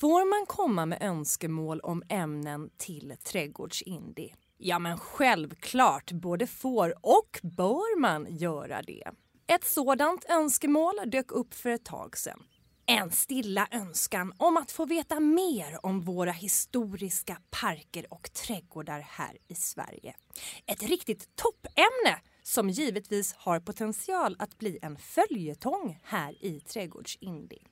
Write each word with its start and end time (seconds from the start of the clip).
Får 0.00 0.24
man 0.30 0.46
komma 0.46 0.86
med 0.86 1.02
önskemål 1.02 1.80
om 1.80 2.02
ämnen 2.08 2.70
till 2.76 3.14
Trädgårdsindie? 3.24 4.34
Ja 4.58 4.78
men 4.78 4.98
självklart 4.98 6.12
både 6.12 6.46
får 6.46 6.94
och 7.02 7.40
bör 7.42 8.00
man 8.00 8.26
göra 8.36 8.82
det. 8.82 9.10
Ett 9.46 9.64
sådant 9.64 10.24
önskemål 10.28 10.94
dök 11.06 11.32
upp 11.32 11.54
för 11.54 11.70
ett 11.70 11.84
tag 11.84 12.16
sedan. 12.16 12.42
En 12.86 13.10
stilla 13.10 13.68
önskan 13.70 14.32
om 14.36 14.56
att 14.56 14.72
få 14.72 14.86
veta 14.86 15.20
mer 15.20 15.86
om 15.86 16.00
våra 16.00 16.32
historiska 16.32 17.36
parker 17.50 18.06
och 18.10 18.32
trädgårdar 18.32 19.00
här 19.00 19.36
i 19.48 19.54
Sverige. 19.54 20.14
Ett 20.66 20.82
riktigt 20.82 21.36
toppämne 21.36 22.20
som 22.42 22.70
givetvis 22.70 23.34
har 23.34 23.60
potential 23.60 24.36
att 24.38 24.58
bli 24.58 24.78
en 24.82 24.96
följetong 24.96 25.98
här 26.04 26.44
i 26.44 26.60
Trädgårdsindie. 26.60 27.62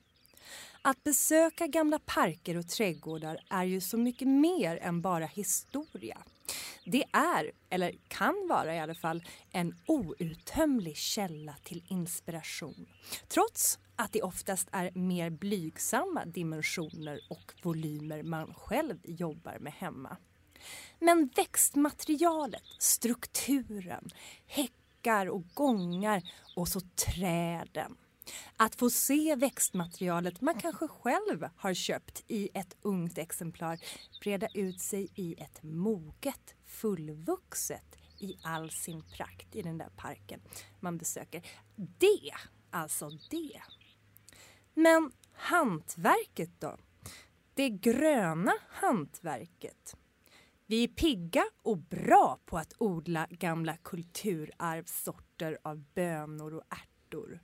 Att 0.81 1.03
besöka 1.03 1.67
gamla 1.67 1.99
parker 1.99 2.57
och 2.57 2.67
trädgårdar 2.67 3.39
är 3.49 3.63
ju 3.63 3.81
så 3.81 3.97
mycket 3.97 4.27
mer 4.27 4.77
än 4.77 5.01
bara 5.01 5.25
historia. 5.25 6.17
Det 6.85 7.03
är, 7.13 7.51
eller 7.69 7.95
kan 8.07 8.47
vara 8.49 8.75
i 8.75 8.79
alla 8.79 8.95
fall, 8.95 9.23
en 9.51 9.75
outtömlig 9.87 10.97
källa 10.97 11.55
till 11.63 11.83
inspiration. 11.87 12.87
Trots 13.27 13.79
att 13.95 14.11
det 14.11 14.21
oftast 14.21 14.67
är 14.71 14.91
mer 14.91 15.29
blygsamma 15.29 16.25
dimensioner 16.25 17.19
och 17.29 17.53
volymer 17.63 18.23
man 18.23 18.53
själv 18.53 18.97
jobbar 19.03 19.59
med 19.59 19.73
hemma. 19.73 20.17
Men 20.99 21.29
växtmaterialet, 21.35 22.63
strukturen, 22.79 24.09
häckar 24.47 25.29
och 25.29 25.43
gångar 25.53 26.21
och 26.55 26.67
så 26.67 26.79
träden. 26.79 27.95
Att 28.57 28.75
få 28.75 28.89
se 28.89 29.35
växtmaterialet 29.35 30.41
man 30.41 30.59
kanske 30.59 30.87
själv 30.87 31.49
har 31.55 31.73
köpt 31.73 32.23
i 32.27 32.49
ett 32.53 32.77
ungt 32.81 33.17
exemplar 33.17 33.79
breda 34.21 34.47
ut 34.53 34.81
sig 34.81 35.07
i 35.15 35.35
ett 35.41 35.63
moget, 35.63 36.55
fullvuxet 36.65 37.97
i 38.19 38.37
all 38.43 38.71
sin 38.71 39.03
prakt 39.17 39.55
i 39.55 39.61
den 39.61 39.77
där 39.77 39.89
parken 39.95 40.41
man 40.79 40.97
besöker. 40.97 41.41
Det, 41.75 42.33
alltså 42.69 43.09
det. 43.29 43.61
Men 44.73 45.11
hantverket 45.31 46.61
då? 46.61 46.77
Det 47.53 47.69
gröna 47.69 48.53
hantverket. 48.69 49.95
Vi 50.65 50.83
är 50.83 50.87
pigga 50.87 51.43
och 51.61 51.77
bra 51.77 52.39
på 52.45 52.57
att 52.57 52.73
odla 52.77 53.27
gamla 53.29 53.77
kulturarvssorter 53.77 55.57
av 55.63 55.83
bönor 55.93 56.53
och 56.53 56.63
ärtor. 56.69 57.39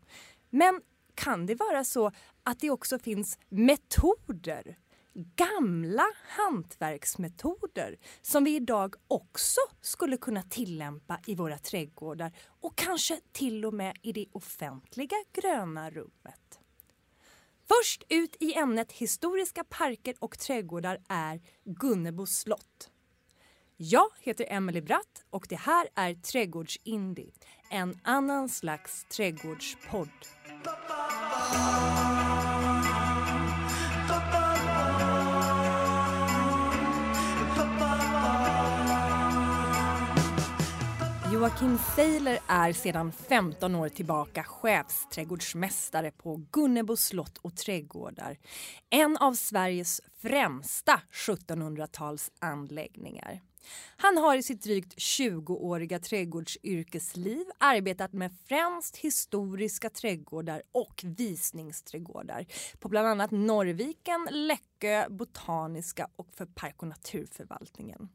Men 0.49 0.81
kan 1.15 1.45
det 1.45 1.55
vara 1.55 1.83
så 1.83 2.11
att 2.43 2.59
det 2.59 2.69
också 2.69 2.99
finns 2.99 3.39
metoder, 3.49 4.77
gamla 5.13 6.05
hantverksmetoder 6.27 7.97
som 8.21 8.43
vi 8.43 8.55
idag 8.55 8.95
också 9.07 9.59
skulle 9.81 10.17
kunna 10.17 10.43
tillämpa 10.43 11.19
i 11.27 11.35
våra 11.35 11.57
trädgårdar 11.57 12.31
och 12.61 12.75
kanske 12.75 13.19
till 13.31 13.65
och 13.65 13.73
med 13.73 13.97
i 14.01 14.11
det 14.11 14.25
offentliga 14.31 15.17
gröna 15.33 15.89
rummet? 15.89 16.59
Först 17.67 18.03
ut 18.09 18.35
i 18.39 18.53
ämnet 18.53 18.91
historiska 18.91 19.63
parker 19.63 20.15
och 20.19 20.39
trädgårdar 20.39 21.01
är 21.09 21.41
Gunnebo 21.63 22.25
slott. 22.25 22.89
Jag 23.77 24.07
heter 24.19 24.45
Emily 24.49 24.81
Bratt 24.81 25.25
och 25.29 25.45
det 25.49 25.55
här 25.55 25.87
är 25.95 26.13
Trädgårdsindie, 26.13 27.31
en 27.71 27.99
annan 28.03 28.49
slags 28.49 29.05
trädgårdspodd. 29.05 30.34
Bye-bye. 30.65 32.14
Joakim 41.35 41.77
Seiler 41.95 42.39
är 42.47 42.73
sedan 42.73 43.11
15 43.11 43.75
år 43.75 43.89
tillbaka 43.89 44.43
chefsträdgårdsmästare 44.43 46.11
på 46.11 46.41
Gunnebo 46.51 46.95
slott 46.95 47.37
och 47.37 47.57
trädgårdar. 47.57 48.37
En 48.89 49.17
av 49.17 49.33
Sveriges 49.33 50.01
främsta 50.21 51.01
1700-talsanläggningar. 51.11 53.39
Han 53.97 54.17
har 54.17 54.37
i 54.37 54.43
sitt 54.43 54.63
drygt 54.63 54.97
20-åriga 54.97 55.99
trädgårdsyrkesliv 55.99 57.45
arbetat 57.57 58.13
med 58.13 58.31
främst 58.45 58.97
historiska 58.97 59.89
trädgårdar 59.89 60.61
och 60.71 61.01
visningsträdgårdar 61.03 62.45
på 62.79 62.89
bland 62.89 63.07
annat 63.07 63.31
Norrviken, 63.31 64.27
Läckö, 64.31 65.09
Botaniska 65.09 66.07
och 66.15 66.27
för 66.35 66.45
Park 66.45 66.81
och 66.81 66.87
naturförvaltningen. 66.87 68.09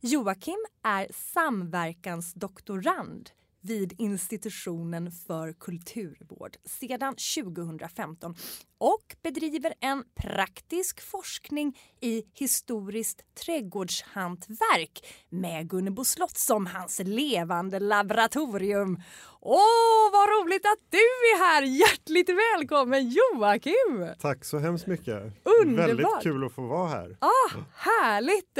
Joakim 0.00 0.64
är 0.82 1.08
samverkansdoktorand 1.12 3.30
vid 3.60 3.94
institutionen 3.98 5.10
för 5.26 5.52
kulturvård 5.52 6.56
sedan 6.64 7.14
2015 7.44 8.34
och 8.78 9.16
bedriver 9.22 9.74
en 9.80 10.04
praktisk 10.14 11.00
forskning 11.00 11.78
i 12.00 12.22
historiskt 12.34 13.22
trädgårdshantverk 13.44 15.06
med 15.28 15.70
Gunnebo 15.70 16.04
slott 16.04 16.36
som 16.36 16.66
hans 16.66 17.00
levande 17.04 17.80
laboratorium. 17.80 19.02
Åh, 19.40 20.10
vad 20.12 20.28
roligt 20.28 20.66
att 20.66 20.78
du 20.90 20.98
är 20.98 21.38
här! 21.38 21.62
Hjärtligt 21.62 22.28
välkommen 22.28 23.10
Joakim! 23.10 24.08
Tack 24.20 24.44
så 24.44 24.58
hemskt 24.58 24.86
mycket. 24.86 25.22
Underbart! 25.62 25.88
Väldigt 25.88 26.22
kul 26.22 26.44
att 26.44 26.52
få 26.52 26.62
vara 26.62 26.88
här. 26.88 27.16
Ah, 27.20 27.50
härligt! 27.74 28.58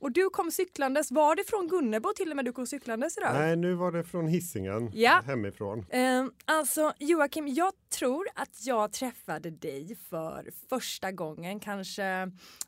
Och 0.00 0.12
du 0.12 0.30
kom 0.30 0.50
cyklandes, 0.50 1.10
var 1.10 1.36
det 1.36 1.44
från 1.44 1.68
Gunnebo 1.68 2.12
till 2.16 2.30
och 2.30 2.36
med 2.36 2.44
du 2.44 2.52
kom 2.52 2.66
cyklandes 2.66 3.18
idag? 3.18 3.34
Nej, 3.34 3.56
nu 3.56 3.74
var 3.74 3.92
det 3.92 4.04
från 4.04 4.28
hissingen 4.28 4.90
Ja. 4.94 5.22
hemifrån. 5.26 5.86
Eh, 5.90 6.24
alltså 6.44 6.92
Joakim, 6.98 7.48
jag 7.48 7.72
tror 7.98 8.28
att 8.34 8.66
jag 8.66 8.92
träffade 8.92 9.50
dig 9.50 9.96
för 10.10 10.50
första 10.68 11.12
gången 11.12 11.60
kanske 11.60 12.04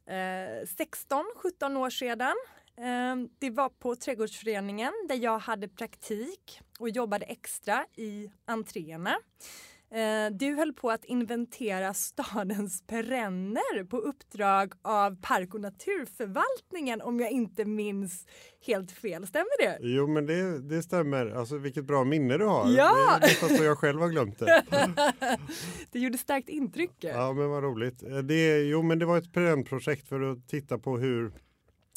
eh, 0.06 0.12
16-17 0.12 1.76
år 1.76 1.90
sedan. 1.90 2.34
Eh, 2.78 3.28
det 3.38 3.50
var 3.50 3.68
på 3.68 3.96
Trädgårdsföreningen 3.96 4.92
där 5.08 5.16
jag 5.16 5.38
hade 5.38 5.68
praktik 5.68 6.60
och 6.78 6.88
jobbade 6.90 7.26
extra 7.26 7.84
i 7.96 8.30
entréerna. 8.46 9.16
Eh, 9.94 10.30
Du 10.32 10.54
höll 10.54 10.72
på 10.72 10.90
att 10.90 11.04
inventera 11.04 11.94
stadens 11.94 12.82
perenner 12.86 13.84
på 13.84 13.96
uppdrag 13.96 14.72
av 14.82 15.16
Park 15.22 15.54
och 15.54 15.60
naturförvaltningen 15.60 17.00
om 17.02 17.20
jag 17.20 17.30
inte 17.30 17.64
minns 17.64 18.26
helt 18.66 18.92
fel. 18.92 19.26
Stämmer 19.26 19.62
det? 19.62 19.78
Jo, 19.88 20.06
men 20.06 20.26
det, 20.26 20.58
det 20.68 20.82
stämmer. 20.82 21.26
Alltså 21.26 21.56
vilket 21.58 21.84
bra 21.84 22.04
minne 22.04 22.38
du 22.38 22.44
har. 22.44 22.70
Ja! 22.70 23.18
Det 23.20 23.26
är 23.26 23.56
så 23.56 23.64
jag 23.64 23.78
själv 23.78 24.00
har 24.00 24.08
glömt 24.08 24.38
det. 24.38 24.62
Det 25.92 25.98
gjorde 25.98 26.18
starkt 26.18 26.48
intryck. 26.48 26.92
Ja, 27.00 27.32
men 27.32 27.48
vad 27.50 27.62
roligt. 27.62 28.02
Eh, 28.02 28.16
Det, 28.18 28.62
jo, 28.62 28.82
men 28.82 28.98
det 28.98 29.06
var 29.06 29.18
ett 29.18 29.32
perennprojekt 29.32 30.08
för 30.08 30.20
att 30.20 30.48
titta 30.48 30.78
på 30.78 30.98
hur 30.98 31.32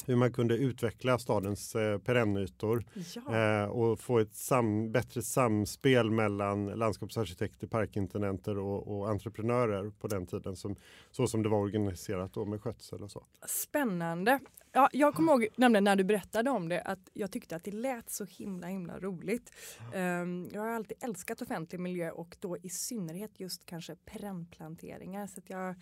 hur 0.08 0.16
man 0.16 0.34
kunde 0.34 0.58
utveckla 0.58 1.18
stadens 1.20 1.76
eh, 1.76 1.98
perennytor 1.98 2.86
Ja. 3.16 3.36
eh, 3.64 3.70
och 3.70 4.00
få 4.00 4.20
ett 4.20 4.36
sam, 4.36 4.92
bättre 4.92 5.22
samspel 5.22 6.12
mellan 6.12 6.66
landskapsarkitekter, 6.66 7.68
parkintendenter 7.68 8.58
och, 8.58 8.98
och 8.98 9.10
entreprenörer 9.10 9.90
på 9.90 10.08
den 10.08 10.26
tiden 10.26 10.56
som, 10.56 10.76
så 11.12 11.28
som 11.28 11.44
det 11.44 11.50
var 11.50 11.60
organiserat 11.60 12.34
då 12.34 12.46
med 12.46 12.62
skötsel 12.62 13.04
och 13.04 13.12
så. 13.12 13.24
Spännande. 13.48 14.40
Ja, 14.72 14.90
jag 14.94 15.14
kommer 15.16 15.32
ihåg 15.32 15.48
nämligen 15.56 15.84
när 15.84 15.96
du 15.96 16.04
berättade 16.04 16.50
om 16.50 16.70
det 16.70 16.82
att 16.82 17.10
jag 17.14 17.32
tyckte 17.32 17.56
att 17.56 17.64
det 17.64 17.72
lät 17.72 18.10
så 18.10 18.26
himla 18.26 18.68
himla 18.68 19.00
roligt. 19.00 19.52
Ehm, 19.94 20.50
jag 20.54 20.62
har 20.62 20.68
alltid 20.68 20.98
älskat 21.04 21.42
offentlig 21.42 21.80
miljö 21.80 22.12
och 22.12 22.38
då 22.40 22.58
i 22.58 22.70
synnerhet 22.70 23.32
just 23.40 23.66
kanske 23.66 23.96
perennplanteringar. 23.96 25.28
Så 25.28 25.40
att 25.40 25.50
jag, 25.50 25.76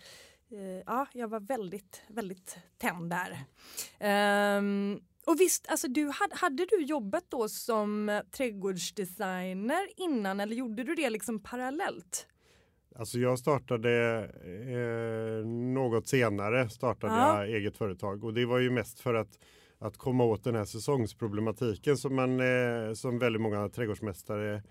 ja, 0.86 1.06
jag 1.12 1.28
var 1.28 1.40
väldigt, 1.40 2.02
väldigt 2.08 2.58
tänd 2.78 3.10
där. 3.10 3.38
Ehm, 4.00 5.00
och 5.26 5.40
visst, 5.40 5.68
alltså 5.68 5.88
du, 5.88 6.08
hade, 6.08 6.34
hade 6.34 6.66
du 6.70 6.82
jobbat 6.82 7.24
då 7.28 7.48
som 7.48 8.20
trädgårdsdesigner 8.30 9.88
innan 9.96 10.40
eller 10.40 10.56
gjorde 10.56 10.84
du 10.84 10.94
det 10.94 11.10
liksom 11.10 11.42
parallellt? 11.42 12.26
Alltså 12.96 13.18
jag 13.18 13.38
startade 13.38 14.18
eh, 14.44 15.46
något 15.46 16.08
senare 16.08 16.68
startade 16.68 17.14
Ja. 17.14 17.44
jag 17.44 17.56
eget 17.56 17.76
företag 17.76 18.24
och 18.24 18.34
det 18.34 18.46
var 18.46 18.58
ju 18.58 18.70
mest 18.70 19.00
för 19.00 19.14
att 19.14 19.38
att 19.78 19.96
komma 19.96 20.24
åt 20.24 20.44
den 20.44 20.54
här 20.54 20.64
säsongsproblematiken 20.64 21.96
som 21.96 22.16
man 22.16 22.40
eh, 22.40 22.92
som 22.92 23.18
väldigt 23.18 23.42
många 23.42 23.68
trädgårdsmästare 23.68 24.62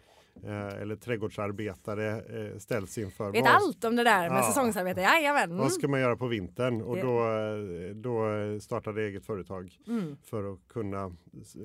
eh, 0.44 0.82
eller 0.82 0.96
trädgårdsarbetare 0.96 2.22
eh, 2.52 2.58
ställs 2.60 2.98
inför. 2.98 3.32
Vet 3.32 3.42
Vad- 3.44 3.52
allt 3.52 3.84
om 3.84 3.96
det 3.96 4.04
där 4.04 4.30
med 4.30 4.38
Ja. 4.40 4.44
säsongsarbete, 4.48 5.02
jajamän. 5.02 5.44
Mm. 5.44 5.58
Vad 5.58 5.72
ska 5.72 5.88
man 5.88 6.00
göra 6.00 6.16
på 6.18 6.28
vintern? 6.28 6.82
Och 6.82 6.98
då, 6.98 7.20
eh, 7.20 7.96
då 7.96 8.26
startade 8.62 9.02
eget 9.08 9.26
företag 9.26 9.78
Mm. 9.88 10.18
för 10.24 10.54
att 10.54 10.68
kunna 10.68 11.04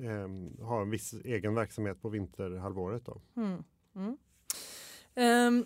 eh, 0.03 0.63
ha 0.65 0.81
en 0.81 0.89
viss 0.89 1.13
egen 1.13 1.55
verksamhet 1.55 2.01
på 2.01 2.09
vinterhalvåret. 2.09 3.05
Då. 3.05 3.21
Mm. 3.37 3.63
Mm. 3.95 4.17
Um, 5.57 5.65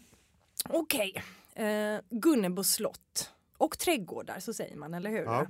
Okej, 0.70 1.14
okay. 1.56 2.00
Gunnebo 2.10 2.64
slott. 2.64 3.30
och 3.58 3.80
trädgårdar, 3.80 4.40
så 4.40 4.54
säger 4.54 4.76
man, 4.78 4.94
eller 4.94 5.10
hur? 5.10 5.24
Ja. 5.24 5.42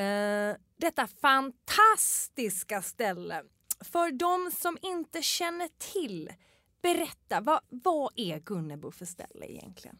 Eh, 0.00 0.56
detta 0.76 1.06
fantastiska 1.06 2.82
ställe. 2.82 3.42
För 3.80 4.10
de 4.10 4.50
som 4.50 4.78
inte 4.82 5.22
känner 5.22 5.68
till, 5.92 6.30
berätta, 6.94 7.40
vad, 7.40 7.60
vad 7.68 8.12
är 8.16 8.38
Gunnebo 8.38 8.90
för 8.90 9.04
ställe 9.04 9.46
egentligen? 9.46 9.98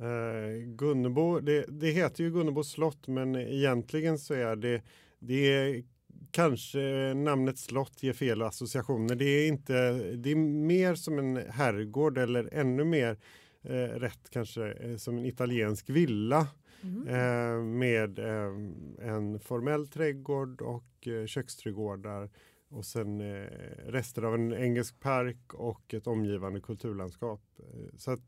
Eh, 0.00 0.66
Gunnebo, 0.66 1.40
det, 1.40 1.64
det 1.68 1.90
heter 1.90 2.24
ju 2.24 2.30
Gunnebo 2.30 2.64
slott 2.64 3.06
men 3.06 3.36
egentligen 3.36 4.18
så 4.18 4.34
är 4.34 4.56
det, 4.56 4.82
det 5.18 5.52
är 5.54 5.84
kanske 6.30 7.14
namnet 7.14 7.58
slott 7.58 8.02
ger 8.02 8.12
fel 8.12 8.42
associationer. 8.42 9.14
Det 9.14 9.24
är, 9.24 9.48
inte, 9.48 9.92
det 10.16 10.30
är 10.30 10.36
mer 10.36 10.94
som 10.94 11.18
en 11.18 11.36
herrgård 11.36 12.18
eller 12.18 12.48
ännu 12.52 12.84
mer 12.84 13.18
eh, 13.62 13.72
rätt 13.74 14.30
kanske 14.30 14.72
eh, 14.72 14.96
som 14.96 15.18
en 15.18 15.26
italiensk 15.26 15.90
villa 15.90 16.46
Mm. 16.82 17.08
eh, 17.08 17.62
med 17.62 18.18
eh, 18.18 19.08
en 19.08 19.40
formell 19.40 19.88
trädgård 19.88 20.60
och 20.60 21.08
eh, 21.08 21.26
köksträdgårdar 21.26 22.30
och 22.70 22.84
sen 22.84 23.20
eh, 23.20 23.46
rester 23.86 24.22
av 24.22 24.34
en 24.34 24.52
engelsk 24.52 25.00
park 25.00 25.54
och 25.54 25.94
ett 25.94 26.06
omgivande 26.06 26.60
kulturlandskap. 26.60 27.40
Eh, 27.58 27.96
Så 27.96 28.10
att 28.10 28.20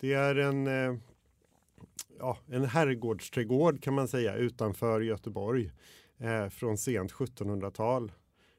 det 0.00 0.12
är 0.12 0.34
en, 0.34 0.66
eh, 0.66 0.94
ja, 2.18 2.38
en 2.46 2.64
herrgårdsträdgård 2.64 3.82
kan 3.82 3.94
man 3.94 4.08
säga 4.08 4.34
utanför 4.36 5.00
Göteborg 5.00 5.70
eh, 6.18 6.48
från 6.48 6.78
sent 6.78 7.12
1700-tal. 7.12 8.12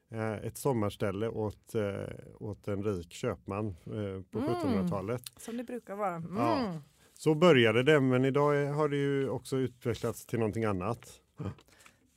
Eh, 0.08 0.32
ett 0.32 0.56
sommarställe 0.56 1.28
åt, 1.28 1.74
eh, 1.74 2.14
åt 2.40 2.68
en 2.68 2.82
rik 2.84 3.12
köpman 3.12 3.76
på 3.84 3.90
Mm. 3.92 4.24
1700-talet. 4.54 5.22
Som 5.38 5.56
det 5.56 5.64
brukar 5.64 5.96
vara. 5.96 6.14
Mm. 6.14 6.36
Ja. 6.36 6.80
Så 7.14 7.34
började 7.34 7.82
det 7.82 8.00
men 8.00 8.24
idag 8.24 8.66
har 8.72 8.88
det 8.88 8.96
ju 8.96 9.28
också 9.28 9.56
utvecklats 9.56 10.26
till 10.26 10.38
någonting 10.38 10.64
annat. 10.64 11.20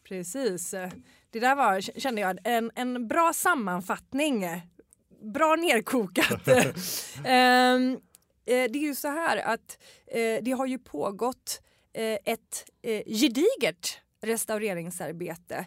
Precis. 0.10 0.72
Det 1.32 1.40
där 1.40 1.56
var, 1.56 1.82
kände 1.82 2.22
jag, 2.22 2.38
en, 2.44 2.72
en 2.76 3.08
bra 3.08 3.34
sammanfattning. 3.34 4.46
Bra 5.22 5.56
nerkokat. 5.56 6.48
Eh, 8.46 8.72
det 8.72 8.80
är 8.80 8.88
ju 8.88 8.96
så 8.96 9.08
här 9.08 9.38
att 9.38 9.78
eh, 10.08 10.44
det 10.44 10.52
har 10.52 10.66
ju 10.66 10.80
pågått 10.80 11.62
eh, 11.94 12.18
ett 12.26 12.66
gediget 13.06 14.02
restaureringsarbete 14.22 15.66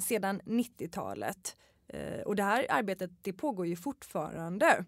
sedan 0.00 0.40
90-talet. 0.40 1.56
Eh, 1.88 2.20
och 2.20 2.36
det 2.36 2.42
här 2.42 2.66
arbetet 2.70 3.10
det 3.22 3.32
pågår 3.32 3.66
ju 3.66 3.76
fortfarande. 3.76 4.84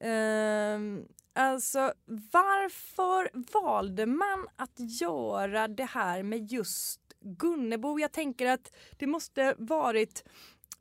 Ehm, 0.00 1.04
alltså 1.32 1.92
varför 2.32 3.30
valde 3.52 4.06
man 4.06 4.48
att 4.56 5.00
göra 5.00 5.68
det 5.68 5.84
här 5.84 6.22
med 6.22 6.52
just 6.52 7.00
Gunnebo? 7.20 7.98
Jag 7.98 8.12
tänker 8.12 8.46
att 8.46 8.72
det 8.98 9.06
måste 9.06 9.54
varit 9.58 10.24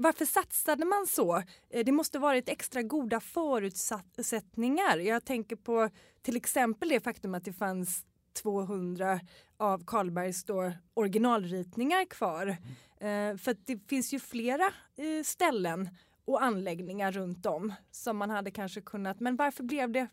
varför 0.01 0.25
satsade 0.25 0.85
man 0.85 1.07
så? 1.07 1.43
Eh, 1.69 1.85
det 1.85 1.91
måste 1.91 2.19
varit 2.19 2.49
extra 2.49 2.83
goda 2.83 3.19
förutsättningar. 3.19 4.97
Jag 4.97 5.25
tänker 5.25 5.55
på 5.55 5.89
till 6.21 6.35
exempel 6.35 6.89
det 6.89 6.99
faktum 6.99 7.35
att 7.35 7.45
det 7.45 7.53
fanns 7.53 8.05
200 8.33 9.19
av 9.57 9.85
Karlbergs 9.85 10.43
då 10.43 10.71
originalritningar 10.93 12.05
kvar. 12.05 12.57
Mm. 13.01 13.37
för 13.37 13.55
det 13.65 13.89
finns 13.89 14.13
ju 14.13 14.19
flera 14.19 14.65
eh, 14.97 15.23
ställen 15.23 15.89
och 16.25 16.43
anläggningar 16.43 17.11
runt 17.11 17.45
om 17.45 17.73
som 17.91 18.17
man 18.17 18.29
hade 18.29 18.51
kanske 18.51 18.81
kunnat, 18.81 19.19
men 19.19 19.35
varför 19.35 19.63
blev 19.63 19.91
det? 19.91 20.07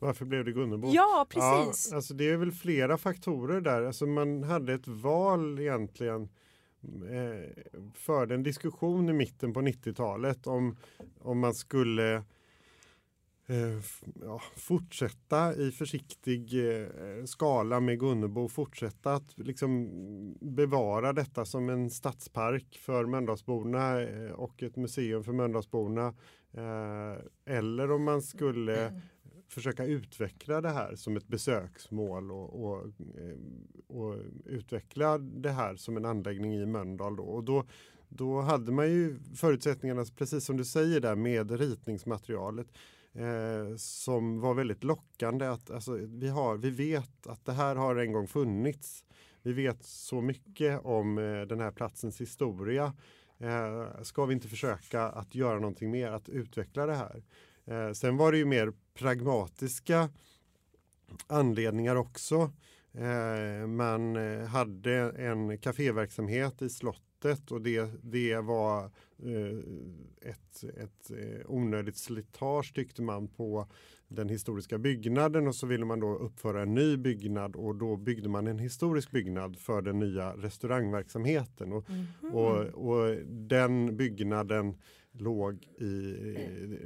Varför 0.00 0.24
blev 0.24 0.44
det 0.44 0.52
Gunnebo? 0.52 0.90
Ja, 0.92 1.26
precis. 1.30 1.88
Ja, 1.90 1.96
alltså 1.96 2.14
det 2.14 2.30
är 2.30 2.36
väl 2.36 2.52
flera 2.52 2.98
faktorer 2.98 3.60
där. 3.60 3.82
Alltså 3.82 4.06
man 4.06 4.42
hade 4.42 4.74
ett 4.74 4.88
val 4.88 5.58
egentligen 5.58 6.28
eh, 7.10 7.64
förde 7.94 8.34
en 8.34 8.42
diskussion 8.42 9.08
i 9.08 9.12
mitten 9.12 9.52
på 9.52 9.60
90-talet 9.60 10.46
om, 10.46 10.76
om 11.20 11.38
man 11.38 11.54
skulle 11.54 12.14
eh, 13.46 13.78
ja, 14.22 14.42
fortsätta 14.56 15.54
i 15.54 15.70
försiktig 15.70 16.68
eh, 16.68 16.86
skala 17.24 17.80
med 17.80 18.00
Gunnebo, 18.00 18.48
fortsätta 18.48 19.12
att 19.12 19.38
liksom 19.38 19.88
bevara 20.40 21.12
detta 21.12 21.44
som 21.44 21.68
en 21.68 21.90
stadspark 21.90 22.78
för 22.82 23.06
Mölndalsborna 23.06 24.00
eh, 24.02 24.32
och 24.32 24.62
ett 24.62 24.76
museum 24.76 25.24
för 25.24 25.32
Mölndalsborna. 25.32 26.14
Eh, 26.52 27.54
eller 27.54 27.90
om 27.90 28.04
man 28.04 28.22
skulle 28.22 29.00
försöka 29.50 29.84
utveckla 29.84 30.60
det 30.60 30.70
här 30.70 30.94
som 30.94 31.16
ett 31.16 31.28
besöksmål 31.28 32.30
och, 32.30 32.64
och, 32.64 32.86
eh, 33.18 33.36
och 33.86 34.16
utveckla 34.44 35.18
det 35.18 35.50
här 35.50 35.76
som 35.76 35.96
en 35.96 36.04
anläggning 36.04 36.54
i 36.54 36.66
Mölndal. 36.66 37.16
Då. 37.16 37.22
Och 37.22 37.44
då, 37.44 37.64
då 38.08 38.40
hade 38.40 38.72
man 38.72 38.90
ju 38.90 39.18
förutsättningarna, 39.36 40.04
precis 40.16 40.44
som 40.44 40.56
du 40.56 40.64
säger 40.64 41.00
där, 41.00 41.14
med 41.14 41.50
ritningsmaterialet 41.50 42.66
eh, 43.12 43.76
som 43.76 44.40
var 44.40 44.54
väldigt 44.54 44.84
lockande. 44.84 45.46
Att, 45.46 45.70
alltså, 45.70 45.92
vi, 45.92 46.28
har, 46.28 46.56
vi 46.56 46.70
vet 46.70 47.26
att 47.26 47.44
det 47.44 47.52
här 47.52 47.76
har 47.76 47.96
en 47.96 48.12
gång 48.12 48.26
funnits. 48.26 49.04
Vi 49.42 49.52
vet 49.52 49.84
så 49.84 50.20
mycket 50.20 50.80
om 50.84 51.18
eh, 51.18 51.40
den 51.40 51.60
här 51.60 51.70
platsens 51.70 52.20
historia. 52.20 52.92
Eh, 53.38 54.02
ska 54.02 54.26
vi 54.26 54.34
inte 54.34 54.48
försöka 54.48 55.02
att 55.02 55.34
göra 55.34 55.54
någonting 55.54 55.90
mer, 55.90 56.10
att 56.10 56.28
utveckla 56.28 56.86
det 56.86 56.94
här? 56.94 57.22
Eh, 57.70 57.92
sen 57.92 58.16
var 58.16 58.32
det 58.32 58.38
ju 58.38 58.44
mer 58.44 58.72
pragmatiska 58.94 60.08
anledningar 61.26 61.96
också. 61.96 62.50
Eh, 62.92 63.66
man 63.66 64.16
eh, 64.16 64.46
hade 64.46 64.94
en 65.10 65.58
kaféverksamhet 65.58 66.62
i 66.62 66.68
slottet 66.70 67.50
och 67.50 67.60
det, 67.62 67.90
det 68.02 68.36
var 68.40 68.84
eh, 68.84 69.58
ett, 70.30 70.64
ett 70.64 71.10
eh, 71.10 71.40
onödigt 71.50 71.96
slitage 71.96 72.74
tyckte 72.74 73.02
man 73.02 73.28
på 73.28 73.66
den 74.08 74.28
historiska 74.28 74.78
byggnaden 74.78 75.46
och 75.48 75.54
så 75.54 75.66
ville 75.66 75.84
man 75.84 76.00
då 76.00 76.14
uppföra 76.16 76.62
en 76.62 76.74
ny 76.74 76.96
byggnad 76.96 77.56
och 77.56 77.74
då 77.76 77.96
byggde 77.96 78.28
man 78.28 78.46
en 78.46 78.58
historisk 78.58 79.10
byggnad 79.10 79.58
för 79.58 79.82
den 79.82 79.98
nya 79.98 80.32
restaurangverksamheten. 80.36 81.72
Och, 81.72 81.90
Mhm. 81.90 82.34
och, 82.34 82.56
och 82.64 83.16
den 83.26 83.96
byggnaden 83.96 84.74
låg 85.12 85.64
i 85.64 86.14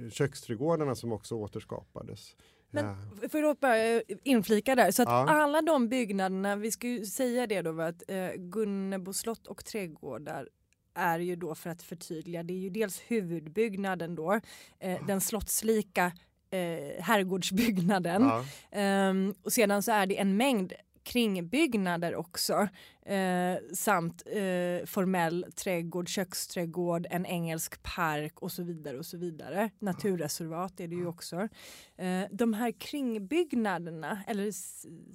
eh, 0.05 0.11
köksträdgårdarna 0.11 0.95
som 0.95 1.13
också 1.13 1.35
återskapades. 1.35 2.37
Men 2.71 2.85
Eh, 2.85 2.97
jag 3.33 3.57
bara 3.61 4.01
inflika 4.25 4.75
där? 4.75 4.91
Så 4.91 5.03
att 5.03 5.09
Ja. 5.09 5.29
alla 5.31 5.63
de 5.63 5.89
byggnaderna, 5.89 6.57
vi 6.57 6.71
ska 6.71 6.89
ju 6.89 7.05
säga 7.05 7.47
det 7.47 7.63
då 7.63 7.81
att 7.81 8.03
eh, 8.11 8.29
Gunnebo 8.37 9.13
slott 9.13 9.47
och 9.47 9.65
trädgårdar 9.65 10.49
är 10.95 11.19
ju 11.19 11.37
då 11.37 11.55
för 11.55 11.71
att 11.71 11.83
förtydliga, 11.83 12.43
det 12.43 12.53
är 12.55 12.59
ju 12.59 12.71
dels 12.71 13.01
huvudbyggnaden 13.01 14.15
då, 14.15 14.41
eh, 14.79 15.07
den 15.07 15.21
slottslika 15.21 16.13
eh, 16.51 17.03
herrgårdsbyggnaden. 17.03 18.23
ja, 18.23 18.45
Ehm, 18.71 19.35
och 19.43 19.53
sedan 19.53 19.83
så 19.83 19.93
är 19.93 20.07
det 20.07 20.19
en 20.21 20.37
mängd 20.37 20.73
kringbyggnader 21.05 22.15
också. 22.15 22.69
Eh, 23.07 23.57
samt 23.75 24.23
eh, 24.27 24.87
formell 24.87 25.47
trädgård, 25.57 26.09
köksträdgård, 26.09 27.07
en 27.11 27.27
engelsk 27.27 27.83
park 27.83 28.43
och 28.43 28.53
så 28.53 28.63
vidare. 28.63 28.99
och 28.99 29.07
så 29.07 29.17
vidare. 29.17 29.71
Naturreservat 29.79 30.81
är 30.81 30.89
det 30.89 30.97
ju 30.97 31.07
också. 31.07 31.49
Eh, 31.97 32.23
de 32.31 32.55
här 32.55 32.73
kringbyggnaderna 32.73 34.25
eller 34.27 34.51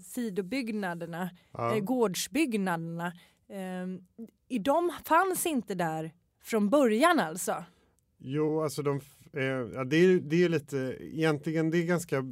sidobyggnaderna, 0.03 1.29
ja. 1.51 1.75
eh, 1.75 1.83
gårdsbyggnaderna, 1.83 3.13
eh, 3.49 3.87
i 4.49 4.59
de 4.59 4.91
fanns 5.05 5.45
inte 5.45 5.75
där 5.75 6.11
från 6.43 6.69
början 6.69 7.19
alltså. 7.19 7.63
Jo, 8.17 8.61
alltså 8.63 8.81
de, 8.81 9.01
eh, 9.33 9.43
ja, 9.43 9.83
det, 9.83 9.97
är, 9.97 10.19
det 10.19 10.43
är 10.43 10.49
lite, 10.49 10.97
egentligen 10.99 11.71
det 11.71 11.77
är 11.77 11.85
ganska, 11.85 12.23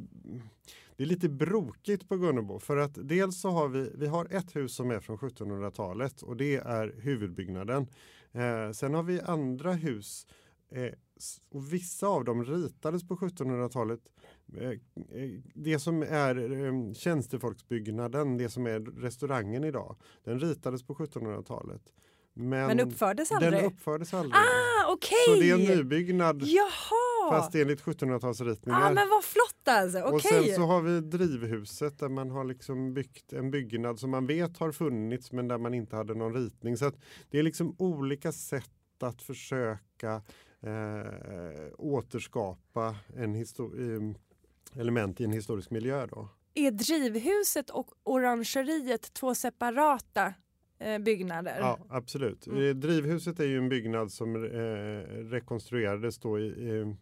det 0.98 1.04
är 1.04 1.06
lite 1.06 1.28
brokigt 1.28 2.08
på 2.08 2.16
Gunnebo 2.16 2.58
för 2.58 2.76
att 2.76 3.08
dels 3.08 3.40
så 3.40 3.50
har 3.50 3.68
vi, 3.68 3.90
vi 3.94 4.06
har 4.06 4.26
ett 4.30 4.56
hus 4.56 4.74
som 4.74 4.90
är 4.90 5.00
från 5.00 5.18
1700-talet 5.18 6.22
och 6.22 6.36
det 6.36 6.56
är 6.56 6.94
huvudbyggnaden. 6.98 7.86
Eh, 8.32 8.70
sen 8.72 8.94
har 8.94 9.02
vi 9.02 9.20
andra 9.20 9.72
hus 9.72 10.26
eh, 10.72 10.92
och 11.50 11.72
vissa 11.72 12.06
av 12.06 12.24
dem 12.24 12.44
ritades 12.44 13.08
på 13.08 13.16
1700-talet. 13.16 14.00
Eh, 14.56 14.68
eh, 14.70 14.76
det 15.54 15.78
som 15.78 16.02
är 16.02 16.64
eh, 16.66 16.92
tjänstefolksbyggnaden, 16.94 18.36
det 18.38 18.48
som 18.48 18.66
är 18.66 18.80
restaurangen 18.80 19.64
idag, 19.64 19.96
den 20.24 20.40
ritades 20.40 20.82
på 20.82 20.94
1700-talet. 20.94 21.82
Men, 22.34 22.66
Men 22.66 22.80
uppfördes 22.80 23.32
aldrig. 23.32 23.52
den 23.52 23.64
uppfördes 23.64 24.14
aldrig. 24.14 24.34
Ah, 24.34 24.92
okej! 24.92 25.18
Så 25.26 25.34
det 25.34 25.50
är 25.50 25.54
en 25.54 25.76
nybyggnad 25.76 26.42
Jaha! 26.42 27.30
fast 27.30 27.54
enligt 27.54 27.82
1700-talsritningar. 27.82 28.86
ah, 28.86 28.92
men 28.92 29.08
vad 29.08 29.24
flott 29.24 29.47
alltså, 29.72 29.98
okej. 29.98 30.12
Och 30.14 30.22
sen 30.22 30.54
så 30.54 30.62
har 30.62 30.82
vi 30.82 31.00
drivhuset 31.00 31.98
där 31.98 32.08
man 32.08 32.30
har 32.30 32.44
liksom 32.44 32.94
byggt 32.94 33.32
en 33.32 33.50
byggnad 33.50 33.98
som 33.98 34.10
man 34.10 34.26
vet 34.26 34.58
har 34.58 34.72
funnits 34.72 35.32
men 35.32 35.48
där 35.48 35.58
man 35.58 35.74
inte 35.74 35.96
hade 35.96 36.14
någon 36.14 36.34
ritning. 36.34 36.76
Så 36.76 36.92
det 37.30 37.38
är 37.38 37.42
liksom 37.42 37.76
olika 37.78 38.32
sätt 38.32 38.70
att 39.00 39.22
försöka 39.22 40.22
eh, 40.60 41.72
återskapa 41.78 42.96
en 43.16 43.34
element 44.76 45.20
i 45.20 45.24
en 45.24 45.32
historisk 45.32 45.70
miljö. 45.70 46.06
Då. 46.06 46.28
är 46.54 46.70
drivhuset 46.70 47.70
och 47.70 47.90
orangeriet 48.02 49.12
två 49.12 49.34
separata 49.34 50.34
eh, 50.78 50.98
byggnader? 50.98 51.56
Ja, 51.60 51.78
absolut. 51.88 52.46
Mm. 52.46 52.68
Eh, 52.68 52.74
Drivhuset 52.74 53.40
är 53.40 53.44
ju 53.44 53.58
en 53.58 53.68
byggnad 53.68 54.12
som 54.12 54.44
eh, 54.44 54.48
rekonstruerades 55.30 56.18
då 56.18 56.38
i, 56.38 56.46
i, 56.46 56.96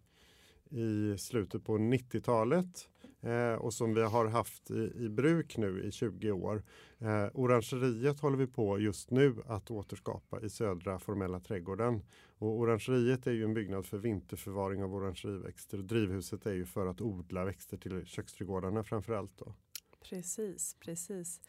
i 0.70 1.18
slutet 1.18 1.64
på 1.64 1.78
90-talet 1.78 2.88
eh, 3.20 3.52
och 3.52 3.74
som 3.74 3.94
vi 3.94 4.02
har 4.02 4.26
haft 4.26 4.70
i, 4.70 4.92
i 4.96 5.08
bruk 5.08 5.56
nu 5.56 5.82
i 5.82 5.92
20 5.92 6.30
år. 6.30 6.62
Eh, 6.98 7.26
orangeriet 7.34 8.20
håller 8.20 8.36
vi 8.36 8.46
på 8.46 8.78
just 8.78 9.10
nu 9.10 9.36
att 9.46 9.70
återskapa 9.70 10.40
i 10.40 10.50
södra 10.50 10.98
formella 10.98 11.40
trädgården. 11.40 12.02
Och 12.38 12.58
orangeriet 12.58 13.26
är 13.26 13.32
ju 13.32 13.44
en 13.44 13.54
byggnad 13.54 13.86
för 13.86 13.98
vinterförvaring 13.98 14.82
av 14.82 14.94
orangeriväxter. 14.94 15.78
Drivhuset 15.78 16.46
är 16.46 16.54
ju 16.54 16.66
för 16.66 16.86
att 16.86 17.00
odla 17.00 17.44
växter 17.44 17.76
till 17.76 18.06
köksträdgårdarna 18.06 18.84
framförallt. 18.84 19.38
Då. 19.38 19.54
Precis, 20.00 20.76
precis. 20.80 21.40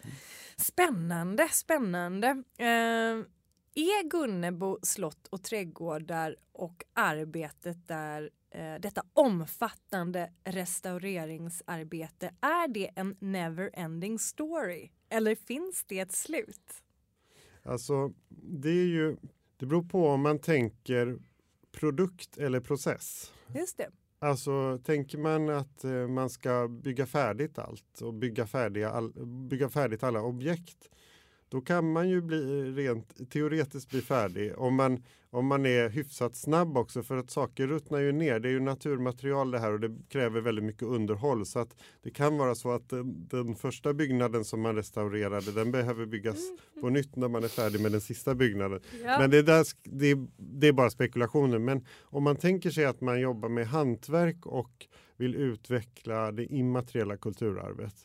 Spännande, 0.57 1.47
spännande. 1.51 2.43
Eh, 2.57 3.25
är 3.77 4.09
Gunnebo 4.09 4.79
slott 4.81 5.27
och 5.27 5.43
trädgårdar 5.43 6.35
och 6.51 6.83
arbetet 6.93 7.87
där, 7.87 8.29
detta 8.79 9.03
omfattande 9.13 10.31
restaureringsarbete, 10.43 12.31
är 12.41 12.67
det 12.67 12.89
en 12.95 13.15
never 13.19 13.69
ending 13.73 14.19
story? 14.19 14.89
Eller 15.09 15.35
finns 15.35 15.83
det 15.87 15.99
ett 15.99 16.11
slut? 16.11 16.83
Alltså, 17.63 18.13
det 18.43 18.69
är 18.69 18.85
ju, 18.85 19.17
det 19.57 19.65
beror 19.65 19.83
på 19.83 20.07
om 20.07 20.21
man 20.21 20.39
tänker 20.39 21.19
produkt 21.71 22.37
eller 22.37 22.59
process. 22.59 23.33
Just 23.55 23.77
det. 23.77 23.89
Alltså 24.19 24.79
tänker 24.83 25.17
man 25.17 25.49
att 25.49 25.83
eh, 25.83 26.07
man 26.07 26.29
ska 26.29 26.67
bygga 26.67 27.05
färdigt 27.05 27.59
allt 27.59 28.01
och 28.01 28.13
bygga, 28.13 28.47
färdiga 28.47 28.89
all, 28.89 29.13
bygga 29.49 29.69
färdigt 29.69 30.03
alla 30.03 30.21
objekt. 30.21 30.89
Då 31.49 31.61
kan 31.61 31.91
man 31.91 32.09
ju 32.09 32.21
bli 32.21 32.71
rent 32.71 33.31
teoretiskt 33.31 33.89
bli 33.89 34.01
färdig 34.01 34.57
om 34.57 34.75
man, 34.75 35.03
om 35.29 35.47
man 35.47 35.65
är 35.65 35.89
hyfsat 35.89 36.35
snabb 36.35 36.77
också 36.77 37.03
för 37.03 37.17
att 37.17 37.31
saker 37.31 37.67
ruttnar 37.67 37.99
ju 37.99 38.11
ner. 38.11 38.39
Det 38.39 38.49
är 38.49 38.51
ju 38.51 38.59
naturmaterial 38.59 39.51
det 39.51 39.59
här 39.59 39.73
och 39.73 39.79
det 39.79 39.95
kräver 40.09 40.41
väldigt 40.41 40.65
mycket 40.65 40.83
underhåll 40.83 41.45
så 41.45 41.59
att 41.59 41.75
det 42.03 42.09
kan 42.09 42.37
vara 42.37 42.55
så 42.55 42.71
att 42.71 42.89
den, 42.89 43.27
den 43.27 43.55
första 43.55 43.93
byggnaden 43.93 44.45
som 44.45 44.61
man 44.61 44.75
restaurerade 44.75 45.51
den 45.51 45.71
behöver 45.71 46.05
byggas 46.05 46.39
på 46.81 46.89
nytt 46.89 47.15
när 47.15 47.27
man 47.27 47.43
är 47.43 47.47
färdig 47.47 47.81
med 47.81 47.91
den 47.91 48.01
sista 48.01 48.35
byggnaden. 48.35 48.79
Ja. 49.03 49.19
Men 49.19 49.29
det, 49.29 49.41
där, 49.41 49.65
det, 49.83 50.17
det 50.37 50.67
är 50.67 50.73
bara 50.73 50.89
spekulationer. 50.89 51.59
Men 51.59 51.85
om 52.01 52.23
man 52.23 52.35
tänker 52.35 52.69
sig 52.69 52.85
att 52.85 53.01
man 53.01 53.21
jobbar 53.21 53.49
med 53.49 53.67
hantverk 53.67 54.45
och 54.45 54.87
vill 55.17 55.35
utveckla 55.35 56.31
det 56.31 56.45
immateriella 56.45 57.17
kulturarvet. 57.17 57.95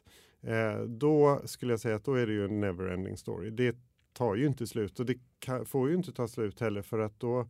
Eh, 0.43 0.83
då 0.83 1.43
skulle 1.45 1.73
jag 1.73 1.81
säga 1.81 1.97
att 1.97 2.05
då 2.05 2.15
är 2.15 2.27
det 2.27 2.33
ju 2.33 2.45
en 2.45 2.61
neverending 2.61 3.17
story. 3.17 3.51
Det 3.51 3.77
tar 4.13 4.35
ju 4.35 4.47
inte 4.47 4.67
slut 4.67 5.01
och 5.01 5.07
det 5.07 5.19
kan, 5.39 5.67
får 5.67 5.89
ju 5.89 5.95
inte 5.95 6.13
ta 6.13 6.29
slut 6.29 6.61
heller 6.61 6.83
för 6.83 6.99
att 6.99 7.21
då, 7.21 7.41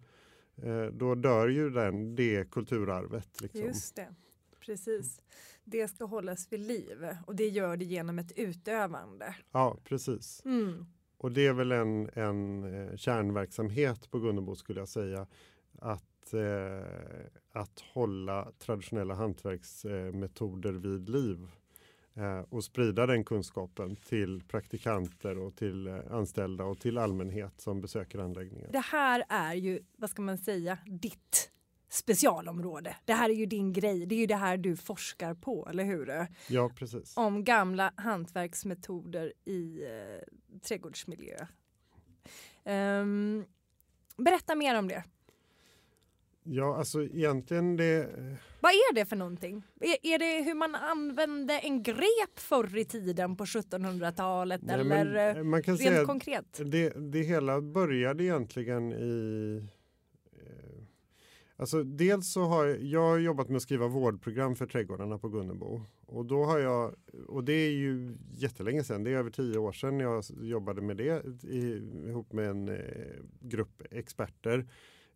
eh, 0.57 0.85
då 0.85 1.15
dör 1.15 1.49
ju 1.49 1.71
den, 1.71 2.17
det 2.17 2.51
kulturarvet. 2.51 3.41
Liksom. 3.41 3.61
Just 3.61 3.97
det, 3.97 4.15
precis. 4.61 5.21
Det 5.65 5.89
ska 5.89 6.05
hållas 6.05 6.53
vid 6.53 6.61
liv 6.61 7.09
och 7.27 7.37
det 7.37 7.49
gör 7.49 7.77
det 7.77 7.85
genom 7.85 8.19
ett 8.19 8.33
utövande. 8.33 9.37
Ja, 9.53 9.79
precis. 9.85 10.43
Mm. 10.45 10.87
Och 11.17 11.33
det 11.33 11.47
är 11.47 11.53
väl 11.53 11.73
en, 11.73 12.11
en 12.15 12.65
eh, 12.65 12.97
kärnverksamhet 12.97 14.11
på 14.11 14.19
Gunnebo 14.19 14.55
skulle 14.55 14.81
jag 14.81 14.89
säga. 14.89 15.27
Att, 15.79 16.35
eh, 16.35 17.27
att 17.53 17.81
hålla 17.93 18.53
traditionella 18.59 19.15
hantverksmetoder 19.15 20.73
vid 20.73 21.09
liv. 21.09 21.49
Eh, 22.15 22.41
och 22.49 22.65
sprida 22.65 23.07
den 23.07 23.25
kunskapen 23.25 23.97
till 23.97 24.43
praktikanter 24.49 25.39
och 25.39 25.57
till 25.57 25.87
eh, 25.87 25.99
anställda 26.11 26.65
och 26.65 26.81
till 26.81 26.99
allmänhet 26.99 27.61
som 27.61 27.81
besöker 27.81 28.19
anläggningen. 28.19 28.73
Det 28.73 28.85
här 28.85 29.25
är 29.29 29.55
ju, 29.55 29.81
vad 29.97 30.11
ska 30.11 30.23
man 30.23 30.39
säga, 30.39 30.79
ditt 30.87 31.51
specialområde. 31.89 32.97
Det 33.05 33.13
här 33.13 33.31
är 33.31 33.35
ju 33.35 33.47
din 33.47 33.73
grej. 33.73 34.07
Det 34.07 34.15
är 34.15 34.19
ju 34.19 34.27
det 34.27 34.37
här 34.37 34.57
du 34.57 34.77
forskar 34.77 35.35
på, 35.35 35.69
eller 35.71 35.85
hur? 35.85 36.27
Ja, 36.49 36.71
precis. 36.77 37.17
Om 37.17 37.45
gamla 37.45 37.93
hantverksmetoder 37.97 39.33
i 39.45 39.85
eh, 39.85 40.59
trädgårdsmiljö. 40.61 41.47
Ehm, 42.65 43.45
berätta 44.17 44.55
mer 44.55 44.79
om 44.79 44.89
det. 44.89 45.05
Ja, 46.45 46.77
alltså 46.77 47.03
egentligen 47.03 47.77
det... 47.77 48.09
Vad 48.61 48.73
är 48.73 48.95
det 48.95 49.05
för 49.05 49.17
någonting? 49.17 49.63
Är, 49.81 50.15
är 50.15 50.19
det 50.19 50.45
hur 50.45 50.55
man 50.55 50.75
använde 50.75 51.59
en 51.59 51.83
grep 51.83 52.39
förr 52.39 52.79
i 52.79 52.85
tiden 52.85 53.37
på 53.37 53.45
1700-talet 53.45 54.61
Nej, 54.63 54.75
eller 54.75 54.85
men, 54.85 55.37
eh, 55.37 55.45
man 55.45 55.63
kan 55.63 55.77
rent 55.77 55.95
säga 55.95 56.07
konkret? 56.07 56.61
Det, 56.65 56.91
det 57.13 57.23
hela 57.23 57.61
började 57.61 58.25
egentligen 58.25 58.93
i... 58.93 59.57
Eh, 60.33 60.85
alltså 61.57 61.83
dels 61.83 62.33
så 62.33 62.45
har 62.45 62.65
jag, 62.65 62.83
jag 62.83 63.03
har 63.03 63.19
jobbat 63.19 63.49
med 63.49 63.57
att 63.57 63.63
skriva 63.63 63.89
vårdprogram 63.89 64.57
för 64.57 64.67
trädgårdarna 64.67 65.19
på 65.19 65.29
Gunnebo. 65.29 65.83
Och 66.07 66.27
då 66.27 66.45
har 66.45 66.59
jag, 66.59 66.95
och 67.29 67.45
det 67.45 67.53
är 67.53 67.71
ju 67.71 68.17
jättelänge 68.31 68.85
sedan, 68.85 69.05
det 69.05 69.11
är 69.11 69.17
över 69.17 69.31
tio 69.31 69.59
år 69.59 69.73
sedan 69.73 70.01
jag 70.01 70.25
jobbade 70.41 70.81
med 70.81 70.97
det 70.97 71.25
i, 71.45 71.83
ihop 72.09 72.33
med 72.33 72.51
en 72.51 72.69
eh, 72.69 72.77
grupp 73.41 73.83
experter. 73.91 74.67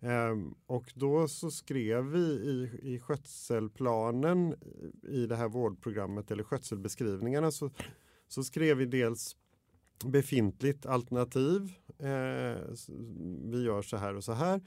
Ehm, 0.07 0.55
och 0.67 0.93
då 0.95 1.29
så 1.29 1.51
skrev 1.51 2.05
vi 2.05 2.19
i, 2.19 2.71
i 2.83 2.99
skötselplanen 2.99 4.55
i 5.09 5.27
det 5.27 5.37
här 5.37 5.49
vårdprogrammet 5.49 6.31
eller 6.31 6.45
skötselbeskrivningarna 6.45 7.51
så, 7.51 7.71
så 8.29 8.45
skrev 8.45 8.77
vi 8.77 8.87
dels 8.87 9.37
befintligt 10.05 10.87
alternativ. 10.87 11.73
Eh, 11.99 12.61
vi 13.45 13.63
gör 13.63 13.83
så 13.83 13.97
här 13.97 14.15
och 14.17 14.25
så 14.25 14.33
här. 14.33 14.61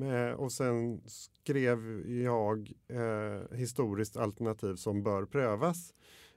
Eh, 0.00 0.34
och 0.34 0.52
sen 0.52 1.00
skrev 1.06 2.10
jag 2.10 2.72
eh, 2.88 3.56
historiskt 3.56 4.16
alternativ 4.16 4.74
som 4.74 5.02
bör 5.02 5.24
prövas. 5.24 5.94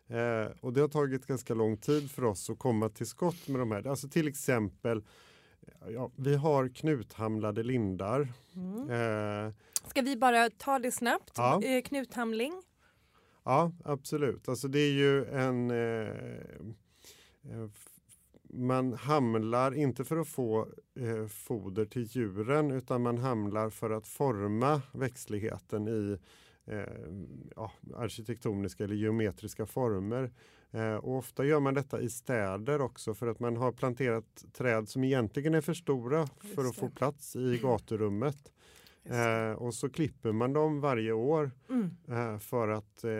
Eh, 0.07 0.51
och 0.61 0.73
det 0.73 0.81
har 0.81 0.87
tagit 0.87 1.25
ganska 1.25 1.53
lång 1.53 1.77
tid 1.77 2.11
för 2.11 2.23
oss 2.23 2.49
att 2.49 2.59
komma 2.59 2.89
till 2.89 3.07
skott 3.07 3.47
med 3.47 3.59
de 3.59 3.71
här. 3.71 3.87
Alltså 3.87 4.07
till 4.07 4.27
exempel, 4.27 5.03
ja, 5.87 6.11
vi 6.15 6.35
har 6.35 6.69
knuthamlade 6.69 7.63
lindar. 7.63 8.33
Mm. 8.55 8.89
Eh, 8.89 9.53
Ska 9.87 10.01
vi 10.01 10.17
bara 10.17 10.49
ta 10.49 10.79
det 10.79 10.91
snabbt? 10.91 11.33
Ja. 11.35 11.63
Eh, 11.63 11.81
knuthamling. 11.81 12.61
Ja, 13.43 13.71
absolut. 13.85 14.49
Alltså 14.49 14.67
det 14.67 14.79
är 14.79 14.91
ju 14.91 15.25
en... 15.25 15.71
Eh, 15.71 16.07
eh, 17.51 17.69
man 18.53 18.93
hamlar 18.93 19.75
inte 19.75 20.03
för 20.05 20.17
att 20.17 20.27
få 20.27 20.67
eh, 20.99 21.27
foder 21.27 21.85
till 21.85 22.03
djuren 22.03 22.71
utan 22.71 23.01
man 23.01 23.17
hamlar 23.17 23.69
för 23.69 23.89
att 23.89 24.07
forma 24.07 24.81
växtligheten 24.91 25.87
i 25.87 26.17
eh, 26.65 26.83
ja, 27.55 27.71
arkitektoniska 27.95 28.83
eller 28.83 28.95
geometriska 28.95 29.65
former. 29.65 30.31
Eh, 30.71 30.95
och 30.95 31.17
ofta 31.17 31.45
gör 31.45 31.59
man 31.59 31.73
detta 31.73 32.01
i 32.01 32.09
städer 32.09 32.81
också 32.81 33.13
för 33.13 33.27
att 33.27 33.39
man 33.39 33.57
har 33.57 33.71
planterat 33.71 34.45
träd 34.53 34.89
som 34.89 35.03
egentligen 35.03 35.53
är 35.53 35.61
för 35.61 35.73
stora 35.73 36.27
för 36.55 36.65
att 36.65 36.75
få 36.75 36.89
plats 36.89 37.35
i 37.35 37.59
gaturummet. 37.63 38.37
Eh, 39.05 39.51
och 39.51 39.73
så 39.73 39.89
klipper 39.89 40.31
man 40.31 40.53
dem 40.53 40.81
varje 40.81 41.11
år 41.11 41.51
Mm. 41.69 41.89
eh, 42.09 42.39
för 42.39 42.67
att 42.67 43.03
eh, 43.03 43.11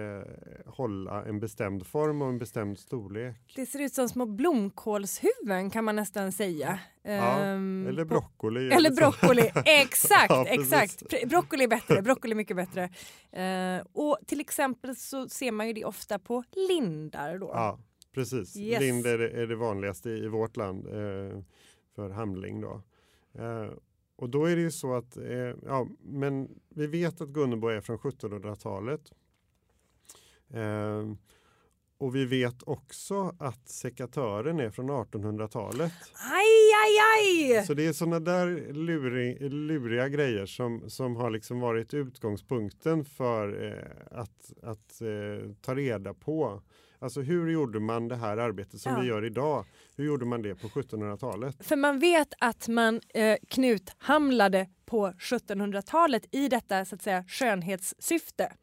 hålla 0.65 1.25
en 1.25 1.39
bestämd 1.39 1.87
form 1.87 2.21
och 2.21 2.27
en 2.29 2.39
bestämd 2.39 2.79
storlek. 2.79 3.53
Det 3.55 3.65
ser 3.65 3.79
ut 3.81 3.93
som 3.93 4.09
små 4.09 4.25
blomkålshuvuden 4.25 5.69
kan 5.69 5.83
man 5.83 5.95
nästan 5.95 6.31
säga. 6.31 6.79
Ja, 7.03 7.39
Ehm, 7.39 7.85
Eller 7.89 8.05
broccoli. 8.05 8.69
Eller 8.71 8.91
broccoli, 8.91 9.41
exakt, 9.65 10.29
Ja, 10.29 10.45
exakt. 10.47 11.03
Broccoli 11.29 11.63
är 11.63 11.67
bättre, 11.67 12.01
broccoli 12.01 12.31
är 12.31 12.35
mycket 12.35 12.55
bättre. 12.55 12.83
Eh, 13.31 13.83
och 13.93 14.17
till 14.27 14.39
exempel 14.39 14.95
så 14.95 15.29
ser 15.29 15.51
man 15.51 15.67
ju 15.67 15.73
det 15.73 15.85
ofta 15.85 16.19
på 16.19 16.43
lindar 16.69 17.37
då. 17.37 17.51
Ja, 17.53 17.79
precis. 18.13 18.57
Yes. 18.57 18.79
Lind 18.79 19.05
är 19.05 19.17
det, 19.17 19.29
är 19.29 19.47
det 19.47 19.55
vanligaste 19.55 20.09
i 20.09 20.27
vårt 20.27 20.57
land 20.57 20.85
eh, 20.87 21.41
för 21.95 22.09
hamling. 22.09 22.61
Då. 22.61 22.81
Och 24.19 24.29
då 24.29 24.45
är 24.45 24.55
det 24.55 24.61
ju 24.61 24.71
så 24.71 24.95
att, 24.95 25.17
eh, 25.17 25.53
ja, 25.65 25.87
men 25.99 26.49
vi 26.69 26.87
vet 26.87 27.21
att 27.21 27.29
Gunnebo 27.29 27.67
är 27.67 27.81
från 27.81 27.97
1700-talet. 27.97 29.11
Eh, 30.49 31.13
och 31.97 32.15
vi 32.15 32.25
vet 32.25 32.63
också 32.63 33.35
att 33.39 33.69
sekatören 33.69 34.59
är 34.59 34.69
från 34.69 34.89
1800-talet. 34.89 35.93
Aj, 36.13 36.71
aj, 36.85 36.97
aj! 37.17 37.65
Så 37.65 37.73
det 37.73 37.85
är 37.85 37.93
sådana 37.93 38.19
där 38.19 38.73
lurig, 38.73 39.51
luriga 39.51 40.09
grejer 40.09 40.45
som, 40.45 40.89
som 40.89 41.15
har 41.15 41.29
liksom 41.29 41.59
varit 41.59 41.93
utgångspunkten 41.93 43.05
för 43.05 43.63
eh, 43.67 44.19
att, 44.19 44.53
att 44.63 45.01
eh, 45.01 45.51
ta 45.61 45.75
reda 45.75 46.13
på. 46.13 46.61
Alltså 47.01 47.21
hur 47.21 47.47
gjorde 47.51 47.79
man 47.79 48.07
det 48.07 48.15
här 48.15 48.37
arbetet 48.37 48.81
som 48.81 48.91
Ja. 48.93 48.99
vi 48.99 49.07
gör 49.07 49.25
idag? 49.25 49.65
Hur 49.95 50.05
gjorde 50.05 50.25
man 50.25 50.41
det 50.41 50.55
på 50.55 50.67
1700-talet? 50.67 51.55
För 51.65 51.75
man 51.75 51.99
vet 51.99 52.33
att 52.39 52.67
man 52.67 53.01
eh, 53.13 53.37
knuthamlade 53.49 54.67
på 54.85 55.07
1700-talet 55.07 56.25
i 56.31 56.47
detta 56.47 56.85
så 56.85 56.95
att 56.95 57.01
säga 57.01 57.23
skönhetssyfte. 57.27 58.53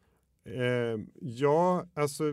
Eh, 0.47 0.99
ja, 1.21 1.85
alltså 1.95 2.23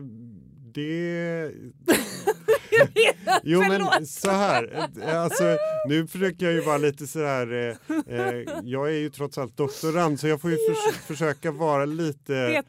Det... 0.73 1.51
jo 3.43 3.59
men 3.59 4.05
så 4.05 4.29
här, 4.29 4.89
eh, 5.01 5.21
alltså, 5.21 5.57
nu 5.87 6.07
försöker 6.07 6.45
jag 6.45 6.53
ju 6.53 6.61
vara 6.61 6.77
lite 6.77 7.07
så 7.07 7.25
här, 7.25 7.53
eh, 7.53 8.19
eh, 8.19 8.43
jag 8.63 8.87
är 8.87 8.97
ju 8.97 9.09
trots 9.09 9.37
allt 9.37 9.57
doktorand 9.57 10.19
så 10.19 10.27
jag 10.27 10.41
får 10.41 10.51
ju 10.51 10.57
förs 10.57 10.95
försöka 10.95 11.51
vara 11.51 11.85
lite 11.85 12.63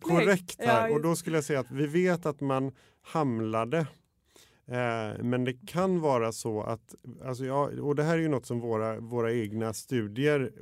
korrekt 0.00 0.56
här. 0.58 0.92
Och 0.92 1.02
då 1.02 1.16
skulle 1.16 1.36
jag 1.36 1.44
säga 1.44 1.60
att 1.60 1.70
vi 1.70 1.86
vet 1.86 2.26
att 2.26 2.40
man 2.40 2.72
hamlade. 3.02 3.86
Eh, 4.68 5.22
men 5.22 5.44
det 5.44 5.66
kan 5.66 6.00
vara 6.00 6.32
så 6.32 6.62
att, 6.62 6.94
alltså 7.24 7.44
ja, 7.44 7.70
och 7.80 7.94
det 7.94 8.02
här 8.02 8.14
är 8.14 8.22
ju 8.22 8.28
något 8.28 8.46
som 8.46 8.60
våra, 8.60 9.00
våra 9.00 9.32
egna 9.32 9.72
studier 9.72 10.52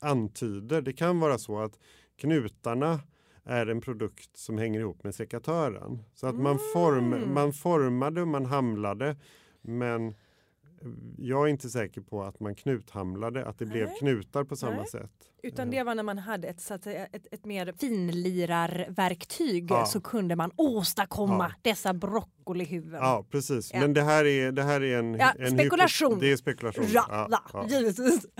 antyder. 0.00 0.82
Det 0.82 0.92
kan 0.92 1.20
vara 1.20 1.38
så 1.38 1.58
att 1.60 1.78
knutarna 2.22 3.00
är 3.44 3.66
en 3.66 3.80
produkt 3.80 4.36
som 4.36 4.58
hänger 4.58 4.80
ihop 4.80 5.04
med 5.04 5.14
sekatören. 5.14 6.02
Så 6.14 6.26
att 6.26 6.34
man, 6.34 6.58
form, 6.74 7.12
Mm. 7.12 7.34
man 7.34 7.52
formade 7.52 8.20
och 8.22 8.28
man 8.28 8.46
hamlade 8.46 9.16
men 9.60 10.14
jag 11.18 11.42
är 11.44 11.48
inte 11.50 11.70
säker 11.70 12.00
på 12.00 12.22
att 12.22 12.40
man 12.40 12.54
knuthamlade, 12.54 13.46
att 13.46 13.58
det 13.58 13.66
blev 13.66 13.86
Nej. 13.86 13.96
knutar 13.98 14.44
på 14.44 14.56
samma 14.56 14.76
Nej. 14.76 14.86
sätt. 14.86 15.31
Utan 15.44 15.70
det 15.70 15.82
var 15.82 15.94
när 15.94 16.02
man 16.02 16.18
hade 16.18 16.48
ett, 16.48 16.60
så 16.60 16.74
att, 16.74 16.86
ett, 16.86 17.26
ett 17.30 17.44
mer 17.44 17.72
finlirarverktyg 17.78 19.66
Ja. 19.70 19.86
så 19.86 20.00
kunde 20.00 20.36
man 20.36 20.50
åstadkomma 20.56 21.48
Ja. 21.50 21.54
dessa 21.62 21.94
broccolihuvuden. 21.94 23.00
Ja, 23.00 23.26
precis. 23.30 23.70
Ja. 23.74 23.80
Men 23.80 23.94
det 23.94 24.02
här 24.02 24.24
är, 24.24 24.52
det 24.52 24.62
här 24.62 24.80
är 24.80 24.98
en, 24.98 25.14
Ja, 25.14 25.32
en 25.38 25.50
spekulation. 25.50 26.18
Det 26.18 26.32
är 26.32 26.36
spekulation. 26.36 26.84
Ja, 26.92 27.28
Ja, 27.52 27.66
givetvis. 27.68 28.26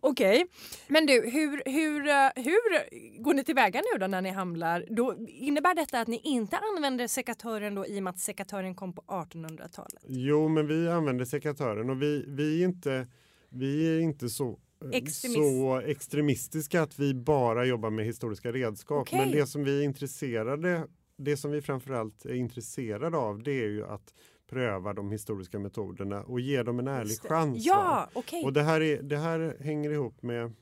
Okej, 0.00 0.46
men 0.88 1.06
du, 1.06 1.12
hur, 1.30 1.62
hur, 1.70 2.08
eh, 2.08 2.44
hur 2.44 3.22
går 3.22 3.34
ni 3.34 3.44
tillväga 3.44 3.82
nu 3.92 3.98
då 3.98 4.06
när 4.06 4.20
ni 4.22 4.30
hamlar? 4.30 4.84
Då, 4.90 5.14
innebär 5.28 5.74
detta 5.74 6.00
att 6.00 6.08
ni 6.08 6.20
inte 6.24 6.58
använder 6.76 7.06
sekatören 7.06 7.74
då 7.74 7.86
i 7.86 7.98
och 7.98 8.02
med 8.02 8.10
att 8.10 8.18
sekatören 8.18 8.74
kom 8.74 8.92
på 8.92 9.02
1800-talet? 9.02 10.02
Jo, 10.08 10.48
men 10.48 10.66
vi 10.66 10.88
använder 10.88 11.24
sekatören 11.24 11.90
och 11.90 12.02
vi, 12.02 12.24
vi, 12.28 12.60
är, 12.62 12.64
inte, 12.64 13.06
vi 13.48 13.96
är 13.96 14.00
inte 14.00 14.28
så 14.28 14.58
Extremist. 14.92 15.38
så 15.38 15.80
extremistiska 15.80 16.82
att 16.82 16.98
vi 16.98 17.14
bara 17.14 17.64
jobbar 17.64 17.90
med 17.90 18.04
historiska 18.04 18.52
redskap. 18.52 19.00
Okej. 19.00 19.18
Men 19.18 19.30
det 19.30 19.46
som 19.46 19.64
vi 19.64 19.78
är 19.78 19.84
intresserade, 19.84 20.86
det 21.16 21.36
som 21.36 21.50
vi 21.50 21.62
framförallt 21.62 22.24
är 22.24 22.34
intresserade 22.34 23.16
av 23.16 23.42
det 23.42 23.52
är 23.52 23.68
ju 23.68 23.86
att 23.86 24.14
pröva 24.48 24.92
de 24.92 25.10
historiska 25.10 25.58
metoderna 25.58 26.22
och 26.22 26.40
ge 26.40 26.62
dem 26.62 26.78
en 26.78 26.88
ärlig 26.88 27.20
chans. 27.20 27.66
Ja, 27.66 28.10
okej. 28.12 28.44
Och 28.44 28.52
det 28.52 28.62
här, 28.62 28.80
är, 28.80 29.02
det 29.02 29.16
här 29.16 29.56
hänger 29.60 29.90
ihop 29.90 30.22
med 30.22 30.52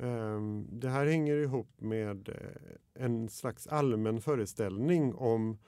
ehm, 0.00 0.66
det 0.70 0.88
här 0.88 1.06
hänger 1.06 1.36
ihop 1.36 1.80
med 1.80 2.28
eh, 2.28 3.04
en 3.04 3.28
slags 3.28 3.66
allmän 3.66 4.20
föreställning 4.20 5.14
om, 5.14 5.58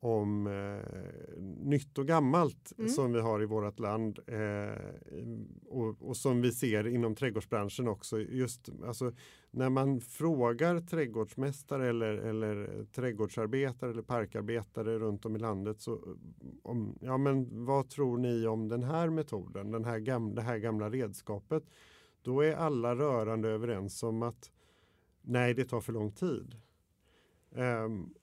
om 0.00 0.46
eh, 0.46 1.40
nytt 1.58 1.98
och 1.98 2.06
gammalt 2.06 2.72
Mm. 2.78 2.88
som 2.90 3.12
vi 3.12 3.20
har 3.20 3.42
i 3.42 3.46
vårt 3.46 3.78
land 3.78 4.18
eh, 4.26 4.84
och, 5.66 6.02
och 6.02 6.16
som 6.16 6.40
vi 6.42 6.52
ser 6.52 6.86
inom 6.86 7.14
trädgårdsbranschen 7.14 7.88
också. 7.88 8.20
Just, 8.20 8.68
alltså, 8.86 9.12
när 9.50 9.70
man 9.70 10.00
frågar 10.00 10.80
trädgårdsmästare 10.80 11.88
eller, 11.88 12.12
eller 12.12 12.84
trädgårdsarbetare 12.84 13.90
eller 13.90 14.02
parkarbetare 14.02 14.98
runt 14.98 15.24
om 15.24 15.36
i 15.36 15.38
landet 15.38 15.80
så 15.80 16.16
om, 16.62 16.98
ja 17.00 17.18
men 17.18 17.64
vad 17.64 17.88
tror 17.88 18.18
ni 18.18 18.46
om 18.46 18.68
den 18.68 18.82
här 18.82 19.10
metoden, 19.10 19.70
den 19.70 19.84
här 19.84 19.98
gamla, 19.98 20.34
det 20.34 20.42
här 20.42 20.58
gamla 20.58 20.90
redskapet? 20.90 21.64
Då 22.22 22.40
är 22.40 22.54
alla 22.54 22.94
rörande 22.94 23.48
överens 23.48 24.02
om 24.02 24.22
att 24.22 24.50
nej, 25.22 25.54
det 25.54 25.64
tar 25.64 25.80
för 25.80 25.92
lång 25.92 26.12
tid. 26.12 26.54
Ehm, 27.54 28.14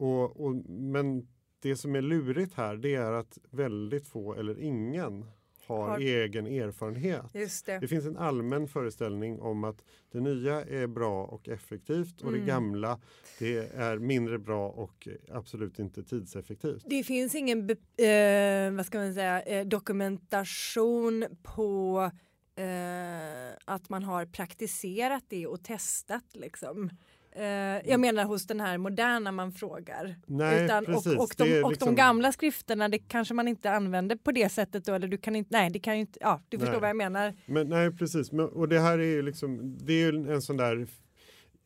och, 0.00 0.40
och, 0.44 0.54
men 0.68 1.28
det 1.62 1.76
som 1.76 1.94
är 1.96 2.02
lurigt 2.02 2.54
här 2.54 2.76
det 2.76 2.94
är 2.94 3.12
att 3.12 3.38
väldigt 3.50 4.06
få 4.06 4.34
eller 4.34 4.60
ingen 4.60 5.24
har, 5.66 5.88
Har- 5.88 5.98
egen 5.98 6.46
erfarenhet. 6.46 7.34
Just 7.34 7.66
det. 7.66 7.78
Det 7.78 7.88
finns 7.88 8.06
en 8.06 8.16
allmän 8.16 8.68
föreställning 8.68 9.40
om 9.40 9.64
att 9.64 9.84
det 10.12 10.20
nya 10.20 10.64
är 10.64 10.86
bra 10.86 11.24
och 11.24 11.48
effektivt 11.48 12.20
och 12.20 12.28
Mm. 12.28 12.40
det 12.40 12.46
gamla 12.46 13.00
det 13.38 13.74
är 13.74 13.98
mindre 13.98 14.38
bra 14.38 14.68
och 14.68 15.08
absolut 15.30 15.78
inte 15.78 16.02
tidseffektivt. 16.02 16.84
Det 16.86 17.04
finns 17.04 17.34
ingen 17.34 17.70
eh, 17.70 18.70
vad 18.76 18.86
ska 18.86 18.98
man 18.98 19.14
säga, 19.14 19.42
eh, 19.42 19.66
dokumentation 19.66 21.24
på 21.42 22.10
eh, 22.56 23.56
att 23.64 23.88
man 23.88 24.02
har 24.02 24.26
praktiserat 24.26 25.24
det 25.28 25.46
och 25.46 25.64
testat 25.64 26.24
liksom. 26.32 26.90
Eh, 27.32 27.44
jag 27.90 28.00
menar 28.00 28.24
hos 28.24 28.46
den 28.46 28.60
här 28.60 28.78
moderna 28.78 29.32
man 29.32 29.52
frågar. 29.52 30.16
Nej, 30.26 30.64
Utan, 30.64 30.84
precis. 30.84 31.06
och, 31.16 31.22
och, 31.22 31.34
de, 31.36 31.62
och 31.64 31.70
liksom- 31.70 31.88
de 31.88 31.94
gamla 31.94 32.32
skrifterna 32.32 32.88
det 32.88 32.98
kanske 32.98 33.34
man 33.34 33.48
inte 33.48 33.70
använder 33.72 34.16
på 34.16 34.32
det 34.32 34.48
sättet 34.48 34.84
då 34.84 34.94
eller 34.94 35.08
du 35.08 35.18
kan 35.18 35.36
inte, 35.36 35.48
nej 35.58 35.70
det 35.70 35.78
kan 35.78 35.94
ju 35.94 36.00
inte, 36.00 36.18
ja 36.22 36.40
du 36.48 36.58
förstår 36.58 36.72
Nej. 36.72 36.80
vad 36.80 36.88
jag 36.90 36.96
menar. 36.96 37.34
Men, 37.46 37.68
nej, 37.68 37.90
precis. 37.92 38.32
Men, 38.32 38.46
och 38.48 38.68
det 38.68 38.80
här 38.80 38.98
är 38.98 39.02
ju 39.04 39.22
liksom, 39.22 39.76
det 39.80 39.92
är 39.92 40.12
ju 40.12 40.32
en 40.32 40.42
sån 40.42 40.56
där 40.56 40.86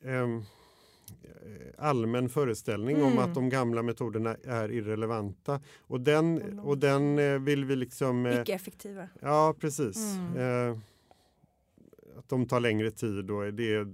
ehm, 0.05 0.43
allmän 1.79 2.29
föreställning 2.29 2.97
om 3.03 3.13
Mm. 3.13 3.19
att 3.19 3.35
de 3.35 3.49
gamla 3.49 3.83
metoderna 3.83 4.37
är 4.45 4.73
irrelevanta. 4.73 5.61
Och 5.81 6.01
den, 6.01 6.35
Och 6.43 6.51
de- 6.51 6.59
och 6.61 6.79
den 6.79 7.19
eh, 7.19 7.39
vill 7.39 7.65
vi 7.65 7.77
liksom... 7.77 8.27
eh, 8.27 8.41
Icke 8.41 8.53
effektiva. 8.55 9.09
Ja, 9.21 9.55
precis. 9.61 9.97
Mm. 10.37 10.71
Eh, 10.71 10.79
att 12.19 12.29
de 12.29 12.47
tar 12.47 12.61
längre 12.61 12.91
tid 12.91 13.31
och 13.31 13.55
det, 13.55 13.87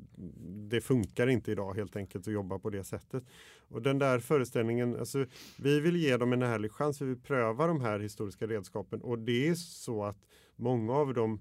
det 0.71 0.81
funkar 0.81 1.27
inte 1.27 1.53
idag 1.53 1.75
helt 1.75 1.97
enkelt 1.97 2.29
att 2.29 2.33
jobba 2.33 2.59
på 2.59 2.71
det 2.71 2.85
sättet. 2.85 3.25
Och 3.69 3.83
den 3.83 3.99
där 3.99 4.19
föreställningen, 4.19 4.97
alltså, 4.99 5.27
vi 5.57 5.81
vill 5.81 5.97
ge 5.97 6.17
dem 6.17 6.33
en 6.33 6.43
ärlig 6.43 6.73
chans, 6.73 7.01
vi 7.01 7.07
vill 7.07 7.21
pröva 7.21 7.67
de 7.67 7.81
här 7.81 7.99
historiska 8.01 8.47
redskapen 8.47 9.01
och 9.03 9.19
det 9.19 9.49
är 9.49 9.55
så 9.55 10.05
att 10.05 10.19
många 10.57 10.93
av 10.93 11.15
dem 11.15 11.41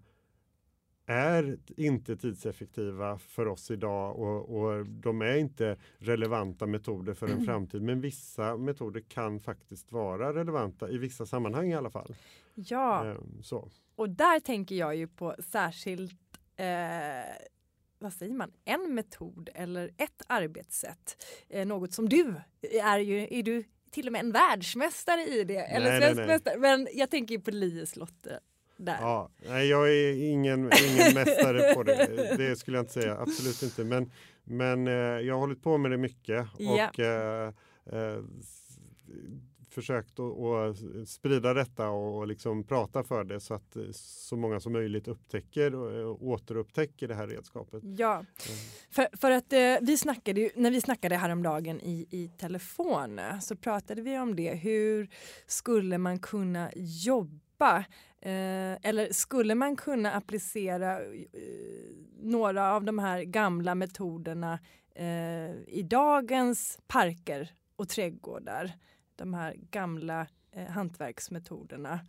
är 1.05 1.57
inte 1.77 2.15
tidseffektiva 2.17 3.17
för 3.17 3.45
oss 3.45 3.71
idag 3.71 4.19
och, 4.19 4.61
och 4.61 4.85
de 4.85 5.21
är 5.21 5.37
inte 5.37 5.77
relevanta 5.97 6.65
metoder 6.65 7.13
för 7.13 7.27
en 7.27 7.45
framtid. 7.45 7.81
Men 7.81 8.01
vissa 8.01 8.57
metoder 8.57 9.01
kan 9.01 9.39
faktiskt 9.39 9.91
vara 9.91 10.33
relevanta 10.33 10.89
i 10.89 10.97
vissa 10.97 11.25
sammanhang 11.25 11.71
i 11.71 11.75
alla 11.75 11.89
fall. 11.89 12.15
Ja, 12.55 13.05
Eh, 13.07 13.15
så. 13.41 13.69
och 13.95 14.09
där 14.09 14.39
tänker 14.39 14.75
jag 14.75 14.95
ju 14.95 15.07
på 15.07 15.35
särskilt 15.39 16.28
eh, 16.59 17.35
vad 17.99 18.13
säger 18.13 18.33
man, 18.33 18.51
en 18.65 18.95
metod 18.95 19.49
eller 19.55 19.91
ett 19.97 20.21
arbetssätt. 20.27 21.25
Eh, 21.49 21.67
något 21.67 21.93
som 21.93 22.09
du 22.09 22.33
är 22.81 22.99
ju, 22.99 23.27
är 23.31 23.43
du 23.43 23.63
till 23.91 24.07
och 24.07 24.13
med 24.13 24.19
en 24.19 24.31
världsmästare 24.31 25.21
i 25.23 25.43
det. 25.43 25.57
eller 25.57 25.89
Nej, 25.89 25.99
svensk 26.01 26.17
nej, 26.17 26.27
nej. 26.27 26.35
mästare. 26.35 26.57
Men 26.59 26.87
jag 26.93 27.09
tänker 27.11 27.37
på 27.39 27.51
Lieslotte 27.51 28.39
där. 28.77 28.97
Ja, 29.01 29.29
nej, 29.47 29.67
jag 29.67 29.89
är 29.93 30.13
ingen, 30.29 30.59
ingen 30.59 31.13
mästare 31.13 31.73
på 31.73 31.83
det. 31.83 32.35
Det 32.37 32.55
skulle 32.55 32.77
jag 32.77 32.81
inte 32.83 32.93
säga, 32.93 33.17
absolut 33.19 33.63
inte. 33.63 33.83
Men, 33.83 34.11
men 34.43 34.87
eh, 34.87 34.93
jag 34.93 35.33
har 35.33 35.39
hållit 35.39 35.63
på 35.63 35.77
med 35.77 35.91
det 35.91 35.97
mycket 35.97 36.47
Ja. 36.57 36.89
och 36.89 36.99
eh, 36.99 37.53
eh, 37.91 38.19
s- 38.39 38.77
försökt 39.73 40.19
att 40.19 40.39
att 40.39 41.09
sprida 41.09 41.53
detta 41.53 41.89
och, 41.89 42.27
liksom 42.27 42.63
prata 42.63 43.03
för 43.03 43.23
det 43.23 43.39
så 43.39 43.53
att 43.53 43.75
eh, 43.75 43.83
så 43.93 44.35
många 44.35 44.59
som 44.59 44.73
möjligt 44.73 45.07
upptäcker 45.07 45.75
och 45.75 45.93
eh, 45.93 46.23
återupptäcker 46.23 47.07
det 47.07 47.15
här 47.15 47.27
redskapet. 47.27 47.83
Ja, 47.97 48.15
Mm. 48.15 48.25
för, 48.89 49.17
för 49.17 49.31
att 49.31 49.53
eh, 49.53 49.75
vi 49.81 49.97
snackade 49.97 50.41
ju, 50.41 50.49
när 50.55 50.71
vi 50.71 50.81
snackade 50.81 51.15
häromdagen 51.15 51.81
i, 51.81 52.07
i 52.11 52.27
telefon 52.37 53.19
eh, 53.19 53.39
så 53.39 53.55
pratade 53.55 54.01
vi 54.01 54.19
om 54.19 54.35
det. 54.35 54.55
Hur 54.55 55.09
skulle 55.47 55.97
man 55.97 56.19
kunna 56.19 56.71
jobba? 56.75 57.77
Eh, 58.21 58.73
eller 58.83 59.13
skulle 59.13 59.55
man 59.55 59.75
kunna 59.75 60.11
applicera 60.11 61.01
eh, 61.01 61.09
några 62.21 62.73
av 62.73 62.83
de 62.83 62.99
här 62.99 63.23
gamla 63.23 63.75
metoderna 63.75 64.59
eh, 64.95 65.51
i 65.67 65.85
dagens 65.89 66.79
parker 66.87 67.49
och 67.75 67.89
trädgårdar? 67.89 68.71
De 69.19 69.33
här 69.33 69.55
gamla 69.71 70.27
eh, 70.51 70.67
hantverksmetoderna. 70.67 71.99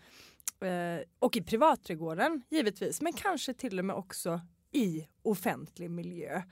Eh, 0.61 1.01
och 1.19 1.37
i 1.37 1.43
privatträdgården 1.43 2.43
givetvis, 2.49 3.01
men 3.01 3.13
kanske 3.13 3.55
till 3.55 3.79
och 3.79 3.85
med 3.85 3.97
också 3.97 4.41
i 4.71 5.09
offentlig 5.23 5.91
miljö. 5.91 6.43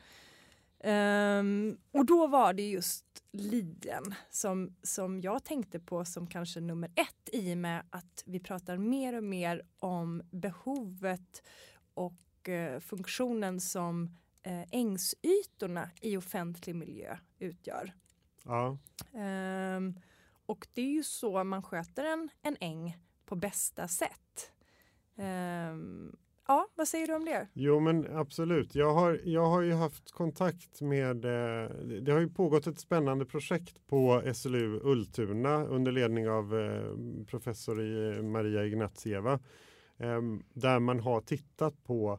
Ehm, 0.80 1.78
och 1.92 2.06
då 2.06 2.26
var 2.26 2.52
det 2.52 2.70
just 2.70 3.04
liden 3.32 4.14
som, 4.30 4.76
som 4.82 5.20
jag 5.20 5.44
tänkte 5.44 5.80
på 5.80 6.04
som 6.04 6.26
kanske 6.26 6.60
nummer 6.60 6.90
ett 6.94 7.28
i 7.32 7.54
och 7.54 7.58
med 7.58 7.82
att 7.90 8.22
vi 8.26 8.40
pratar 8.40 8.76
mer 8.76 9.16
och 9.16 9.24
mer 9.24 9.62
om 9.78 10.22
behovet 10.30 11.42
och 11.94 12.48
eh, 12.48 12.80
funktionen 12.80 13.60
som 13.60 14.16
eh, 14.42 14.62
ängsytorna 14.70 15.90
i 16.00 16.16
offentlig 16.16 16.76
miljö 16.76 17.16
utgör. 17.38 17.92
Ja, 18.44 18.78
Ehm, 19.14 20.00
och 20.48 20.66
det 20.74 20.82
är 20.82 20.92
ju 20.92 21.02
så 21.02 21.44
man 21.44 21.62
sköter 21.62 22.04
en, 22.04 22.28
en 22.42 22.56
äng 22.60 22.96
på 23.24 23.36
bästa 23.36 23.88
sätt. 23.88 24.52
Ehm, 25.16 26.16
Ja, 26.50 26.68
vad 26.74 26.88
säger 26.88 27.06
du 27.06 27.14
om 27.14 27.24
det? 27.24 27.48
Jo 27.52 27.80
men 27.80 28.16
absolut. 28.16 28.74
Jag 28.74 28.94
har, 28.94 29.20
jag 29.24 29.46
har 29.46 29.62
ju 29.62 29.72
haft 29.72 30.12
kontakt 30.12 30.80
med, 30.80 31.24
eh, 31.24 31.70
det 32.00 32.12
har 32.12 32.20
ju 32.20 32.28
pågått 32.28 32.66
ett 32.66 32.78
spännande 32.80 33.26
projekt 33.26 33.86
på 33.86 34.22
SLU 34.34 34.80
Ultuna 34.82 35.64
under 35.64 35.92
ledning 35.92 36.28
av 36.28 36.58
eh, 36.60 37.24
professor 37.26 37.80
eh, 37.80 38.22
Maria 38.22 38.64
Ignatieva 38.64 39.40
ehm, 39.98 40.42
där 40.52 40.78
man 40.78 41.00
har 41.00 41.20
tittat 41.20 41.84
på 41.84 42.18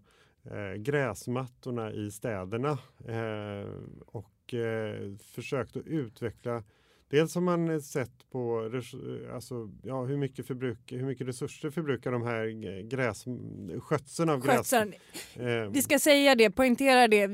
gräsmattorna 0.78 1.92
i 1.92 2.12
städerna 2.12 2.78
och 4.06 4.54
försökt 5.20 5.76
att 5.76 5.88
utveckla 5.88 6.64
Dels 7.10 7.36
har 7.36 7.42
man 7.42 7.82
sett 7.82 8.30
på 8.32 8.70
alltså, 9.34 9.70
ja, 9.84 10.04
hur, 10.04 10.18
mycket 10.18 10.48
förbruk, 10.48 10.92
hur 10.92 11.06
mycket 11.06 11.28
resurser 11.28 11.70
förbrukar 11.70 12.12
de 12.12 12.24
här 12.24 12.82
gräs, 12.90 13.26
skötseln 13.80 14.30
av 14.30 14.42
Skötseln. 14.42 14.94
gräs. 15.34 15.48
Eh. 15.48 15.70
Vi 15.72 15.82
ska 15.82 16.00
säga 16.00 16.36
det, 16.36 16.52
poängtera 16.52 17.08
det. 17.08 17.28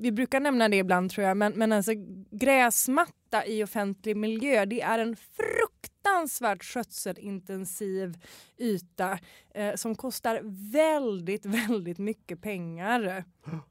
Vi 0.00 0.12
brukar 0.12 0.40
nämna 0.40 0.68
det 0.68 0.76
ibland 0.76 1.10
tror 1.10 1.26
jag, 1.26 1.36
men, 1.36 1.52
men 1.52 1.72
alltså 1.72 1.92
gräsmatta 2.30 3.46
i 3.46 3.64
offentlig 3.64 4.16
miljö, 4.16 4.64
det 4.64 4.80
är 4.80 4.98
en 4.98 5.16
frukt 5.16 5.91
fruktansvärt 6.22 6.64
skötselintensiv 6.64 8.16
yta 8.58 9.18
eh, 9.54 9.74
som 9.74 9.94
kostar 9.94 10.40
väldigt, 10.72 11.46
väldigt 11.68 11.98
mycket 11.98 12.42
pengar. 12.42 13.24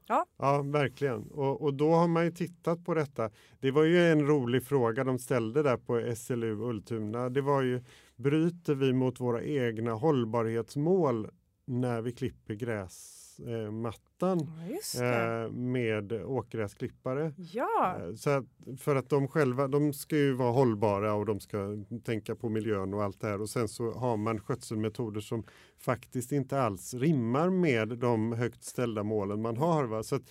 Ja, 0.06 0.26
ja 0.38 0.62
verkligen. 0.62 1.22
Och, 1.30 1.62
och 1.62 1.74
då 1.74 1.94
har 1.94 2.08
man 2.08 2.24
ju 2.24 2.30
tittat 2.30 2.84
på 2.84 2.94
detta. 2.94 3.30
Det 3.60 3.70
var 3.70 3.84
ju 3.84 4.12
en 4.12 4.26
rolig 4.26 4.62
fråga 4.62 5.04
de 5.04 5.18
ställde 5.18 5.62
där 5.62 5.76
på 5.76 6.14
SLU 6.16 6.62
Ultuna. 6.62 7.28
Det 7.28 7.40
var 7.40 7.62
ju, 7.62 7.82
bryter 8.16 8.74
vi 8.74 8.92
mot 8.92 9.20
våra 9.20 9.42
egna 9.42 9.92
hållbarhetsmål 9.92 11.30
när 11.66 12.02
vi 12.02 12.12
klipper 12.12 12.54
gräs 12.54 13.21
gräsmattan 13.38 14.50
ja, 14.94 15.44
eh, 15.44 15.50
med 15.50 16.12
åkgräsklippare. 16.12 17.32
Ja. 17.36 17.96
Eh, 18.00 18.14
så 18.14 18.30
att, 18.30 18.44
för 18.78 18.96
att 18.96 19.08
de 19.08 19.28
själva, 19.28 19.68
de 19.68 19.92
ska 19.92 20.16
ju 20.16 20.32
vara 20.32 20.52
hållbara 20.52 21.14
och 21.14 21.26
de 21.26 21.40
ska 21.40 21.76
tänka 22.04 22.34
på 22.34 22.48
miljön 22.48 22.94
och 22.94 23.02
allt 23.02 23.20
det 23.20 23.26
här 23.26 23.40
och 23.40 23.50
sen 23.50 23.68
så 23.68 23.92
har 23.92 24.16
man 24.16 24.40
skötselmetoder 24.40 25.20
som 25.20 25.44
faktiskt 25.78 26.32
inte 26.32 26.60
alls 26.60 26.94
rimmar 26.94 27.50
med 27.50 27.88
de 27.88 28.32
högt 28.32 28.64
ställda 28.64 29.02
målen 29.02 29.42
man 29.42 29.56
har. 29.56 29.84
Va? 29.84 30.02
Så 30.02 30.14
att, 30.14 30.22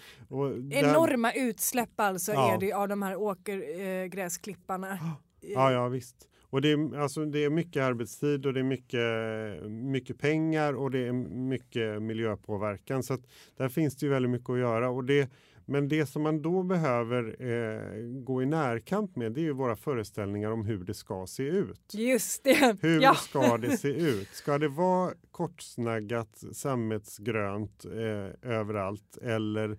Enorma 0.69 1.31
utsläpp 1.31 1.99
alltså 1.99 2.31
ja. 2.31 2.53
är 2.53 2.59
det 2.59 2.73
av 2.73 2.87
de 2.87 3.01
här 3.01 3.15
åkergräsklipparna. 3.15 4.99
Ja, 5.41 5.71
ja 5.71 5.87
visst. 5.87 6.30
Och 6.51 6.61
det 6.61 6.71
är, 6.71 6.97
alltså, 6.97 7.25
det 7.25 7.43
är 7.43 7.49
mycket 7.49 7.83
arbetstid 7.83 8.45
och 8.45 8.53
det 8.53 8.59
är 8.59 8.63
mycket, 8.63 9.71
mycket 9.71 10.19
pengar 10.19 10.73
och 10.73 10.91
det 10.91 11.07
är 11.07 11.11
mycket 11.49 12.01
miljöpåverkan. 12.01 13.03
Så 13.03 13.13
att 13.13 13.21
där 13.57 13.69
finns 13.69 13.95
det 13.95 14.05
ju 14.05 14.11
väldigt 14.11 14.31
mycket 14.31 14.49
att 14.49 14.59
göra. 14.59 14.89
Och 14.89 15.03
det, 15.03 15.31
men 15.65 15.87
det 15.87 16.05
som 16.05 16.23
man 16.23 16.41
då 16.41 16.63
behöver 16.63 17.35
eh, 17.39 18.21
gå 18.23 18.43
i 18.43 18.45
närkamp 18.45 19.15
med 19.15 19.31
det 19.31 19.41
är 19.41 19.43
ju 19.43 19.53
våra 19.53 19.75
föreställningar 19.75 20.51
om 20.51 20.65
hur 20.65 20.83
det 20.83 20.93
ska 20.93 21.27
se 21.27 21.43
ut. 21.43 21.93
Just 21.93 22.43
det! 22.43 22.77
Hur 22.81 23.01
ja. 23.01 23.15
ska 23.15 23.57
det 23.57 23.77
se 23.77 23.89
ut? 23.89 24.27
Ska 24.27 24.57
det 24.57 24.67
vara 24.67 25.13
kortsnaggat 25.31 26.43
sammetsgrönt 26.51 27.85
eh, 27.85 28.51
överallt 28.51 29.17
eller 29.21 29.77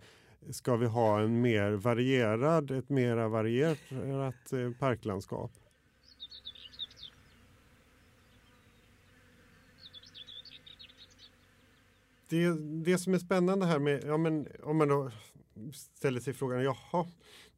ska 0.51 0.77
vi 0.77 0.87
ha 0.87 1.21
en 1.21 1.41
mer 1.41 1.73
varierad, 1.73 2.71
ett 2.71 2.89
mer 2.89 3.29
varierat 3.29 4.53
eh, 4.53 4.79
parklandskap? 4.79 5.53
Det, 12.33 12.59
det 12.85 12.99
som 12.99 13.15
är 13.15 13.19
spännande 13.19 13.67
här 13.67 13.79
med, 13.79 14.05
ja 14.07 14.17
men 14.17 14.49
om 14.63 14.77
man 14.77 14.89
då 14.89 15.11
ställer 15.73 16.21
sig 16.21 16.35
frågan, 16.35 16.63
jaha, 16.63 17.07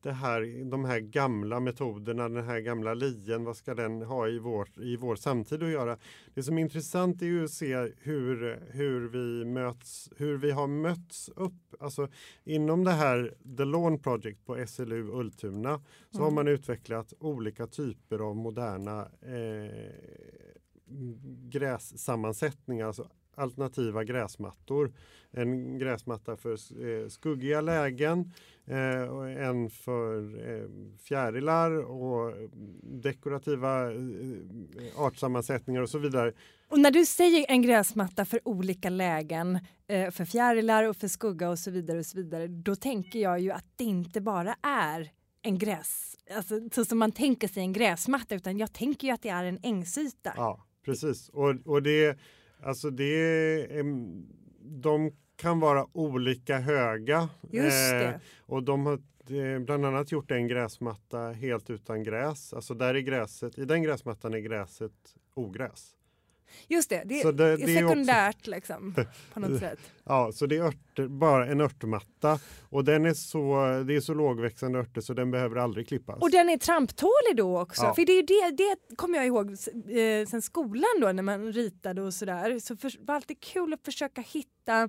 det 0.00 0.12
här, 0.12 0.70
de 0.70 0.84
här 0.84 1.00
gamla 1.00 1.60
metoderna, 1.60 2.28
den 2.28 2.44
här 2.44 2.60
gamla 2.60 2.94
lien, 2.94 3.44
vad 3.44 3.56
ska 3.56 3.74
den 3.74 4.02
ha 4.02 4.28
i 4.28 4.38
vår, 4.38 4.68
i 4.76 4.96
vår 4.96 5.16
samtid 5.16 5.62
att 5.62 5.70
göra? 5.70 5.98
Det 6.34 6.42
som 6.42 6.58
är 6.58 6.62
intressant 6.62 7.22
är 7.22 7.26
ju 7.26 7.44
att 7.44 7.50
se 7.50 7.76
hur, 7.98 8.60
hur, 8.70 9.08
vi 9.08 9.44
möts, 9.44 10.10
hur 10.16 10.36
vi 10.36 10.50
har 10.50 10.66
mötts 10.66 11.28
upp. 11.28 11.74
Alltså, 11.80 12.08
inom 12.44 12.84
det 12.84 12.92
här 12.92 13.34
The 13.56 13.64
Lawn 13.64 13.98
Project 13.98 14.46
på 14.46 14.66
SLU 14.66 15.10
Ultuna 15.12 15.82
så 16.10 16.16
mm. 16.16 16.24
har 16.24 16.30
man 16.30 16.48
utvecklat 16.48 17.12
olika 17.18 17.66
typer 17.66 18.18
av 18.18 18.36
moderna 18.36 19.08
eh, 19.22 19.94
grässammansättningar, 21.48 22.86
alltså 22.86 23.08
alternativa 23.34 24.04
gräsmattor. 24.04 24.92
En 25.30 25.78
gräsmatta 25.78 26.36
för 26.36 26.52
eh, 26.52 27.08
skuggiga 27.08 27.60
lägen, 27.60 28.32
eh, 28.66 29.46
en 29.48 29.70
för 29.70 30.18
eh, 30.50 30.68
fjärilar 30.98 31.70
och 31.90 32.34
dekorativa 32.82 33.92
artsammansättningar 34.96 35.82
och 35.82 35.90
så 35.90 35.98
vidare. 35.98 36.32
Och 36.68 36.80
när 36.80 36.90
du 36.90 37.06
säger 37.06 37.46
en 37.48 37.62
gräsmatta 37.62 38.24
för 38.24 38.48
olika 38.48 38.90
lägen, 38.90 39.58
för 39.86 40.24
fjärilar 40.24 40.84
och 40.84 40.96
för 40.96 41.08
skugga 41.08 41.50
och 41.50 41.58
så 41.58 41.70
vidare, 41.70 41.98
och 41.98 42.06
så 42.06 42.16
vidare 42.16 42.46
då 42.46 42.76
tänker 42.76 43.18
jag 43.18 43.40
ju 43.40 43.50
att 43.50 43.66
det 43.76 43.84
inte 43.84 44.20
bara 44.20 44.54
är 44.62 45.10
en 45.42 45.58
gräs, 45.58 46.16
alltså 46.36 46.60
så 46.72 46.84
som 46.84 46.98
man 46.98 47.12
tänker 47.12 47.48
sig 47.48 47.62
en 47.62 47.72
gräsmatta, 47.72 48.34
utan 48.34 48.58
jag 48.58 48.72
tänker 48.72 49.08
ju 49.08 49.14
att 49.14 49.22
det 49.22 49.28
är 49.28 49.44
en 49.44 49.58
ängsyta. 49.62 50.32
Ja, 50.36 50.66
precis. 50.84 51.28
Och, 51.28 51.54
och 51.64 51.82
det 51.82 52.18
Alltså 52.64 52.90
det 52.90 53.04
är, 53.04 53.84
de 54.60 55.12
kan 55.36 55.60
vara 55.60 55.86
olika 55.92 56.58
höga. 56.58 57.28
Just 57.50 57.90
det. 57.90 58.08
Eh, 58.08 58.20
och 58.40 58.62
de 58.62 58.86
har 58.86 59.00
bland 59.58 59.86
annat 59.86 60.12
gjort 60.12 60.30
en 60.30 60.48
gräsmatta 60.48 61.18
helt 61.18 61.70
utan 61.70 62.02
gräs. 62.02 62.52
Alltså 62.52 62.74
där 62.74 62.94
är 62.94 63.00
gräset, 63.00 63.58
i 63.58 63.64
den 63.64 63.82
gräsmattan 63.82 64.34
är 64.34 64.38
gräset 64.38 64.92
ogräs. 65.34 65.93
Just 66.68 66.90
det, 66.90 67.02
det, 67.04 67.32
det 67.32 67.44
är 67.44 67.88
sekundärt 67.88 68.36
också... 68.36 68.50
liksom, 68.50 68.94
på 69.34 69.40
något 69.40 69.60
sätt. 69.60 69.78
Ja, 70.04 70.32
så 70.32 70.46
det 70.46 70.56
är 70.56 70.62
örter, 70.62 71.08
bara 71.08 71.46
en 71.46 71.60
örtmatta 71.60 72.38
och 72.70 72.84
den 72.84 73.06
är 73.06 73.14
så, 73.14 73.64
det 73.86 73.96
är 73.96 74.00
så 74.00 74.14
lågväxande 74.14 74.78
örter 74.78 75.00
så 75.00 75.14
den 75.14 75.30
behöver 75.30 75.56
aldrig 75.56 75.88
klippas. 75.88 76.22
Och 76.22 76.30
den 76.30 76.48
är 76.48 76.56
tramptålig 76.56 77.36
då 77.36 77.60
också, 77.60 77.82
ja. 77.82 77.94
för 77.94 78.06
det, 78.06 78.12
är 78.12 78.22
det, 78.22 78.56
det 78.56 78.96
kommer 78.96 79.18
jag 79.18 79.26
ihåg 79.26 79.50
eh, 79.50 80.26
sen 80.26 80.42
skolan 80.42 81.00
då 81.00 81.12
när 81.12 81.22
man 81.22 81.52
ritade 81.52 82.02
och 82.02 82.14
sådär. 82.14 82.58
Så 82.58 82.76
för, 82.76 82.90
det 82.90 83.04
var 83.04 83.14
alltid 83.14 83.40
kul 83.40 83.72
att 83.72 83.84
försöka 83.84 84.20
hitta 84.20 84.88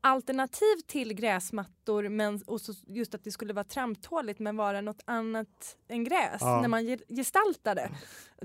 alternativ 0.00 0.76
till 0.86 1.14
gräsmattor 1.14 2.08
men 2.08 2.42
och 2.46 2.60
så 2.60 2.72
just 2.86 3.14
att 3.14 3.24
det 3.24 3.30
skulle 3.30 3.52
vara 3.52 3.64
tramptåligt 3.64 4.38
men 4.38 4.56
vara 4.56 4.80
något 4.80 5.02
annat 5.04 5.76
än 5.88 6.04
gräs 6.04 6.40
ja. 6.40 6.60
när 6.60 6.68
man 6.68 6.98
gestaltade. 7.08 7.90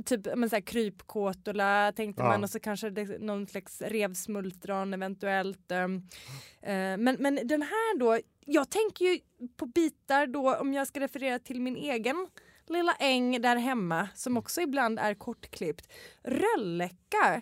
Typ 0.05 0.27
men 0.35 0.49
så 0.49 0.55
här, 0.55 0.61
krypkåtola 0.61 1.91
tänkte 1.95 2.23
ja. 2.23 2.27
man 2.27 2.43
och 2.43 2.49
så 2.49 2.59
kanske 2.59 2.89
det, 2.89 3.21
någon 3.21 3.47
slags 3.47 3.81
revsmultron 3.81 4.93
eventuellt. 4.93 5.71
Um, 5.71 5.95
uh, 5.95 6.97
men, 6.97 7.15
men 7.19 7.39
den 7.43 7.61
här 7.61 7.99
då, 7.99 8.19
jag 8.45 8.69
tänker 8.69 9.05
ju 9.05 9.19
på 9.57 9.65
bitar 9.65 10.27
då 10.27 10.55
om 10.55 10.73
jag 10.73 10.87
ska 10.87 10.99
referera 10.99 11.39
till 11.39 11.61
min 11.61 11.75
egen 11.75 12.27
lilla 12.67 12.93
äng 12.93 13.41
där 13.41 13.55
hemma 13.55 14.09
som 14.15 14.37
också 14.37 14.61
ibland 14.61 14.99
är 14.99 15.13
kortklippt. 15.13 15.87
Rölläcka 16.23 17.41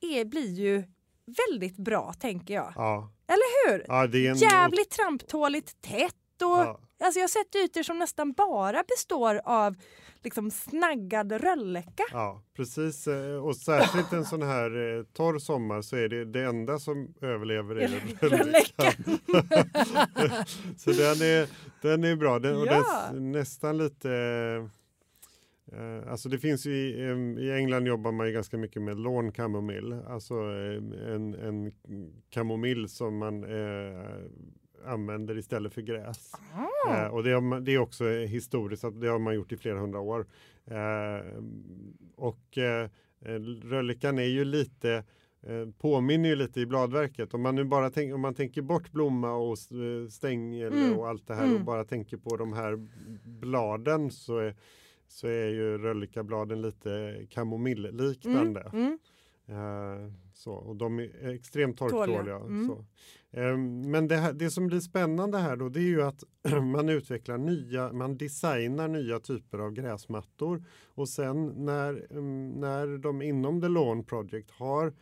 är, 0.00 0.24
blir 0.24 0.54
ju 0.54 0.84
väldigt 1.48 1.76
bra 1.76 2.12
tänker 2.12 2.54
jag. 2.54 2.72
Ja. 2.76 3.12
Eller 3.28 3.70
hur? 3.70 3.84
Ja, 3.88 4.06
det 4.06 4.26
är 4.26 4.30
en... 4.30 4.36
Jävligt 4.36 4.90
tramptåligt, 4.90 5.82
tätt 5.82 6.42
och 6.42 6.48
ja. 6.48 6.80
alltså 7.04 7.18
jag 7.18 7.22
har 7.22 7.28
sett 7.28 7.54
ytor 7.54 7.82
som 7.82 7.98
nästan 7.98 8.32
bara 8.32 8.82
består 8.82 9.40
av 9.44 9.76
liksom 10.22 10.50
snaggad 10.50 11.32
rölläcka. 11.32 12.02
Ja, 12.12 12.42
precis. 12.56 13.06
Eh, 13.06 13.44
och 13.44 13.56
särskilt 13.56 14.12
en 14.12 14.24
sån 14.24 14.42
här 14.42 14.96
eh, 14.98 15.04
torr 15.04 15.38
sommar 15.38 15.82
så 15.82 15.96
är 15.96 16.08
det 16.08 16.24
det 16.24 16.42
enda 16.44 16.78
som 16.78 17.14
överlever 17.20 17.76
är 17.76 17.88
rölläckan. 18.20 18.92
så 20.78 20.90
den 20.90 21.22
är, 21.22 21.48
den 21.82 22.04
är 22.04 22.16
bra. 22.16 22.38
Den, 22.38 22.56
och 22.56 22.66
ja. 22.66 23.08
den, 23.12 23.32
nästan 23.32 23.78
lite 23.78 24.10
Eh, 24.10 24.68
alltså 26.06 26.28
det 26.28 26.38
finns 26.38 26.66
i, 26.66 26.70
i 27.38 27.52
England 27.52 27.86
jobbar 27.86 28.12
man 28.12 28.26
ju 28.26 28.32
ganska 28.32 28.56
mycket 28.56 28.82
med 28.82 28.98
lawn 28.98 29.32
kamomill, 29.32 29.92
alltså 29.92 30.34
eh, 30.34 31.14
en, 31.14 31.34
en 31.34 31.72
kamomill 32.30 32.88
som 32.88 33.18
man 33.18 33.44
eh, 33.44 34.04
använder 34.84 35.38
istället 35.38 35.74
för 35.74 35.82
gräs. 35.82 36.32
Eh, 36.90 37.06
och 37.06 37.22
det, 37.22 37.30
har, 37.30 37.60
det, 37.60 37.74
är 37.74 37.78
också 37.78 38.08
historiskt, 38.08 38.84
att 38.84 39.00
det 39.00 39.08
har 39.08 39.18
man 39.18 39.34
gjort 39.34 39.52
i 39.52 39.56
flera 39.56 39.78
hundra 39.78 40.00
år. 40.00 40.26
Eh, 40.66 41.42
och 42.16 42.58
eh, 42.58 42.88
röllikan 43.62 44.18
är 44.18 44.22
ju 44.22 44.44
lite 44.44 45.04
påminner 45.78 46.28
ju 46.28 46.36
lite 46.36 46.60
i 46.60 46.66
bladverket. 46.66 47.34
Om 47.34 47.42
man 47.42 47.54
nu 47.54 47.64
bara 47.64 47.90
tänk, 47.90 48.14
om 48.14 48.20
man 48.20 48.34
tänker 48.34 48.62
bort 48.62 48.92
blomma 48.92 49.32
och 49.32 49.58
stängel 50.10 50.72
mm. 50.72 50.98
och 50.98 51.08
allt 51.08 51.26
det 51.26 51.34
här 51.34 51.44
mm. 51.44 51.56
och 51.56 51.64
bara 51.64 51.84
tänker 51.84 52.16
på 52.16 52.36
de 52.36 52.52
här 52.52 52.88
bladen 53.24 54.10
så 54.10 54.38
är 54.38 54.54
så 55.08 55.26
är 55.26 55.48
ju 55.48 55.78
röllikabladen 55.78 56.62
lite 56.62 57.26
kamomillliknande. 57.30 58.70
Mm, 58.72 58.98
Eh, 59.48 60.12
så, 60.34 60.52
och 60.52 60.76
de 60.76 60.98
är 60.98 61.28
extremt 61.28 61.78
torktåliga. 61.78 62.36
Mm. 62.36 62.66
Så. 62.66 62.84
Eh, 63.38 63.56
men 63.90 64.08
det, 64.08 64.16
här, 64.16 64.32
det 64.32 64.50
som 64.50 64.66
blir 64.66 64.80
spännande 64.80 65.38
här 65.38 65.56
då 65.56 65.68
det 65.68 65.80
är 65.80 65.82
ju 65.82 66.02
att 66.02 66.24
man 66.72 66.88
utvecklar 66.88 67.38
nya, 67.38 67.92
man 67.92 68.16
designar 68.16 68.88
nya 68.88 69.20
typer 69.20 69.58
av 69.58 69.72
gräsmattor 69.72 70.64
och 70.94 71.08
sen 71.08 71.46
när, 71.46 72.06
mm, 72.10 72.50
när 72.50 72.98
de 72.98 73.22
inom 73.22 73.60
The 73.60 73.68
Lawn 73.68 74.04
Project 74.04 74.50
har 74.50 74.92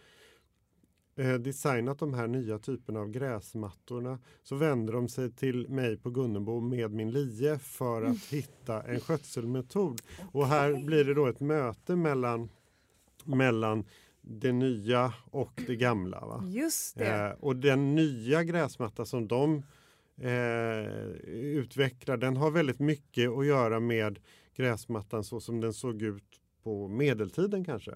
designat 1.17 1.99
de 1.99 2.15
här 2.15 2.27
nya 2.27 2.59
typerna 2.59 3.01
av 3.01 3.11
gräsmattorna 3.11 4.19
så 4.43 4.57
vänder 4.57 4.93
de 4.93 5.09
sig 5.09 5.31
till 5.31 5.69
mig 5.69 5.97
på 5.97 6.11
Gunnebo 6.11 6.61
med 6.61 6.91
min 6.91 7.11
lie 7.11 7.59
för 7.59 8.03
att 8.03 8.25
hitta 8.25 8.83
en 8.83 9.01
skötselmetod. 9.01 10.01
Och 10.33 10.47
här 10.47 10.85
blir 10.85 11.05
det 11.05 11.15
då 11.15 11.27
ett 11.27 11.41
möte 11.41 11.97
mellan, 11.97 12.49
mellan 13.25 13.85
det 14.21 14.53
nya 14.53 15.15
och 15.31 15.63
det 15.67 15.77
gamla. 15.77 16.21
Va? 16.21 16.43
Just 16.47 16.97
det. 16.97 17.07
Eh, 17.07 17.31
och 17.31 17.57
den 17.57 17.95
nya 17.95 18.45
gräsmatta 18.45 19.05
som 19.05 19.29
de 19.29 19.63
eh, 20.21 20.87
utvecklar 21.33 22.17
den 22.17 22.37
har 22.37 22.51
väldigt 22.51 22.79
mycket 22.79 23.31
att 23.31 23.47
göra 23.47 23.81
med 23.81 24.19
gräsmattan 24.57 25.25
så 25.25 25.41
som 25.41 25.61
den 25.61 25.73
såg 25.73 26.03
ut 26.03 26.41
på 26.63 26.89
medeltiden 26.89 27.65
kanske. 27.65 27.95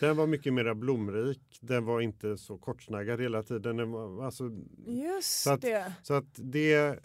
Den 0.00 0.16
var 0.16 0.26
mycket 0.26 0.52
mer 0.52 0.74
blomrik, 0.74 1.58
den 1.60 1.84
var 1.84 2.00
inte 2.00 2.36
så 2.38 2.58
kortsnaggad 2.58 3.20
hela 3.20 3.42
tiden. 3.42 3.76
Den 3.76 3.90
var, 3.90 4.24
alltså, 4.24 4.50
Just 4.86 5.42
så 5.42 5.50
att- 5.52 5.60
det. 5.60 5.92
så 6.02 6.14
att 6.14 6.24
det, 6.34 6.72
är, 6.72 7.00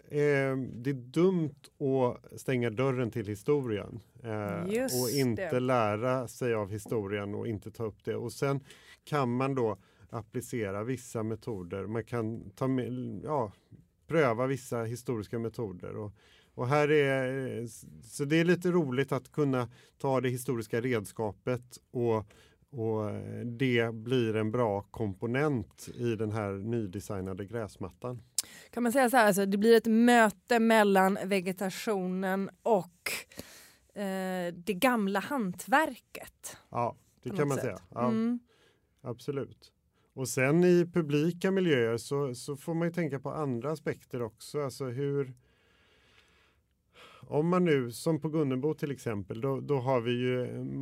det 0.82 0.90
är 0.90 0.94
dumt 0.94 1.54
att 1.80 2.40
stänga 2.40 2.70
dörren 2.70 3.10
till 3.10 3.26
historien 3.26 4.00
eh, 4.22 4.84
och 5.02 5.10
inte 5.10 5.50
det. 5.50 5.60
lära 5.60 6.28
sig 6.28 6.54
av 6.54 6.70
historien 6.70 7.34
och 7.34 7.46
inte 7.48 7.70
ta 7.70 7.84
upp 7.84 8.04
det. 8.04 8.16
Och 8.16 8.32
sen 8.32 8.60
kan 9.04 9.36
man 9.36 9.54
då 9.54 9.78
applicera 10.10 10.84
vissa 10.84 11.22
metoder. 11.22 11.86
Man 11.86 12.04
kan 12.04 12.50
ta 12.50 12.68
med, 12.68 13.20
ja, 13.24 13.52
pröva 14.06 14.46
vissa 14.46 14.82
historiska 14.84 15.38
metoder. 15.38 15.96
Och, 15.96 16.12
och 16.54 16.68
här 16.68 16.90
är, 16.90 17.66
så 18.02 18.24
det 18.24 18.36
är 18.36 18.44
lite 18.44 18.70
roligt 18.70 19.12
att 19.12 19.32
kunna 19.32 19.68
ta 19.98 20.20
det 20.20 20.28
historiska 20.28 20.80
redskapet 20.80 21.62
och 21.90 22.26
och 22.70 23.10
det 23.44 23.94
blir 23.94 24.36
en 24.36 24.50
bra 24.50 24.82
komponent 24.82 25.88
i 25.94 26.16
den 26.16 26.32
här 26.32 26.52
nydesignade 26.52 27.44
gräsmattan. 27.44 28.22
Kan 28.70 28.82
man 28.82 28.92
säga 28.92 29.10
så 29.10 29.16
här, 29.16 29.26
alltså, 29.26 29.46
det 29.46 29.58
blir 29.58 29.76
ett 29.76 29.86
möte 29.86 30.58
mellan 30.58 31.18
vegetationen 31.24 32.50
och 32.62 33.12
eh, 33.94 34.54
det 34.54 34.74
gamla 34.74 35.20
hantverket. 35.20 36.56
Ja, 36.70 36.96
det 37.22 37.30
kan 37.30 37.48
man 37.48 37.56
sätt. 37.56 37.64
säga. 37.64 37.78
Ja, 37.94 38.08
Mm. 38.08 38.38
Absolut. 39.00 39.72
Och 40.14 40.28
sen 40.28 40.64
i 40.64 40.86
publika 40.92 41.50
miljöer 41.50 41.96
så, 41.96 42.34
så 42.34 42.56
får 42.56 42.74
man 42.74 42.88
ju 42.88 42.94
tänka 42.94 43.20
på 43.20 43.30
andra 43.30 43.70
aspekter 43.72 44.22
också. 44.22 44.60
Alltså 44.60 44.84
hur... 44.84 45.34
Om 47.20 47.48
man 47.48 47.64
nu, 47.64 47.92
som 47.92 48.20
på 48.20 48.28
Gunnebo 48.28 48.74
till 48.74 48.90
exempel, 48.90 49.40
då, 49.40 49.60
då 49.60 49.78
har 49.78 50.00
vi 50.00 50.12
ju 50.12 50.46
en 50.46 50.80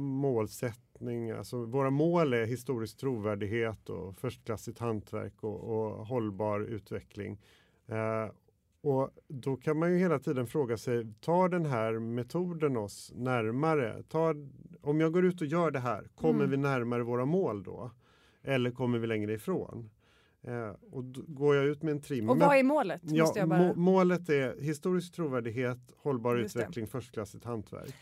målsättning. 1.01 1.31
Alltså 1.31 1.65
våra 1.65 1.91
mål 1.91 2.33
är 2.33 2.47
historisk 2.47 2.97
trovärdighet 2.97 3.91
och 3.91 4.15
förstklassigt 4.19 4.79
hantverk 4.79 5.43
och, 5.43 5.61
och 5.61 6.07
hållbar 6.07 6.61
utveckling. 6.61 7.39
Eh, 7.89 8.31
och 8.83 9.11
då 9.29 9.57
kan 9.57 9.79
man 9.79 9.93
ju 9.93 9.99
hela 9.99 10.19
tiden 10.19 10.47
fråga 10.47 10.77
sig, 10.77 11.07
tar 11.21 11.49
den 11.49 11.67
här 11.67 11.99
metoden 11.99 12.77
oss 12.77 13.13
närmare? 13.15 14.03
Tar, 14.09 14.37
om 14.83 15.01
jag 15.01 15.13
går 15.13 15.25
ut 15.25 15.41
och 15.41 15.47
gör 15.47 15.71
det 15.71 15.79
här, 15.81 16.09
kommer 16.15 16.45
Mm. 16.45 16.51
vi 16.51 16.57
närmare 16.57 17.03
våra 17.03 17.25
mål 17.25 17.63
då? 17.63 17.91
Eller 18.43 18.71
kommer 18.71 18.99
vi 18.99 19.07
längre 19.07 19.33
ifrån? 19.33 19.91
Eh, 20.43 20.71
och 20.93 21.05
då 21.05 21.23
går 21.27 21.57
jag 21.57 21.65
ut 21.65 21.83
med 21.83 21.93
en 21.93 22.01
trimmer. 22.01 22.33
Och 22.33 22.39
vad 22.39 22.57
är 22.57 22.63
målet? 22.63 23.01
ja, 23.05 23.47
bara... 23.47 23.59
må, 23.59 23.75
målet 23.75 24.29
är 24.29 24.61
historisk 24.61 25.15
trovärdighet, 25.15 25.79
hållbar 25.97 26.37
Just 26.37 26.55
det. 26.55 26.61
utveckling, 26.61 26.87
förstklassigt 26.87 27.45
hantverk. 27.45 27.95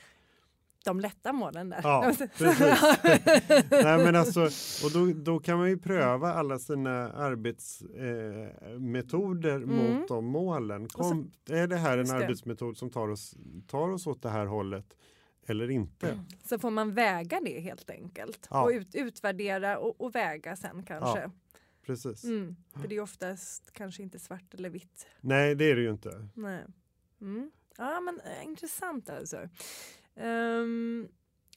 De 0.84 1.00
lätta 1.00 1.32
målen 1.32 1.68
där. 1.68 1.80
Ja, 1.82 2.12
precis. 2.38 2.60
Nej, 3.70 3.98
men 4.04 4.16
alltså, 4.16 4.40
och 4.86 4.92
då, 4.92 5.12
då 5.14 5.38
kan 5.40 5.58
man 5.58 5.68
ju 5.68 5.78
pröva 5.78 6.32
alla 6.34 6.58
sina 6.58 7.12
arbetsmetoder 7.12 9.50
eh, 9.50 9.56
Mm. 9.56 9.94
mot 10.00 10.08
de 10.08 10.24
målen. 10.24 10.88
Kom, 10.88 11.30
är 11.50 11.66
det 11.66 11.76
här 11.76 11.98
en 11.98 12.10
arbetsmetod 12.10 12.76
som 12.76 12.90
tar 12.90 13.08
oss, 13.08 13.34
tar 13.66 13.88
oss 13.88 14.06
åt 14.06 14.22
det 14.22 14.30
här 14.30 14.46
hållet 14.46 14.96
eller 15.46 15.70
inte? 15.70 16.24
Så 16.44 16.58
får 16.58 16.70
man 16.70 16.94
väga 16.94 17.40
det 17.44 17.60
helt 17.60 17.90
enkelt. 17.90 18.46
Ja. 18.50 18.62
Och 18.64 18.70
ut, 18.70 18.94
utvärdera 18.94 19.78
och, 19.78 20.00
och 20.00 20.14
väga 20.14 20.56
sen 20.56 20.82
kanske. 20.86 21.30
Precis. 21.86 22.24
Mm. 22.24 22.56
För 22.80 22.88
det 22.88 22.96
är 22.96 23.00
oftast 23.00 23.70
kanske 23.72 24.02
inte 24.02 24.18
svart 24.18 24.54
eller 24.54 24.70
vitt. 24.70 25.06
Nej, 25.20 25.54
det 25.54 25.64
är 25.64 25.76
det 25.76 25.82
ju 25.82 25.90
inte. 25.90 26.28
Nej. 26.34 26.64
Mm. 27.20 27.50
Ja 27.78 28.00
men 28.00 28.20
eh, 28.20 28.44
intressant 28.44 29.10
alltså. 29.10 29.48
Ehm, 30.20 31.08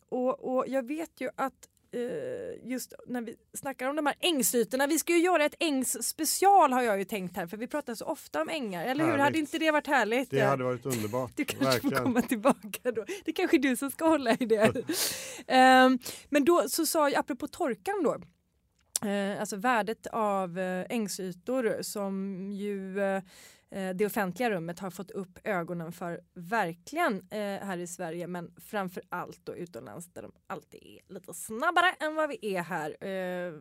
och, 0.09 0.57
och 0.57 0.65
jag 0.67 0.87
vet 0.87 1.21
ju 1.21 1.29
att 1.35 1.67
eh, 1.91 2.69
just 2.69 2.93
när 3.07 3.21
vi 3.21 3.35
snackar 3.53 3.89
om 3.89 3.95
de 3.95 4.05
här 4.05 4.15
ängsytorna, 4.19 4.87
vi 4.87 4.99
ska 4.99 5.13
ju 5.13 5.19
göra 5.19 5.45
ett 5.45 5.55
ängsspecial 5.59 6.73
har 6.73 6.81
jag 6.81 6.97
ju 6.97 7.05
tänkt 7.05 7.35
här 7.35 7.47
för 7.47 7.57
vi 7.57 7.67
pratar 7.67 7.95
så 7.95 8.05
ofta 8.05 8.41
om 8.41 8.49
ängar, 8.49 8.85
eller 8.85 9.03
hur? 9.03 9.11
Härligt. 9.11 9.23
Hade 9.23 9.39
inte 9.39 9.57
det 9.57 9.71
varit 9.71 9.87
härligt? 9.87 10.29
Det 10.29 10.41
hade 10.41 10.63
varit 10.63 10.85
underbart. 10.85 11.31
Du 11.35 11.45
kanske 11.45 11.65
får 11.65 11.89
Verkligen. 11.89 12.03
komma 12.03 12.21
tillbaka 12.21 12.91
då. 12.91 13.05
Det 13.25 13.31
är 13.31 13.35
kanske 13.35 13.57
du 13.57 13.75
som 13.75 13.91
ska 13.91 14.07
hålla 14.07 14.31
i 14.31 14.45
det. 14.45 14.73
Ehm, 15.47 15.99
men 16.29 16.45
då 16.45 16.69
så 16.69 16.85
sa 16.85 17.09
jag, 17.09 17.19
apropå 17.19 17.47
torkan 17.47 18.03
då, 18.03 18.17
eh, 19.09 19.39
alltså 19.39 19.55
värdet 19.55 20.07
av 20.07 20.59
eh, 20.59 20.85
ängsytor 20.89 21.77
som 21.81 22.43
ju 22.51 22.99
eh, 23.01 23.21
Eh, 23.69 23.95
det 23.95 24.05
offentliga 24.05 24.49
rummet 24.49 24.79
har 24.79 24.89
fått 24.89 25.11
upp 25.11 25.39
ögonen 25.43 25.91
för 25.91 26.21
verkligen 26.33 27.27
eh, 27.31 27.39
här 27.39 27.77
i 27.77 27.87
Sverige 27.87 28.27
men 28.27 28.51
framför 28.61 29.03
allt 29.09 29.45
då 29.45 29.55
utomlands 29.55 30.13
där 30.13 30.21
de 30.21 30.31
alltid 30.47 30.83
är 30.83 31.13
lite 31.13 31.33
snabbare 31.33 31.95
än 31.99 32.15
vad 32.15 32.29
vi 32.29 32.55
är 32.55 32.61
här. 32.61 32.97
Eh, 33.01 33.53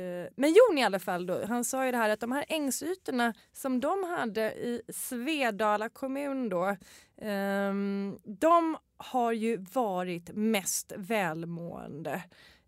eh 0.00 0.28
men 0.36 0.54
Jon 0.54 0.78
i 0.78 0.84
alla 0.84 0.98
fall 0.98 1.26
då, 1.26 1.46
han 1.46 1.64
sa 1.64 1.86
ju 1.86 1.92
det 1.92 1.98
här 1.98 2.10
att 2.10 2.20
de 2.20 2.32
här 2.32 2.44
ängsytorna 2.48 3.34
som 3.52 3.80
de 3.80 4.04
hade 4.04 4.52
i 4.52 4.82
Svedala 4.88 5.88
kommun 5.88 6.48
då, 6.48 6.76
ehm, 7.16 8.18
de 8.24 8.76
har 8.96 9.32
ju 9.32 9.56
varit 9.56 10.30
mest 10.34 10.92
välmående 10.96 12.24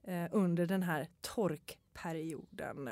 eh, 0.06 0.26
under 0.32 0.66
den 0.66 0.82
här 0.82 1.06
torkperioden. 1.20 2.90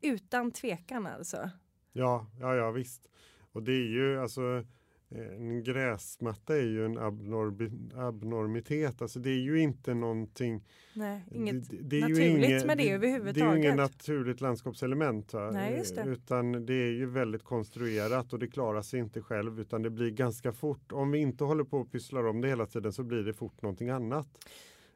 Utan 0.00 0.50
tvekan 0.50 1.06
alltså. 1.06 1.50
Ja, 1.98 2.26
ja, 2.40 2.54
ja 2.56 2.70
visst. 2.70 3.08
Och 3.52 3.62
det 3.62 3.72
är 3.72 3.86
ju 3.88 4.20
alltså 4.20 4.64
en 5.10 5.62
gräsmatta 5.62 6.56
är 6.56 6.62
ju 6.62 6.84
en 6.84 6.98
abnormi, 6.98 7.70
abnormitet. 7.94 9.02
Alltså 9.02 9.18
det 9.18 9.30
är 9.30 9.38
ju 9.40 9.60
inte 9.60 9.94
någonting 9.94 10.64
Nej, 10.94 11.24
inget 11.30 11.70
det, 11.70 11.76
det 11.82 11.96
är 12.00 12.08
ju 12.08 12.14
naturligt 12.14 12.44
inget- 12.50 12.66
med 12.66 12.76
det 12.78 12.82
Det 12.82 12.88
är 12.88 12.88
ju 12.88 12.94
överhuvudtaget. 12.94 13.56
inget 13.58 13.76
naturligt 13.76 14.40
landskapselement. 14.40 15.32
Nej, 15.52 15.76
just 15.78 15.94
det. 15.96 16.02
Utan 16.06 16.66
det 16.66 16.74
är 16.74 16.90
ju 16.92 17.06
väldigt 17.06 17.44
konstruerat 17.44 18.32
och 18.32 18.38
det 18.38 18.46
klarar 18.48 18.82
sig 18.82 19.00
inte 19.00 19.20
själv 19.22 19.60
utan 19.60 19.82
det 19.82 19.90
blir 19.90 20.10
ganska 20.10 20.52
fort. 20.52 20.92
Om 20.92 21.10
vi 21.10 21.18
inte 21.18 21.44
håller 21.44 21.64
på 21.64 21.78
och 21.78 21.92
pysslar 21.92 22.26
om 22.26 22.40
det 22.40 22.48
hela 22.48 22.66
tiden 22.66 22.92
så 22.92 23.02
blir 23.02 23.22
det 23.22 23.32
fort 23.32 23.62
någonting 23.62 23.88
annat. 23.90 24.28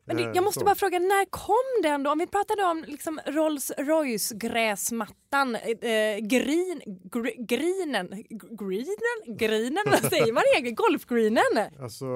Men 0.04 0.16
det, 0.16 0.22
Eh, 0.22 0.30
jag 0.34 0.44
måste 0.44 0.60
så. 0.60 0.64
bara 0.66 0.74
fråga, 0.74 0.98
när 0.98 1.24
kom 1.30 1.82
den 1.82 2.02
då? 2.02 2.10
Om 2.10 2.18
vi 2.18 2.26
pratade 2.26 2.64
om 2.64 2.84
liksom 2.86 3.20
Rolls 3.26 3.72
Royce 3.78 4.32
gräsmattan, 4.34 5.54
eh, 5.54 6.18
green, 6.20 6.82
gr, 6.86 7.44
greenen, 7.46 8.08
greenen, 8.50 9.36
greenen, 9.38 9.84
vad 9.86 10.00
säger 10.00 10.32
man 10.32 10.42
egentligen? 10.52 10.74
Golfgreenen? 10.74 11.80
Alltså, 11.80 12.06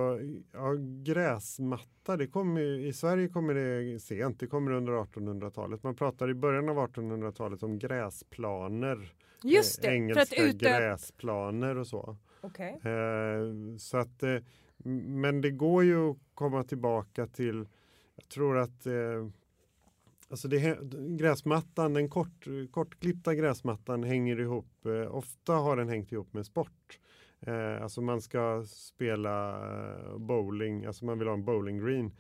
ja, 0.53 0.75
gräsmatta, 1.05 2.17
det 2.17 2.27
kommer 2.27 2.61
ju, 2.61 2.87
i 2.87 2.93
Sverige 2.93 3.29
kommer 3.29 3.55
det 3.55 4.01
sent, 4.01 4.41
det 4.41 4.47
kommer 4.47 4.71
under 4.73 4.93
1800-talet. 4.93 5.83
Man 5.83 5.97
pratar 5.97 6.31
i 6.31 6.35
början 6.35 6.69
av 6.69 6.77
1800-talet 6.77 7.63
om 7.63 7.79
gräsplaner. 7.79 9.15
Just 9.43 9.79
eh, 9.79 9.83
det, 9.83 9.89
för 9.89 9.95
engelska 9.95 10.43
utö... 10.43 10.79
gräsplaner 10.79 11.77
och 11.79 11.87
så. 11.87 12.17
Okej. 12.41 12.81
Eh, 12.85 13.77
så 13.79 13.97
att, 13.97 14.23
eh, 14.23 14.37
men 15.07 15.41
det 15.41 15.51
går 15.51 15.85
ju 15.85 16.11
att 16.11 16.17
komma 16.35 16.65
tillbaka 16.65 17.27
till, 17.27 17.69
jag 18.17 18.29
tror 18.29 18.59
att 18.59 18.87
eh, 18.87 19.27
Alltså 20.29 20.49
det, 20.49 20.79
gräsmattan, 21.19 21.95
den 21.95 22.09
kort, 22.09 22.47
kortklippta 22.71 23.35
gräsmattan 23.35 24.05
hänger 24.05 24.41
ihop, 24.41 24.87
eh, 24.87 25.15
ofta 25.17 25.53
har 25.53 25.77
den 25.77 25.89
hängt 25.89 26.13
ihop 26.13 26.33
med 26.33 26.47
sport. 26.47 26.99
Eh, 27.41 27.83
alltså 27.83 28.01
man 28.01 28.21
ska 28.21 28.65
spela 28.67 29.51
eh, 29.51 30.19
bowling, 30.19 30.85
alltså 30.85 31.05
man 31.05 31.19
vill 31.19 31.29
ha 31.29 31.35
en 31.35 31.45
bowling 31.45 31.79
green. 31.79 32.13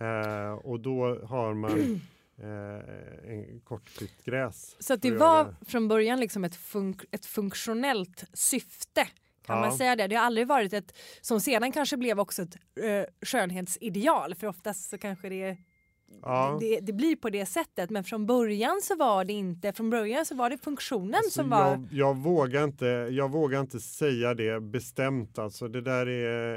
Eh, 0.00 0.52
och 0.52 0.80
då 0.80 1.20
har 1.24 1.54
man 1.54 1.70
eh, 2.36 3.60
kortklippt 3.64 4.24
gräs. 4.24 4.76
Så 4.78 4.96
det 4.96 5.10
var 5.10 5.54
från 5.66 5.88
början 5.88 6.20
liksom 6.20 6.44
ett, 6.44 6.56
funk 6.56 7.04
ett 7.10 7.26
funktionellt 7.26 8.24
syfte. 8.32 9.08
Kan 9.46 9.56
Ja. 9.56 9.60
man 9.68 9.76
säga 9.78 9.96
det? 9.96 10.06
Det 10.06 10.14
har 10.16 10.24
aldrig 10.24 10.46
varit 10.48 10.72
ett, 10.72 10.98
som 11.20 11.40
sedan 11.40 11.72
kanske 11.72 11.96
blev 11.96 12.20
också 12.20 12.42
ett 12.42 12.54
eh, 12.84 13.26
skönhetsideal 13.26 14.34
för 14.34 14.46
oftast 14.46 14.90
så 14.90 14.98
kanske 14.98 15.28
det 15.28 15.56
Ja. 16.22 16.56
det, 16.60 16.80
det 16.80 16.92
blir 16.92 17.16
på 17.16 17.30
det 17.30 17.46
sättet. 17.46 17.90
Men 17.90 18.04
från 18.04 18.26
början 18.26 18.80
så 18.82 18.96
var 18.96 19.24
det 19.24 19.32
inte, 19.32 19.72
från 19.72 19.90
början 19.90 20.26
så 20.26 20.34
var 20.34 20.50
det 20.50 20.58
funktionen 20.58 21.14
Alltså, 21.14 21.30
som 21.30 21.50
var... 21.50 21.70
jag, 21.70 21.86
jag, 21.90 22.16
vågar 22.16 22.64
inte, 22.64 22.86
jag 23.10 23.30
vågar 23.30 23.60
inte 23.60 23.80
säga 23.80 24.34
det 24.34 24.60
bestämt. 24.60 25.38
Alltså, 25.38 25.68
det 25.68 25.80
där 25.80 26.06
är 26.06 26.54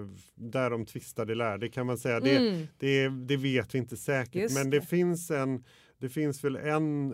eh, 0.00 0.06
där 0.34 0.70
de 0.70 0.86
tvistade 0.86 1.34
lärde 1.34 1.68
kan 1.68 1.86
man 1.86 1.98
säga. 1.98 2.20
Det, 2.20 2.36
Mm. 2.36 2.66
det, 2.78 3.08
det 3.08 3.36
vet 3.36 3.74
vi 3.74 3.78
inte 3.78 3.96
säkert. 3.96 4.34
Just 4.34 4.54
men 4.58 4.70
det, 4.70 4.80
det. 4.80 4.86
finns 4.86 5.30
en 5.30 5.64
det 6.02 6.08
finns 6.08 6.44
väl 6.44 6.56
en 6.56 7.12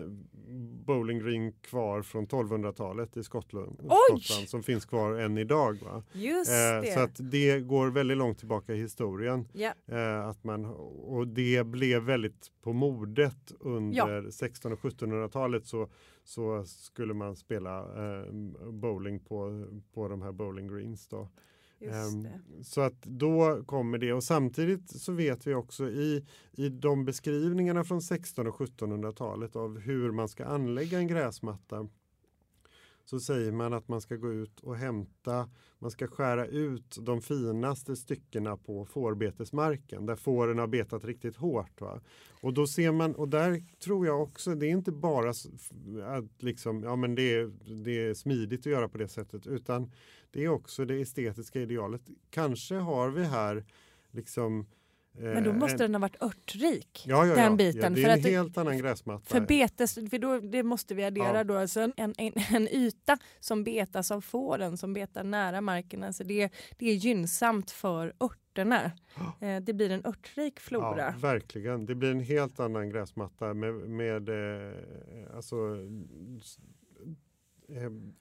bowling 0.85 1.19
green 1.19 1.51
kvar 1.51 2.01
från 2.01 2.27
1200-talet 2.27 3.17
i 3.17 3.23
Skottland! 3.23 3.75
Skottland 4.09 4.49
som 4.49 4.63
finns 4.63 4.85
kvar 4.85 5.13
än 5.15 5.37
idag. 5.37 5.77
Va? 5.83 6.03
Just 6.13 6.51
Eh, 6.51 6.81
det. 6.81 6.93
så 6.93 6.99
att 6.99 7.31
det 7.31 7.59
går 7.59 7.87
väldigt 7.87 8.17
långt 8.17 8.37
tillbaka 8.39 8.73
i 8.73 8.77
historien. 8.77 9.47
ja. 9.53 9.73
Eh, 9.87 10.27
att 10.27 10.43
man, 10.43 10.65
och 10.65 11.27
det 11.27 11.63
blev 11.65 12.01
väldigt 12.03 12.51
på 12.61 12.73
modet 12.73 13.51
under 13.59 13.97
Ja. 14.21 14.27
1600 14.29 14.77
och 14.83 14.91
1700-talet 14.91 15.65
så, 15.67 15.89
så 16.23 16.63
skulle 16.65 17.13
man 17.13 17.35
spela 17.35 17.79
eh, 17.79 18.33
bowling 18.71 19.19
på, 19.19 19.65
på 19.93 20.07
de 20.07 20.21
här 20.21 20.31
bowling 20.31 20.67
greens. 20.67 21.07
Då. 21.07 21.29
Just 21.79 22.23
det. 22.23 22.63
Så 22.63 22.81
att 22.81 23.01
då 23.01 23.63
kommer 23.65 23.97
det 23.97 24.13
och 24.13 24.23
samtidigt 24.23 24.89
så 25.01 25.11
vet 25.11 25.47
vi 25.47 25.53
också 25.53 25.89
i, 25.89 26.25
i 26.51 26.69
de 26.69 27.05
beskrivningarna 27.05 27.83
från 27.83 27.97
1600 27.97 28.51
och 28.51 28.59
1700-talet 28.59 29.55
av 29.55 29.79
hur 29.79 30.11
man 30.11 30.29
ska 30.29 30.45
anlägga 30.45 30.97
en 30.97 31.07
gräsmatta 31.07 31.87
så 33.09 33.19
säger 33.19 33.51
man 33.51 33.73
att 33.73 33.87
man 33.87 34.01
ska 34.01 34.15
gå 34.15 34.33
ut 34.33 34.59
och 34.59 34.75
hämta, 34.75 35.49
man 35.79 35.91
ska 35.91 36.07
skära 36.07 36.45
ut 36.45 36.97
de 37.01 37.21
finaste 37.21 37.95
styckena 37.95 38.57
på 38.57 38.85
fårbetesmarken 38.85 40.05
där 40.05 40.15
fåren 40.15 40.59
har 40.59 40.67
betat 40.67 41.05
riktigt 41.05 41.35
hårt. 41.35 41.81
Va? 41.81 42.01
Och 42.41 42.53
då 42.53 42.67
ser 42.67 42.91
man, 42.91 43.15
och 43.15 43.29
där 43.29 43.63
tror 43.79 44.05
jag 44.05 44.21
också, 44.21 44.55
det 44.55 44.65
är 44.65 44.69
inte 44.69 44.91
bara 44.91 45.29
att 46.05 46.43
liksom, 46.43 46.83
ja 46.83 46.95
men 46.95 47.15
det 47.15 47.33
är, 47.33 47.51
det 47.83 48.07
är 48.07 48.13
smidigt 48.13 48.59
att 48.59 48.65
göra 48.65 48.89
på 48.89 48.97
det 48.97 49.07
sättet 49.07 49.47
utan 49.47 49.91
det 50.31 50.43
är 50.43 50.49
också 50.49 50.85
det 50.85 51.01
estetiska 51.01 51.61
idealet. 51.61 52.01
Kanske 52.29 52.75
har 52.75 53.09
vi 53.09 53.23
här 53.23 53.65
liksom 54.11 54.65
men 55.21 55.43
då 55.43 55.49
eh, 55.49 55.55
måste 55.55 55.73
en, 55.85 55.91
den 55.91 55.93
ha 55.95 55.99
varit 55.99 56.21
örtrik. 56.23 57.03
ja, 57.07 57.25
ja, 57.25 57.35
den 57.35 57.57
biten, 57.57 57.81
Ja, 57.81 57.89
det 57.89 57.95
för 58.01 58.09
är 58.09 58.13
att 58.13 58.17
en 58.17 58.23
det- 58.23 58.29
helt 58.29 58.57
annan 58.57 58.77
gräsmatta. 58.77 59.25
För 59.25 59.41
betes, 59.41 59.93
för 59.93 60.19
då, 60.19 60.39
det 60.39 60.63
måste 60.63 60.95
vi 60.95 61.03
addera 61.03 61.37
Ja. 61.37 61.43
då, 61.43 61.55
alltså 61.57 61.79
en, 61.79 61.93
en, 61.97 62.33
en 62.51 62.67
yta 62.67 63.17
som 63.39 63.63
betas 63.63 64.11
av 64.11 64.21
fåren 64.21 64.77
som 64.77 64.93
betar 64.93 65.23
nära 65.23 65.61
marken. 65.61 66.03
Alltså 66.03 66.23
det, 66.23 66.49
det 66.77 66.89
är 66.89 66.93
gynnsamt 66.95 67.71
för 67.71 68.13
örterna. 68.19 68.91
Eh, 69.41 69.59
det 69.61 69.73
blir 69.73 69.89
en 69.91 70.05
örtrik 70.05 70.59
flora. 70.59 71.13
Ja, 71.13 71.13
verkligen. 71.27 71.85
Det 71.85 71.95
blir 71.95 72.11
en 72.11 72.19
helt 72.19 72.59
annan 72.59 72.89
gräsmatta 72.89 73.53
med, 73.53 73.73
med 73.73 74.29
eh, 74.29 75.35
alltså, 75.35 75.55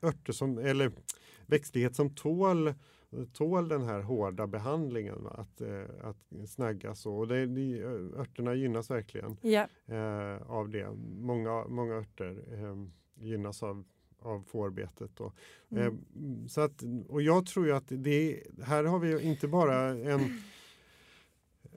örter 0.02 0.32
som, 0.32 0.58
eller 0.58 0.92
växtlighet 1.46 1.96
som 1.96 2.14
tål, 2.14 2.74
tål 3.32 3.68
den 3.68 3.82
här 3.82 4.00
hårda 4.00 4.46
behandlingen. 4.46 5.24
Va? 5.24 5.30
Att, 5.30 5.60
eh, 5.60 5.84
att 6.02 6.48
snaggas 6.48 7.00
så. 7.00 7.14
Och 7.14 7.28
det, 7.28 7.46
de, 7.46 7.82
örterna 8.16 8.54
gynnas 8.54 8.90
verkligen 8.90 9.36
Ja. 9.42 9.68
eh, 9.86 10.50
av 10.50 10.68
det. 10.68 10.90
Många, 11.20 11.64
många 11.68 11.94
örter 11.94 12.44
eh, 12.52 12.86
gynnas 13.24 13.62
av 13.62 13.84
av 14.20 14.42
fårbetet. 14.42 15.10
Mm. 15.70 15.82
Eh, 15.86 15.92
så 16.48 16.60
att, 16.60 16.82
och 17.08 17.22
jag 17.22 17.46
tror 17.46 17.66
ju 17.66 17.72
att 17.72 17.84
det 17.88 18.42
här 18.62 18.84
har 18.84 18.98
vi 18.98 19.08
ju 19.08 19.20
inte 19.20 19.48
bara 19.48 19.80
en 19.88 20.20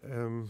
ehm, 0.04 0.48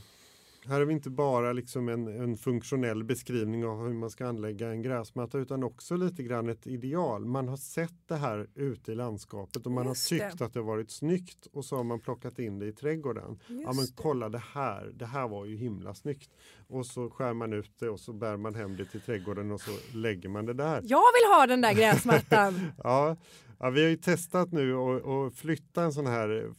här 0.65 0.79
har 0.79 0.85
vi 0.85 0.93
inte 0.93 1.09
bara 1.09 1.53
liksom 1.53 1.89
en, 1.89 2.07
en 2.07 2.37
funktionell 2.37 3.03
beskrivning 3.03 3.65
av 3.65 3.87
hur 3.87 3.93
man 3.93 4.09
ska 4.09 4.27
anlägga 4.27 4.69
en 4.69 4.81
gräsmatta 4.81 5.37
utan 5.37 5.63
också 5.63 5.95
lite 5.95 6.23
grann 6.23 6.49
ett 6.49 6.67
ideal. 6.67 7.25
Man 7.25 7.47
har 7.47 7.57
sett 7.57 8.07
det 8.07 8.15
här 8.15 8.47
ute 8.55 8.91
i 8.91 8.95
landskapet 8.95 9.65
och 9.65 9.71
man 9.71 9.87
Just 9.87 10.11
har 10.11 10.17
det. 10.17 10.29
tyckt 10.29 10.41
att 10.41 10.53
det 10.53 10.61
varit 10.61 10.91
snyggt 10.91 11.47
och 11.53 11.65
så 11.65 11.75
har 11.77 11.83
man 11.83 11.99
plockat 11.99 12.39
in 12.39 12.59
det 12.59 12.65
i 12.67 12.71
trädgården. 12.73 13.39
Ja 13.47 13.53
men 13.55 13.75
Just 13.75 13.97
det. 13.97 14.03
kolla 14.03 14.29
det 14.29 14.43
här, 14.53 14.91
det 14.95 15.05
här 15.05 15.27
var 15.27 15.45
ju 15.45 15.55
himla 15.57 15.93
snyggt. 15.93 16.31
Och 16.71 16.85
så 16.85 17.09
skär 17.09 17.33
man 17.33 17.53
ut 17.53 17.71
det 17.79 17.89
och 17.89 17.99
så 17.99 18.13
bär 18.13 18.37
man 18.37 18.55
hem 18.55 18.77
det 18.77 18.85
till 18.85 19.01
trädgården 19.01 19.51
och 19.51 19.61
så 19.61 19.71
lägger 19.97 20.29
man 20.29 20.45
det 20.45 20.53
där. 20.53 20.81
Jag 20.85 21.03
vill 21.13 21.33
ha 21.37 21.47
den 21.47 21.61
där 21.61 21.73
gräsmattan. 21.73 22.53
Ja, 22.83 23.15
ja 23.59 23.69
vi 23.69 23.81
har 23.83 23.89
ju 23.89 23.95
testat 23.97 24.51
nu 24.51 24.75
att 24.75 25.35
flytta 25.35 25.83
en 25.83 25.93
sån 25.93 26.07
här 26.07 26.49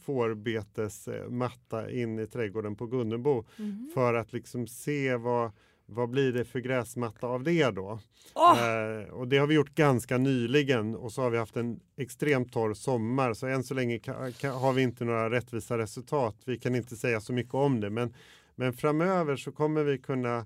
fårbetesmatta 0.77 1.91
in 1.91 2.19
i 2.19 2.27
trädgården 2.27 2.75
på 2.75 2.85
Gunnebo 2.87 3.43
Mhm. 3.57 3.91
för 3.93 4.13
att 4.13 4.33
liksom 4.33 4.67
se 4.67 5.15
vad, 5.15 5.51
vad 5.85 6.09
blir 6.09 6.33
det 6.33 6.45
för 6.45 6.59
gräsmatta 6.59 7.27
av 7.27 7.43
det 7.43 7.71
då? 7.71 7.99
Åh! 8.33 8.67
Eh, 8.69 9.09
och 9.09 9.27
det 9.27 9.37
har 9.37 9.47
vi 9.47 9.55
gjort 9.55 9.75
ganska 9.75 10.17
nyligen 10.17 10.95
och 10.95 11.11
så 11.11 11.21
har 11.21 11.29
vi 11.29 11.37
haft 11.37 11.57
en 11.57 11.79
extremt 11.97 12.53
torr 12.53 12.73
sommar 12.73 13.33
så 13.33 13.47
än 13.47 13.63
så 13.63 13.73
länge 13.73 13.99
ka, 13.99 14.31
ka, 14.31 14.51
har 14.51 14.73
vi 14.73 14.81
inte 14.81 15.05
några 15.05 15.29
rättvisa 15.29 15.77
resultat. 15.77 16.35
Vi 16.45 16.57
kan 16.57 16.75
inte 16.75 16.95
säga 16.95 17.21
så 17.21 17.33
mycket 17.33 17.53
om 17.53 17.79
det 17.79 17.89
men, 17.89 18.13
men 18.55 18.73
framöver 18.73 19.35
så 19.35 19.51
kommer 19.51 19.83
vi 19.83 19.97
kunna 19.97 20.37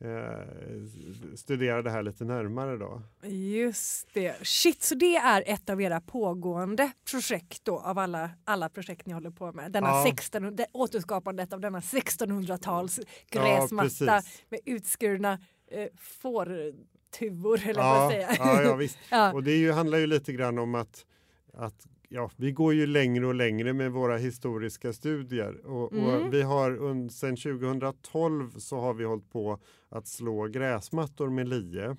eh, 0.00 1.34
studera 1.36 1.82
det 1.82 1.90
här 1.90 2.02
lite 2.02 2.24
närmare 2.24 2.76
då. 2.76 3.02
Just 3.28 4.08
det. 4.14 4.46
Shit, 4.46 4.82
så 4.82 4.94
det 4.94 5.16
är 5.16 5.42
ett 5.46 5.70
av 5.70 5.82
era 5.82 6.00
pågående 6.00 6.90
projekt 7.10 7.64
då 7.64 7.78
av 7.78 7.98
alla, 7.98 8.30
alla 8.44 8.68
projekt 8.68 9.06
ni 9.06 9.12
håller 9.12 9.30
på 9.30 9.52
med. 9.52 9.72
Denna 9.72 9.88
Ja. 9.88 10.04
16, 10.08 10.56
det, 10.56 10.66
återskapandet 10.72 11.52
av 11.52 11.60
denna 11.60 11.80
1600-tals 11.80 13.00
Ja, 13.30 13.42
gräsmatta 13.42 13.82
precis. 13.84 14.42
med 14.48 14.60
utskurna 14.64 15.38
eh, 15.70 15.86
fårtuvor 15.98 17.60
eller 17.68 17.82
vad 17.82 18.12
Ja, 18.12 18.14
jag 18.14 18.36
ja, 18.38 18.62
ja, 18.62 18.74
visst. 18.76 18.98
Ja. 19.10 19.32
Och 19.32 19.42
det 19.42 19.56
ju, 19.56 19.72
handlar 19.72 19.98
ju 19.98 20.06
lite 20.06 20.32
grann 20.32 20.58
om 20.58 20.74
att, 20.74 21.06
att 21.54 21.86
ja, 22.12 22.30
vi 22.36 22.52
går 22.52 22.74
ju 22.74 22.86
längre 22.86 23.26
och 23.26 23.34
längre 23.34 23.72
med 23.72 23.92
våra 23.92 24.16
historiska 24.16 24.92
studier. 24.92 25.66
Och, 25.66 25.92
Mm. 25.92 26.04
och 26.04 26.34
vi 26.34 26.42
har 26.42 27.08
sedan 27.08 27.36
2012 27.36 28.50
så 28.58 28.80
har 28.80 28.94
vi 28.94 29.04
hållit 29.04 29.30
på 29.30 29.58
att 29.88 30.06
slå 30.08 30.46
gräsmattor 30.46 31.30
med 31.30 31.48
lie. 31.48 31.96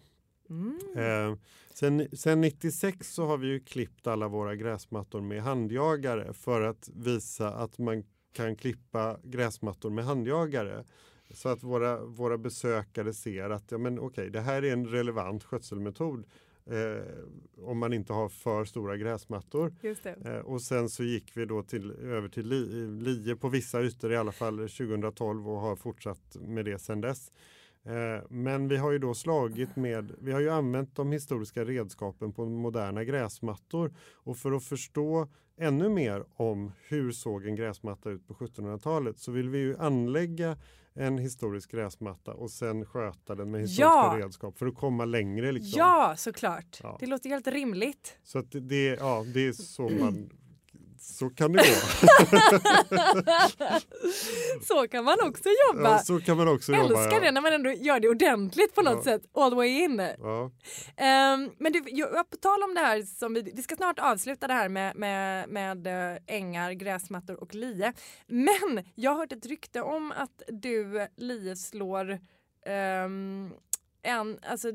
Mm. 0.49 0.79
Eh, 0.95 1.37
sen, 1.73 2.07
sen 2.13 2.41
96 2.41 3.13
så 3.13 3.25
har 3.25 3.37
vi 3.37 3.47
ju 3.47 3.59
klippt 3.59 4.07
alla 4.07 4.27
våra 4.27 4.55
gräsmattor 4.55 5.21
med 5.21 5.41
handjagare 5.43 6.33
för 6.33 6.61
att 6.61 6.89
visa 6.93 7.53
att 7.53 7.77
man 7.77 8.03
kan 8.33 8.55
klippa 8.55 9.17
gräsmattor 9.23 9.89
med 9.89 10.05
handjagare. 10.05 10.83
Så 11.33 11.49
att 11.49 11.63
våra, 11.63 12.05
våra 12.05 12.37
besökare 12.37 13.13
ser 13.13 13.49
att 13.49 13.71
ja, 13.71 13.77
men 13.77 13.99
okej, 13.99 14.29
det 14.29 14.41
här 14.41 14.63
är 14.63 14.73
en 14.73 14.87
relevant 14.87 15.43
skötselmetod 15.43 16.25
eh, 16.65 17.65
om 17.65 17.77
man 17.77 17.93
inte 17.93 18.13
har 18.13 18.29
för 18.29 18.65
stora 18.65 18.97
gräsmattor. 18.97 19.73
Eh, 20.25 20.39
och 20.39 20.61
sen 20.61 20.89
så 20.89 21.03
gick 21.03 21.37
vi 21.37 21.45
då 21.45 21.63
till, 21.63 21.91
över 21.91 22.29
till 22.29 22.47
li, 22.47 22.87
lie 22.87 23.35
på 23.35 23.49
vissa 23.49 23.81
ytor 23.81 24.11
i 24.11 24.17
alla 24.17 24.31
fall 24.31 24.57
2012 24.57 25.49
och 25.49 25.59
har 25.59 25.75
fortsatt 25.75 26.37
med 26.39 26.65
det 26.65 26.79
sedan 26.79 27.01
dess. 27.01 27.31
Eh, 27.83 28.23
men 28.29 28.67
vi 28.67 28.77
har 28.77 28.91
ju 28.91 28.99
då 28.99 29.13
slagit 29.13 29.75
med, 29.75 30.11
vi 30.19 30.31
har 30.31 30.39
ju 30.39 30.49
använt 30.49 30.95
de 30.95 31.11
historiska 31.11 31.65
redskapen 31.65 32.33
på 32.33 32.45
moderna 32.45 33.03
gräsmattor 33.03 33.93
och 34.13 34.37
för 34.37 34.51
att 34.51 34.63
förstå 34.63 35.27
ännu 35.57 35.89
mer 35.89 36.23
om 36.35 36.71
hur 36.87 37.11
såg 37.11 37.45
en 37.45 37.55
gräsmatta 37.55 38.09
ut 38.09 38.27
på 38.27 38.33
1700-talet 38.33 39.19
så 39.19 39.31
vill 39.31 39.49
vi 39.49 39.57
ju 39.57 39.77
anlägga 39.77 40.57
en 40.93 41.17
historisk 41.17 41.71
gräsmatta 41.71 42.33
och 42.33 42.51
sen 42.51 42.85
sköta 42.85 43.35
den 43.35 43.51
med 43.51 43.61
historiska 43.61 43.83
Ja! 43.93 44.17
redskap 44.19 44.57
för 44.57 44.65
att 44.65 44.75
komma 44.75 45.05
längre. 45.05 45.51
Liksom. 45.51 45.79
Ja, 45.79 46.13
såklart. 46.17 46.79
Ja. 46.83 46.97
Det 46.99 47.05
låter 47.07 47.29
helt 47.29 47.47
rimligt. 47.47 48.17
Så 48.23 48.41
det- 48.41 48.59
det, 48.59 48.85
ja, 48.85 49.25
det 49.33 49.47
är 49.47 49.51
så 49.53 49.89
man 49.89 50.29
så 51.01 51.29
kan 51.29 51.51
det 51.51 51.57
gå. 51.57 51.63
Så 54.67 54.87
kan 54.87 55.03
man 55.03 55.17
också 55.21 55.49
jobba. 55.69 55.91
Ja, 55.91 55.99
så 55.99 56.19
kan 56.19 56.37
man 56.37 56.47
också 56.47 56.71
jobba. 56.71 57.03
Älskar 57.03 57.19
det 57.19 57.25
ja. 57.25 57.31
när 57.31 57.41
man 57.41 57.53
ändå 57.53 57.71
gör 57.71 57.99
det 57.99 58.09
ordentligt 58.09 58.75
på 58.75 58.81
något 58.81 59.05
Ja. 59.05 59.11
sätt. 59.11 59.21
All 59.33 59.49
the 59.51 59.55
way 59.55 59.69
in. 59.69 59.99
Ehm, 59.99 61.51
men 61.57 61.71
du, 61.73 61.83
jag, 61.85 62.29
på 62.29 62.37
tal 62.37 62.63
om 62.63 62.73
det 62.73 62.79
här, 62.79 63.01
som 63.01 63.33
vi, 63.33 63.51
vi 63.55 63.63
ska 63.63 63.75
snart 63.75 63.99
avsluta 63.99 64.47
det 64.47 64.53
här 64.53 64.69
med, 64.69 64.95
med, 64.95 65.49
med 65.49 65.87
eh, 65.87 66.17
ängar, 66.27 66.71
gräsmattor 66.71 67.43
och 67.43 67.55
lie. 67.55 67.93
Men 68.27 68.83
jag 68.95 69.11
har 69.11 69.17
hört 69.17 69.31
ett 69.31 69.45
rykte 69.45 69.81
om 69.81 70.13
att 70.17 70.41
du 70.47 71.07
lieslår 71.17 72.19
ehm, 72.65 73.51
en, 74.03 74.39
alltså, 74.41 74.71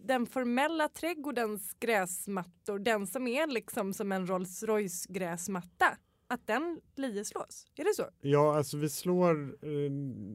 den 0.00 0.26
formella 0.26 0.88
trädgårdens 0.88 1.76
gräsmattor, 1.80 2.78
den 2.78 3.06
som 3.06 3.26
är 3.26 3.46
liksom 3.46 3.94
som 3.94 4.12
en 4.12 4.26
Rolls 4.26 4.62
Royce 4.62 5.06
gräsmatta. 5.08 5.96
att 6.30 6.46
den 6.46 6.80
lie 6.96 7.24
slås? 7.24 7.66
Är 7.76 7.84
det 7.84 7.94
så? 7.94 8.04
Ja, 8.20 8.56
alltså 8.56 8.76
vi 8.76 8.88
slår, 8.88 9.42
eh, 9.42 9.90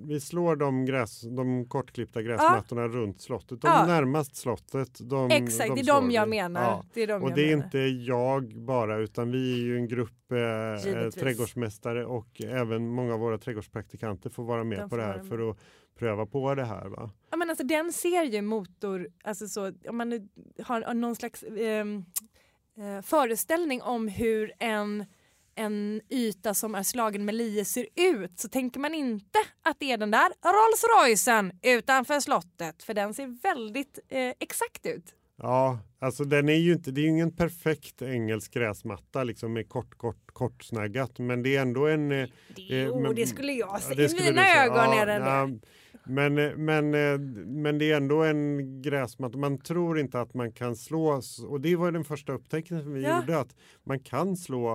vi 0.07 0.19
slår 0.19 0.55
de, 0.55 0.85
gräs, 0.85 1.21
de 1.21 1.65
kortklippta 1.69 2.21
gräsmattorna 2.21 2.81
ja. 2.81 2.87
runt 2.87 3.21
slottet. 3.21 3.61
De 3.61 3.67
ja. 3.67 3.85
närmast 3.85 4.35
slottet. 4.35 5.09
De, 5.09 5.31
Exakt, 5.31 5.69
de 5.69 5.75
det 5.75 5.81
är 5.81 6.01
de 6.01 6.11
jag 6.11 6.29
menar. 6.29 6.61
Ja. 6.61 6.85
Det 6.93 7.03
är 7.03 7.07
de 7.07 7.23
och 7.23 7.29
jag 7.29 7.35
det 7.35 7.51
är 7.51 7.53
inte 7.53 7.79
jag 7.79 8.55
bara 8.55 8.97
utan 8.97 9.31
vi 9.31 9.53
är 9.53 9.63
ju 9.63 9.77
en 9.77 9.87
grupp 9.87 10.31
eh, 10.31 11.09
trädgårdsmästare 11.09 12.05
och 12.05 12.41
även 12.41 12.87
många 12.87 13.13
av 13.13 13.19
våra 13.19 13.37
trädgårdspraktikanter 13.37 14.29
får 14.29 14.43
vara 14.43 14.63
med 14.63 14.79
de 14.79 14.89
på 14.89 14.97
det 14.97 15.03
här 15.03 15.23
för 15.23 15.49
att 15.49 15.57
pröva 15.95 16.25
på 16.25 16.55
det 16.55 16.65
här. 16.65 16.87
Va? 16.87 17.11
Ja, 17.43 17.45
men 17.45 17.49
alltså, 17.49 17.65
den 17.65 17.93
ser 17.93 18.23
ju 18.23 18.41
motor, 18.41 19.07
alltså 19.23 19.47
så, 19.47 19.73
om 19.87 19.97
man 19.97 20.29
har 20.63 20.93
någon 20.93 21.15
slags 21.15 21.43
eh, 21.43 21.85
eh, 22.77 23.01
föreställning 23.01 23.81
om 23.81 24.07
hur 24.07 24.51
en 24.59 25.05
en 25.55 26.01
yta 26.09 26.53
som 26.53 26.75
är 26.75 26.83
slagen 26.83 27.25
med 27.25 27.35
lie 27.35 27.65
ser 27.65 27.87
ut 27.95 28.39
så 28.39 28.49
tänker 28.49 28.79
man 28.79 28.93
inte 28.93 29.39
att 29.61 29.79
det 29.79 29.91
är 29.91 29.97
den 29.97 30.11
där 30.11 30.27
Rolls 30.27 30.83
Roycen 30.83 31.59
utanför 31.61 32.19
slottet 32.19 32.83
för 32.83 32.93
den 32.93 33.13
ser 33.13 33.41
väldigt 33.41 33.99
eh, 34.09 34.33
exakt 34.39 34.85
ut. 34.85 35.15
Ja, 35.37 35.79
alltså 35.99 36.23
den 36.23 36.49
är 36.49 36.53
ju 36.57 36.73
inte, 36.73 36.91
det 36.91 37.01
är 37.01 37.03
ju 37.03 37.09
ingen 37.09 37.35
perfekt 37.35 38.01
engelsk 38.01 38.53
gräsmatta 38.53 39.23
liksom 39.23 39.53
med 39.53 39.69
kort, 39.69 39.97
kort, 39.97 40.33
kortsnaggat 40.33 41.19
men 41.19 41.43
det 41.43 41.55
är 41.55 41.61
ändå 41.61 41.87
en... 41.87 42.09
Det, 42.09 42.27
eh, 42.69 42.99
men, 42.99 43.15
det 43.15 43.27
skulle 43.27 43.53
jag 43.53 43.81
säga, 43.81 44.09
i 44.09 44.13
mina 44.13 44.63
ögon 44.63 44.75
ja, 44.75 45.01
är 45.01 45.05
den 45.05 45.21
ja, 45.21 45.45
det. 45.47 45.59
Men, 46.05 46.37
eh, 46.37 46.55
men, 46.55 46.93
eh, 46.93 47.19
men 47.45 47.77
det 47.77 47.91
är 47.91 47.97
ändå 47.97 48.23
en 48.23 48.81
gräsmatta. 48.81 49.37
Man 49.37 49.57
tror 49.57 49.99
inte 49.99 50.21
att 50.21 50.33
man 50.33 50.51
kan 50.51 50.75
slå, 50.75 51.21
och 51.47 51.61
det 51.61 51.75
var 51.75 51.91
den 51.91 52.03
första 52.03 52.33
upptäckten 52.33 52.93
vi 52.93 53.01
ja. 53.01 53.19
gjorde, 53.19 53.39
att 53.39 53.55
man 53.83 53.99
kan 53.99 54.37
slå 54.37 54.73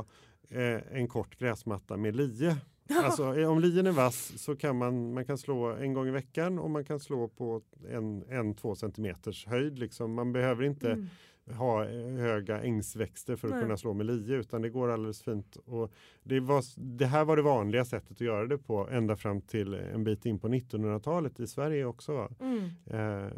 eh, 0.49 0.97
en 0.99 1.09
kort 1.09 1.39
gräsmatta 1.39 1.97
med 1.97 2.17
lie. 2.17 2.57
Alltså, 3.05 3.49
om 3.49 3.61
lien 3.61 3.87
är 3.87 3.93
vass 3.93 4.33
så 4.37 4.57
kan 4.57 4.79
man, 4.79 5.15
man 5.15 5.25
kan 5.25 5.39
slå 5.39 5.67
en 5.67 5.93
gång 5.93 6.09
i 6.09 6.11
veckan 6.11 6.59
och 6.59 6.71
man 6.71 6.85
kan 6.85 7.01
slå 7.01 7.29
på 7.29 7.63
en, 7.91 8.25
en 8.29 8.55
två 8.55 8.75
centimeters 8.75 9.47
höjd. 9.47 9.79
Liksom. 9.79 10.15
Man 10.15 10.33
behöver 10.33 10.65
inte 10.65 10.93
mm 10.93 11.09
ha 11.53 11.85
höga 12.19 12.63
ängsväxter 12.63 13.37
för 13.37 13.49
att 13.49 13.55
Nej. 13.55 13.63
kunna 13.63 13.77
slå 13.77 13.95
med 13.95 14.07
lie 14.07 14.37
utan 14.37 14.63
det 14.63 14.69
går 14.69 14.91
alldeles 14.91 15.23
fint. 15.23 15.57
Och 15.57 15.93
det, 16.23 16.41
var, 16.41 16.65
det 16.77 17.07
här 17.07 17.25
var 17.25 17.37
det 17.37 17.43
vanliga 17.43 17.85
sättet 17.85 18.11
att 18.11 18.21
göra 18.21 18.47
det 18.47 18.59
på 18.59 18.89
ända 18.89 19.17
fram 19.17 19.41
till 19.41 19.75
en 19.75 20.05
bit 20.05 20.27
in 20.27 20.39
på 20.39 20.49
1900-talet 20.49 21.41
i 21.41 21.47
Sverige 21.47 21.85
också. 21.85 22.29
Mm. 22.41 22.71
Eh, 22.87 23.33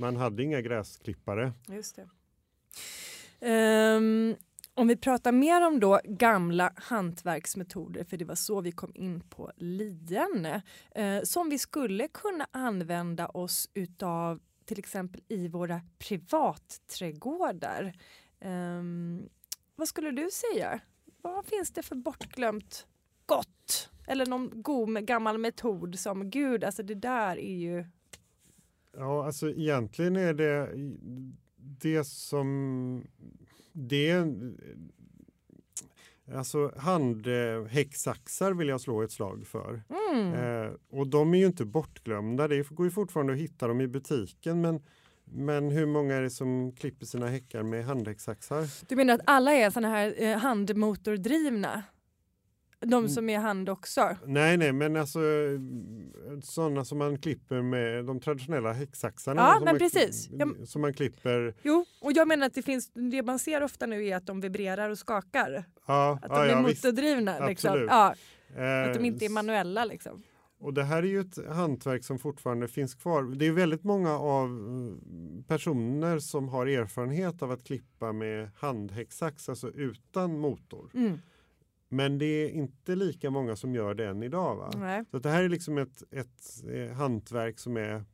man 0.00 0.16
hade 0.16 0.42
inga 0.42 0.60
gräsklippare. 0.60 1.52
Just 1.68 1.96
det. 1.96 2.08
Um, 3.96 4.36
om 4.74 4.88
vi 4.88 4.96
pratar 4.96 5.32
mer 5.32 5.66
om 5.66 5.80
då 5.80 6.00
gamla 6.04 6.72
hantverksmetoder, 6.76 8.04
för 8.04 8.16
det 8.16 8.24
var 8.24 8.34
så 8.34 8.60
vi 8.60 8.72
kom 8.72 8.92
in 8.94 9.20
på 9.20 9.52
lien, 9.56 10.46
eh, 10.94 11.22
som 11.22 11.48
vi 11.48 11.58
skulle 11.58 12.08
kunna 12.08 12.46
använda 12.50 13.26
oss 13.26 13.68
utav 13.74 14.40
till 14.70 14.78
exempel 14.78 15.22
i 15.28 15.48
våra 15.48 15.80
privatträdgårdar. 15.98 17.92
Um, 18.40 19.28
vad 19.76 19.88
skulle 19.88 20.10
du 20.10 20.28
säga? 20.30 20.80
Vad 21.22 21.46
finns 21.46 21.70
det 21.70 21.82
för 21.82 21.96
bortglömt 21.96 22.86
gott? 23.26 23.90
Eller 24.06 24.26
någon 24.26 24.62
god 24.62 25.06
gammal 25.06 25.38
metod 25.38 25.98
som 25.98 26.30
gud, 26.30 26.64
alltså 26.64 26.82
det 26.82 26.94
där 26.94 27.38
är 27.38 27.56
ju... 27.56 27.84
Ja, 28.92 29.26
alltså 29.26 29.50
egentligen 29.50 30.16
är 30.16 30.34
det 30.34 30.70
det 31.56 32.04
som 32.04 33.04
det 33.72 34.24
Alltså 36.34 36.72
handhäcksaxar 36.76 38.52
vill 38.52 38.68
jag 38.68 38.80
slå 38.80 39.02
ett 39.02 39.12
slag 39.12 39.46
för. 39.46 39.82
Mm. 40.10 40.34
Eh, 40.34 40.72
och 40.90 41.06
de 41.06 41.34
är 41.34 41.38
ju 41.38 41.46
inte 41.46 41.64
bortglömda. 41.64 42.48
Det 42.48 42.68
går 42.68 42.86
ju 42.86 42.90
fortfarande 42.90 43.32
att 43.32 43.38
hitta 43.38 43.68
dem 43.68 43.80
i 43.80 43.88
butiken 43.88 44.60
men 44.60 44.80
men 45.32 45.70
hur 45.70 45.86
många 45.86 46.14
är 46.14 46.22
det 46.22 46.30
som 46.30 46.72
klipper 46.72 47.06
sina 47.06 47.26
häckar 47.26 47.62
med 47.62 47.84
handhäcksaxar? 47.84 48.86
Du 48.88 48.96
menar 48.96 49.14
att 49.14 49.20
alla 49.24 49.52
är 49.52 49.70
såna 49.70 49.88
här 49.88 50.14
eh, 50.16 50.38
handmotordrivna? 50.38 51.82
De 52.80 52.94
mm. 52.94 53.08
som 53.08 53.28
är 53.28 53.38
hand 53.38 53.68
också? 53.68 54.16
Nej, 54.26 54.56
nej, 54.56 54.72
men 54.72 54.96
alltså 54.96 55.20
sådana 56.42 56.84
som 56.84 56.98
man 56.98 57.18
klipper 57.18 57.62
med 57.62 58.04
de 58.04 58.20
traditionella 58.20 58.72
häcksaxarna. 58.72 59.42
Ja, 59.42 59.54
men 59.54 59.64
man, 59.64 59.78
precis. 59.78 60.30
Som 60.64 60.82
man 60.82 60.94
klipper. 60.94 61.54
Jo, 61.62 61.84
och 62.00 62.12
jag 62.12 62.28
menar 62.28 62.46
att 62.46 62.54
det 62.54 62.62
finns, 62.62 62.90
det 62.92 63.22
man 63.22 63.38
ser 63.38 63.62
ofta 63.62 63.86
nu 63.86 64.06
är 64.06 64.16
att 64.16 64.26
de 64.26 64.40
vibrerar 64.40 64.90
och 64.90 64.98
skakar. 64.98 65.64
Ja, 65.86 66.18
att 66.22 66.28
de 66.28 66.36
ja, 66.36 66.44
är 66.44 66.48
ja, 66.48 66.62
motordrivna. 66.62 67.46
Liksom. 67.46 67.86
Ja, 67.88 68.14
att 68.86 68.94
de 68.94 69.04
inte 69.04 69.24
är 69.24 69.28
eh, 69.28 69.32
manuella 69.32 69.84
liksom. 69.84 70.22
Och 70.60 70.74
det 70.74 70.84
här 70.84 71.02
är 71.02 71.06
ju 71.06 71.20
ett 71.20 71.48
hantverk 71.48 72.04
som 72.04 72.18
fortfarande 72.18 72.68
finns 72.68 72.94
kvar. 72.94 73.22
Det 73.22 73.46
är 73.46 73.52
väldigt 73.52 73.84
många 73.84 74.18
av 74.18 74.48
eh, 74.48 75.44
personer 75.44 76.18
som 76.18 76.48
har 76.48 76.66
erfarenhet 76.66 77.42
av 77.42 77.50
att 77.50 77.64
klippa 77.64 78.12
med 78.12 78.50
handhäcksax, 78.56 79.48
alltså 79.48 79.68
utan 79.68 80.38
motor. 80.38 80.90
Mm. 80.94 81.18
Men 81.92 82.18
det 82.18 82.24
är 82.24 82.48
inte 82.48 82.94
lika 82.94 83.30
många 83.30 83.56
som 83.56 83.74
gör 83.74 83.94
det 83.94 84.06
än 84.06 84.22
idag. 84.22 84.56
Va? 84.56 84.70
Nej. 84.76 85.04
Så 85.10 85.18
det 85.18 85.30
här 85.30 85.42
är 85.42 85.48
liksom 85.48 85.78
ett, 85.78 86.02
ett 86.10 86.64
eh, 86.72 86.96
hantverk 86.96 87.58
som 87.58 87.76
är 87.76 88.04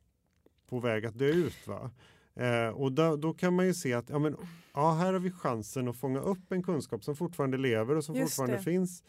på 0.69 0.79
väg 0.79 1.05
att 1.05 1.17
dö 1.17 1.25
ut. 1.25 1.67
Va? 1.67 1.91
Eh, 2.35 2.69
och 2.69 2.91
då, 2.91 3.15
då, 3.15 3.33
kan 3.33 3.55
man 3.55 3.65
ju 3.65 3.73
se 3.73 3.93
att 3.93 4.09
ja, 4.09 4.19
men, 4.19 4.35
ja, 4.73 4.91
här 4.93 5.13
har 5.13 5.19
vi 5.19 5.31
chansen 5.31 5.87
att 5.87 5.97
fånga 5.97 6.19
upp 6.19 6.51
en 6.51 6.63
kunskap 6.63 7.03
som 7.03 7.15
fortfarande 7.15 7.57
lever 7.57 7.95
och 7.95 8.03
som 8.03 8.15
Just 8.15 8.31
fortfarande 8.31 8.57
det. 8.57 8.63
finns 8.63 9.03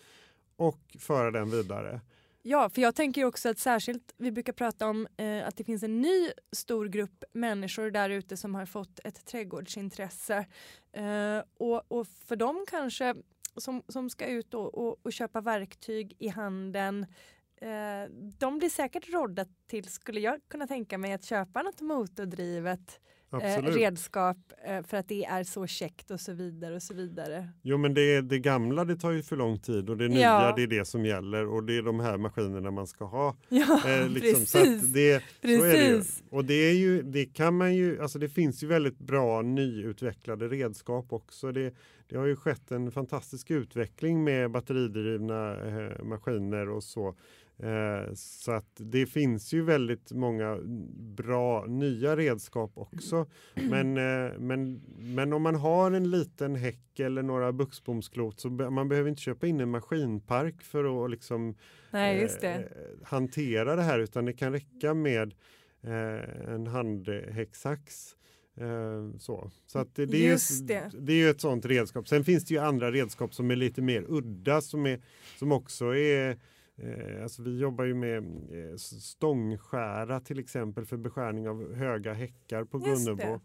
och 0.57 0.97
föra 0.99 1.31
den 1.31 1.51
vidare. 1.51 2.01
Ja, 2.43 2.69
för 2.69 2.83
jag 2.83 2.95
tänker 2.95 3.25
också 3.25 3.49
att 3.49 3.59
särskilt, 3.59 4.15
vi 4.17 4.33
brukar 4.33 4.53
prata 4.53 4.87
om 4.89 5.07
eh, 5.17 5.47
att 5.47 5.57
det 5.57 5.65
finns 5.65 5.83
en 5.83 6.01
ny 6.01 6.31
stor 6.53 6.87
grupp 6.87 7.25
människor 7.33 7.91
där 7.91 8.11
ute 8.11 8.37
som 8.37 8.55
har 8.55 8.67
fått 8.67 9.01
ett 9.05 9.25
trädgårdsintresse. 9.27 10.47
Eh, 10.93 11.43
och, 11.59 11.93
och 11.93 12.07
för 12.07 12.37
dem 12.37 12.65
kanske 12.69 13.15
som, 13.61 13.83
som 13.89 14.11
ska 14.11 14.27
ut 14.27 14.55
och, 14.55 14.75
och, 14.75 14.97
och 15.03 15.13
köpa 15.13 15.41
verktyg 15.41 16.17
i 16.19 16.29
handeln 16.29 17.07
eh, 17.61 18.11
de 18.39 18.59
blir 18.59 18.69
säkert 18.69 19.13
rådda 19.13 19.47
till, 19.67 19.85
skulle 19.85 20.21
jag 20.21 20.41
kunna 20.49 20.67
tänka 20.67 20.99
mig, 20.99 21.13
att 21.13 21.25
köpa 21.25 21.63
något 21.63 21.81
motordrivet 21.81 23.01
eh, 23.33 23.63
redskap 23.63 24.37
eh, 24.67 24.83
för 24.83 24.97
att 24.97 25.09
det 25.09 25.25
är 25.25 25.45
så 25.45 25.67
käckt 25.67 26.11
och 26.11 26.21
så 26.21 26.33
vidare 26.33 26.75
och 26.75 26.83
så 26.83 26.95
vidare. 26.95 27.49
Jo 27.63 27.79
men 27.79 27.95
det, 27.95 28.21
det 28.21 28.39
gamla 28.39 28.85
det 28.85 28.97
tar 28.97 29.11
ju 29.11 29.23
för 29.23 29.37
lång 29.37 29.59
tid 29.59 29.91
och 29.91 29.97
det 29.97 30.09
nya 30.09 30.21
ja. 30.21 30.53
det 30.57 30.63
är 30.63 30.67
det 30.67 30.85
som 30.85 31.05
gäller 31.05 31.47
och 31.47 31.65
det 31.65 31.77
är 31.77 31.83
de 31.83 32.01
här 32.01 32.17
maskinerna 32.17 32.71
man 32.71 32.87
ska 32.87 33.05
ha. 33.05 33.37
Ja, 33.49 33.81
eh, 33.87 34.09
liksom, 34.09 34.63
precis. 34.63 34.93
det, 34.93 35.23
precis. 35.41 36.19
Det 36.19 36.37
och 36.37 36.45
det 36.45 36.71
är 36.71 36.75
ju, 36.75 37.03
det 37.03 37.25
kan 37.25 37.57
man 37.57 37.75
ju, 37.75 38.03
alltså 38.03 38.19
det 38.19 38.29
finns 38.29 38.63
ju 38.63 38.67
väldigt 38.67 38.99
bra 38.99 39.43
nyutvecklade 39.43 40.49
redskap 40.49 41.13
också. 41.13 41.53
Det, 41.53 41.75
det 42.09 42.17
har 42.17 42.27
ju 42.27 42.37
skett 42.37 42.71
en 42.71 42.91
fantastisk 42.91 43.51
utveckling 43.51 44.25
med 44.25 44.51
batteridrivna 44.51 45.57
eh, 45.67 46.05
maskiner 46.05 46.69
och 46.69 46.85
så. 46.85 47.15
Eh, 47.63 48.15
så 48.15 48.53
att 48.53 48.73
det 48.77 49.07
finns 49.07 49.53
ju 49.53 49.63
väldigt 49.63 50.13
många 50.13 50.59
bra 51.17 51.65
nya 51.67 52.17
redskap 52.17 52.73
också. 52.75 53.27
Men, 53.55 53.97
eh, 53.97 54.39
men, 54.39 54.83
men 54.99 55.33
om 55.33 55.43
man 55.43 55.55
har 55.55 55.91
en 55.91 56.11
liten 56.11 56.55
häck 56.55 57.01
eller 57.01 57.23
några 57.23 57.53
buxbomsklot 57.53 58.41
så 58.41 58.51
be 58.51 58.71
man 58.71 58.89
behöver 58.89 59.11
inte 59.11 59.23
köpa 59.23 59.47
in 59.47 59.61
en 59.61 59.71
maskinpark 59.71 60.63
för 60.63 61.05
att 61.05 61.11
liksom, 61.11 61.55
Nej, 61.91 62.29
eh, 62.43 62.61
hantera 63.03 63.77
det 63.77 63.83
här 63.83 63.99
utan 63.99 64.25
det 64.25 64.33
kan 64.33 64.53
räcka 64.53 64.95
med 64.95 65.35
eh, 65.83 66.53
en 66.55 66.67
handhäcksax. 66.67 68.15
Eh, 68.57 69.19
så 69.19 69.51
så 69.67 69.79
att 69.79 69.95
det, 69.95 70.07
det, 70.07 70.29
är, 70.29 70.67
det. 70.67 70.91
det 70.99 71.13
är 71.13 71.31
ett 71.31 71.41
sånt 71.41 71.67
redskap. 71.67 72.09
Sen 72.09 72.25
finns 72.25 72.45
det 72.45 72.55
ju 72.55 72.61
andra 72.61 72.93
redskap 72.93 73.35
som 73.35 73.51
är 73.51 73.57
lite 73.57 73.83
mer 73.83 74.05
udda 74.09 74.61
som, 74.61 74.87
är, 74.87 75.01
som 75.39 75.53
också 75.53 75.97
är 75.97 76.39
alltså 77.23 77.43
vi 77.43 77.59
jobbar 77.59 77.85
ju 77.85 77.95
med 77.95 78.17
eh, 78.19 78.77
stångskära 78.77 80.21
till 80.21 80.39
exempel 80.39 80.87
för 80.87 80.97
beskärning 80.97 81.49
av 81.49 81.75
höga 81.75 82.13
häckar 82.13 82.65
på 82.65 82.79
Gunnebo. 82.79 83.41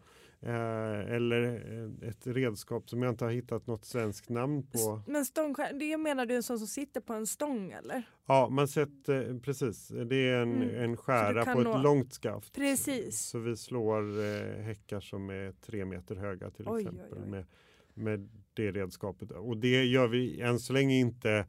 Eh, 0.46 1.14
eller 1.14 1.44
eh, 1.44 2.10
ett 2.10 2.28
redskap 2.28 2.90
som 2.90 3.02
jag 3.02 3.12
inte 3.12 3.26
har 3.26 3.32
hittat 3.32 3.68
något 3.68 3.86
svenskt 3.86 4.30
namn 4.30 4.64
på. 4.64 5.02
Men 5.08 5.26
stångskär, 5.26 5.74
det 5.74 5.98
menar 5.98 6.26
du 6.26 6.36
en 6.36 6.44
sån 6.44 6.60
som 6.60 6.68
sitter 6.68 7.02
på 7.02 7.14
en 7.14 7.28
stång 7.28 7.72
eller? 7.72 8.04
Ja, 8.26 8.50
man 8.50 8.68
sätter 8.68 9.40
precis. 9.40 9.88
Det 9.88 10.30
är 10.30 10.42
en, 10.42 10.62
mm. 10.62 10.84
en 10.84 10.98
skära 10.98 11.46
på 11.46 11.62
nå... 11.62 11.76
ett 11.76 11.84
långt 11.84 12.14
skaft. 12.14 12.56
Precis. 12.56 13.20
Så 13.20 13.40
vi 13.40 13.58
slår 13.58 14.02
eh, 14.02 14.64
häckar 14.64 15.00
som 15.00 15.30
är 15.30 15.52
tre 15.52 15.86
meter 15.86 16.16
höga 16.16 16.52
till 16.52 16.68
oj, 16.68 16.82
exempel 16.82 17.08
oj, 17.12 17.20
oj. 17.24 17.30
Med, 17.30 17.46
med 17.94 18.30
det 18.54 18.72
redskapet. 18.72 19.32
Och 19.32 19.58
det 19.58 19.84
gör 19.84 20.08
vi 20.08 20.42
än 20.42 20.60
så 20.60 20.74
länge 20.74 20.96
inte 20.96 21.30
Eh, 21.30 21.46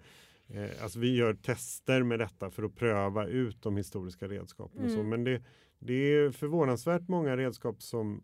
alltså 0.83 0.99
vi 0.99 1.17
gör 1.17 1.35
tester 1.35 2.03
med 2.03 2.19
detta 2.19 2.51
för 2.51 2.63
att 2.63 2.75
pröva 2.75 3.27
ut 3.27 3.63
de 3.63 3.77
historiska 3.77 4.29
redskapen. 4.29 4.79
Mm. 4.79 4.87
Och 4.87 4.93
så. 4.93 5.01
Mm. 5.01 5.11
Men 5.11 5.25
det, 5.25 5.43
det 5.79 5.95
är 5.95 6.31
förvånansvärt 6.31 7.09
många 7.09 7.37
redskap 7.37 7.83
som 7.83 8.23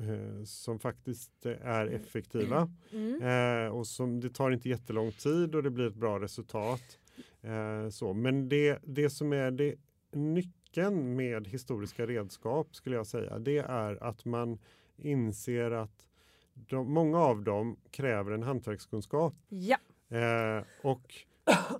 eh, 0.00 0.44
som 0.44 0.78
faktiskt 0.78 1.46
är 1.46 1.86
effektiva. 1.86 2.70
Mm. 2.92 3.22
Eh, 3.22 3.76
och 3.76 3.86
som, 3.86 4.20
det 4.20 4.30
tar 4.30 4.50
inte 4.50 4.68
jättelång 4.68 5.12
tid 5.12 5.54
och 5.54 5.62
det 5.62 5.70
blir 5.70 5.86
ett 5.86 5.94
bra 5.94 6.20
resultat. 6.20 6.98
Eh, 7.40 7.88
så. 7.88 8.12
Men 8.12 8.48
det, 8.48 8.78
det 8.82 9.10
som 9.10 9.32
är 9.32 9.50
det 9.50 9.74
nyckeln 10.12 11.16
med 11.16 11.48
historiska 11.48 12.06
redskap 12.06 12.76
skulle 12.76 12.96
jag 12.96 13.06
säga, 13.06 13.38
det 13.38 13.58
är 13.58 14.02
att 14.02 14.24
man 14.24 14.58
inser 14.96 15.70
att 15.70 16.06
de, 16.54 16.92
många 16.92 17.18
av 17.18 17.42
dem 17.42 17.76
kräver 17.90 18.32
en 18.32 18.42
hantverkskunskap. 18.42 19.34
Ja. 19.48 19.78
Eh, 20.16 20.64
och 20.82 21.14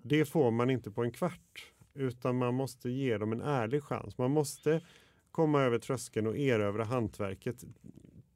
det 0.03 0.25
får 0.25 0.51
man 0.51 0.71
inte 0.71 0.91
på 0.91 1.03
en 1.03 1.13
kvart 1.13 1.67
utan 1.95 2.37
man 2.37 2.55
måste 2.55 2.91
ge 2.91 3.19
dem 3.19 3.33
en 3.33 3.41
ärlig 3.41 3.83
chans. 3.83 4.19
Man 4.19 4.31
måste 4.31 4.81
komma 5.31 5.63
över 5.63 5.79
tröskeln 5.79 6.27
och 6.27 6.39
erövra 6.39 6.85
hantverket 6.85 7.65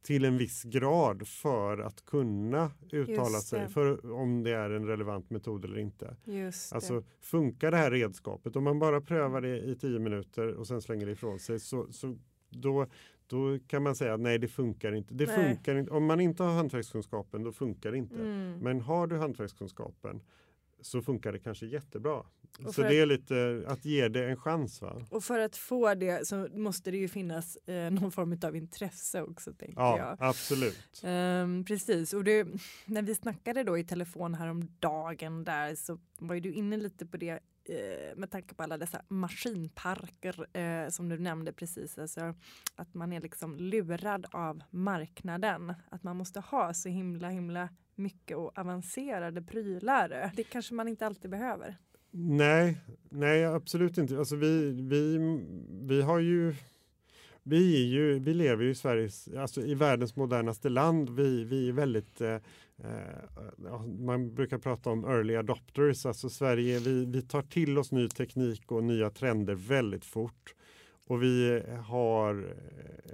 till 0.03 0.25
en 0.25 0.39
viss 0.39 0.63
grad 0.63 1.29
för 1.29 1.79
att 1.79 2.05
kunna 2.05 2.71
uttala 2.91 3.39
sig 3.39 3.61
det. 3.61 3.69
för 3.69 4.13
om 4.13 4.43
det 4.43 4.51
är 4.51 4.71
en 4.71 4.87
relevant 4.87 5.31
metod 5.31 5.65
eller 5.65 5.79
inte. 5.79 6.17
Just 6.25 6.71
det. 6.71 6.77
Alltså 6.77 7.03
funkar 7.21 7.71
det 7.71 7.77
här 7.77 7.91
redskapet? 7.91 8.57
Om 8.57 8.65
man 8.65 8.79
bara 8.79 9.01
prövar 9.01 9.41
det 9.41 9.59
i 9.59 9.75
tio 9.75 9.99
minuter 9.99 10.55
och 10.55 10.67
sen 10.67 10.83
slänger 10.83 11.07
det 11.07 11.13
ifrån 11.13 11.39
sig 11.39 11.61
så, 11.61 11.93
så 11.93 12.17
då, 12.51 12.87
då 13.27 13.59
kan 13.67 13.83
man 13.83 13.97
säga 13.97 14.15
att 14.15 14.21
nej 14.21 14.39
det 14.39 14.49
funkar 14.49 14.93
inte. 14.93 15.15
Det 15.15 15.27
Nej. 15.27 15.37
funkar 15.37 15.75
inte. 15.75 15.91
Om 15.91 16.05
man 16.05 16.21
inte 16.21 16.43
har 16.43 16.53
hantverkskunskapen 16.53 17.43
då 17.43 17.53
funkar 17.53 17.93
det 17.93 17.99
inte. 17.99 18.21
Mm. 18.23 18.59
Men 18.59 18.81
har 18.81 19.07
du 19.07 19.17
hantverkskunskapen 19.17 20.21
så 20.85 21.03
funkar 21.03 21.33
det 21.33 21.39
kanske 21.39 21.67
jättebra. 21.67 22.23
Så 22.73 22.83
det 22.83 23.01
är 23.01 23.07
lite 23.07 23.65
att 23.67 23.85
ge 23.85 24.09
det 24.09 24.31
en 24.31 24.37
chans. 24.37 24.83
Va? 24.83 25.07
Och 25.11 25.25
för 25.25 25.39
att 25.39 25.57
få 25.57 25.95
det 25.95 26.29
så 26.29 26.49
måste 26.53 26.91
det 26.91 26.97
ju 26.97 27.09
finnas 27.09 27.57
eh, 27.57 27.91
någon 27.91 28.13
form 28.13 28.39
av 28.45 28.57
intresse 28.57 29.23
också 29.23 29.53
tänker 29.53 29.81
Ja, 29.81 29.99
jag. 29.99 30.17
absolut. 30.21 31.01
Ehm, 31.05 31.65
precis, 31.65 32.13
och 32.13 32.25
det, 32.25 32.47
när 32.87 33.03
vi 33.03 33.15
snackade 33.15 33.63
då 33.65 33.79
i 33.79 33.85
telefon 33.85 34.35
häromdagen 34.35 35.45
där 35.45 35.75
så 35.75 35.99
var 36.19 36.35
ju 36.35 36.41
du 36.41 36.53
inne 36.53 36.77
lite 36.77 37.07
på 37.07 37.17
det 37.17 37.31
eh, 37.69 38.17
med 38.17 38.31
tanke 38.31 38.55
på 38.55 38.63
alla 38.63 38.79
dessa 38.79 39.03
maskinparker 39.09 40.57
eh, 40.59 40.89
som 40.91 41.09
du 41.09 41.19
nämnde 41.19 41.53
precis. 41.53 41.99
Alltså, 41.99 42.35
att 42.77 42.95
man 42.95 43.13
är 43.13 43.21
liksom 43.21 43.57
lurad 43.57 44.27
av 44.31 44.63
marknaden. 44.71 45.75
Att 45.91 46.03
man 46.03 46.17
måste 46.17 46.41
ha 46.41 46.75
så 46.75 46.89
himla 46.89 47.29
himla 47.29 47.69
mycket 47.97 48.37
och 48.37 48.59
avancerade 48.59 49.43
prylar. 49.43 50.31
Det 50.37 50.45
kanske 50.45 50.75
man 50.75 50.89
inte 50.89 51.07
alltid 51.07 51.31
behöver. 51.31 51.77
Nej, 52.11 52.79
nej 53.09 53.45
absolut 53.45 53.99
inte. 53.99 54.19
Alltså 54.19 54.37
vi, 54.37 54.71
vi, 54.83 55.19
vi 55.83 56.03
har 56.03 56.19
ju 56.19 56.55
vi, 57.47 57.83
är 57.83 57.87
ju, 57.87 58.19
vi 58.19 58.35
lever 58.35 58.65
ju 58.65 58.71
i 58.71 58.75
Sveriges, 58.75 59.29
alltså 59.29 59.61
i 59.61 59.75
världens 59.75 60.17
modernaste 60.17 60.69
land. 60.69 61.11
Vi, 61.11 61.45
vi 61.45 61.69
är 61.69 61.73
väldigt, 61.73 62.21
eh, 62.21 62.35
eh 62.85 63.87
man 63.87 64.35
brukar 64.35 64.59
prata 64.59 64.91
om 64.91 65.05
early 65.05 65.37
adopters, 65.37 66.07
alltså 66.07 66.31
Sverige, 66.31 66.79
vi, 66.79 67.05
vi 67.05 67.23
tar 67.23 67.43
till 67.43 67.79
oss 67.79 67.93
ny 67.93 68.09
teknik 68.09 68.73
och 68.73 68.85
nya 68.85 69.11
trender 69.11 69.55
väldigt 69.55 70.05
fort. 70.05 70.55
Och 71.07 71.23
vi 71.23 71.63
har 71.87 72.55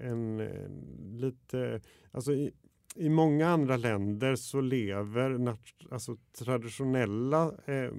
en, 0.01 0.41
en 0.41 1.19
lite, 1.21 1.81
alltså 2.11 2.33
i, 2.33 2.53
i 2.95 3.09
många 3.09 3.49
andra 3.49 3.77
länder 3.77 4.37
så 4.37 4.61
lever 4.61 5.31
nat 5.31 5.61
alltså 5.91 6.17
traditionella, 6.39 7.53
eh, 7.65 7.91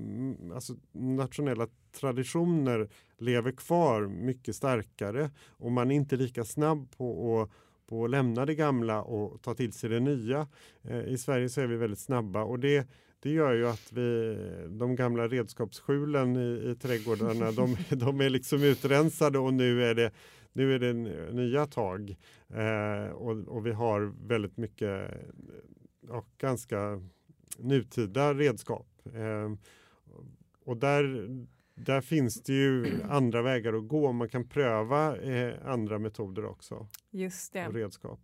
alltså 0.53 0.73
nationella 0.91 1.67
traditioner 1.99 2.89
lever 3.17 3.51
kvar 3.51 4.07
mycket 4.07 4.55
starkare 4.55 5.29
och 5.47 5.71
man 5.71 5.91
är 5.91 5.95
inte 5.95 6.15
lika 6.15 6.43
snabb 6.43 6.91
på 6.97 7.41
att, 7.41 7.49
på 7.89 8.03
att 8.05 8.09
lämna 8.09 8.45
det 8.45 8.55
gamla 8.55 9.01
och 9.01 9.41
ta 9.41 9.53
till 9.53 9.73
sig 9.73 9.89
det 9.89 9.99
nya. 9.99 10.47
Eh, 10.81 11.03
I 11.03 11.17
Sverige 11.17 11.49
så 11.49 11.61
är 11.61 11.67
vi 11.67 11.77
väldigt 11.77 11.99
snabba 11.99 12.43
och 12.43 12.59
det, 12.59 12.87
det 13.19 13.29
gör 13.29 13.53
ju 13.53 13.67
att 13.67 13.91
vi, 13.91 14.37
de 14.69 14.95
gamla 14.95 15.27
redskapsskjulen 15.27 16.35
i, 16.35 16.71
i 16.71 16.75
trädgårdarna 16.75 17.51
de, 17.51 17.77
de 17.89 18.21
är 18.21 18.29
liksom 18.29 18.63
utrensade 18.63 19.39
och 19.39 19.53
nu 19.53 19.83
är 19.83 19.95
det 19.95 20.11
nu 20.53 20.75
är 20.75 20.79
det 20.79 20.93
nya 21.33 21.65
tag 21.65 22.15
eh, 22.49 23.11
och, 23.11 23.37
och 23.47 23.65
vi 23.65 23.71
har 23.71 24.13
väldigt 24.27 24.57
mycket 24.57 25.11
ja, 26.07 26.25
ganska 26.37 27.01
nutida 27.57 28.33
redskap. 28.33 28.87
Eh, 29.05 29.51
och 30.65 30.77
där, 30.77 31.27
där 31.75 32.01
finns 32.01 32.43
det 32.43 32.53
ju 32.53 33.01
andra 33.09 33.41
vägar 33.41 33.73
att 33.73 33.87
gå. 33.87 34.11
Man 34.11 34.29
kan 34.29 34.47
pröva 34.49 35.17
eh, 35.17 35.53
andra 35.65 35.99
metoder 35.99 36.45
också 36.45 36.87
Just 37.11 37.53
det. 37.53 37.67
och 37.67 37.73
redskap. 37.73 38.19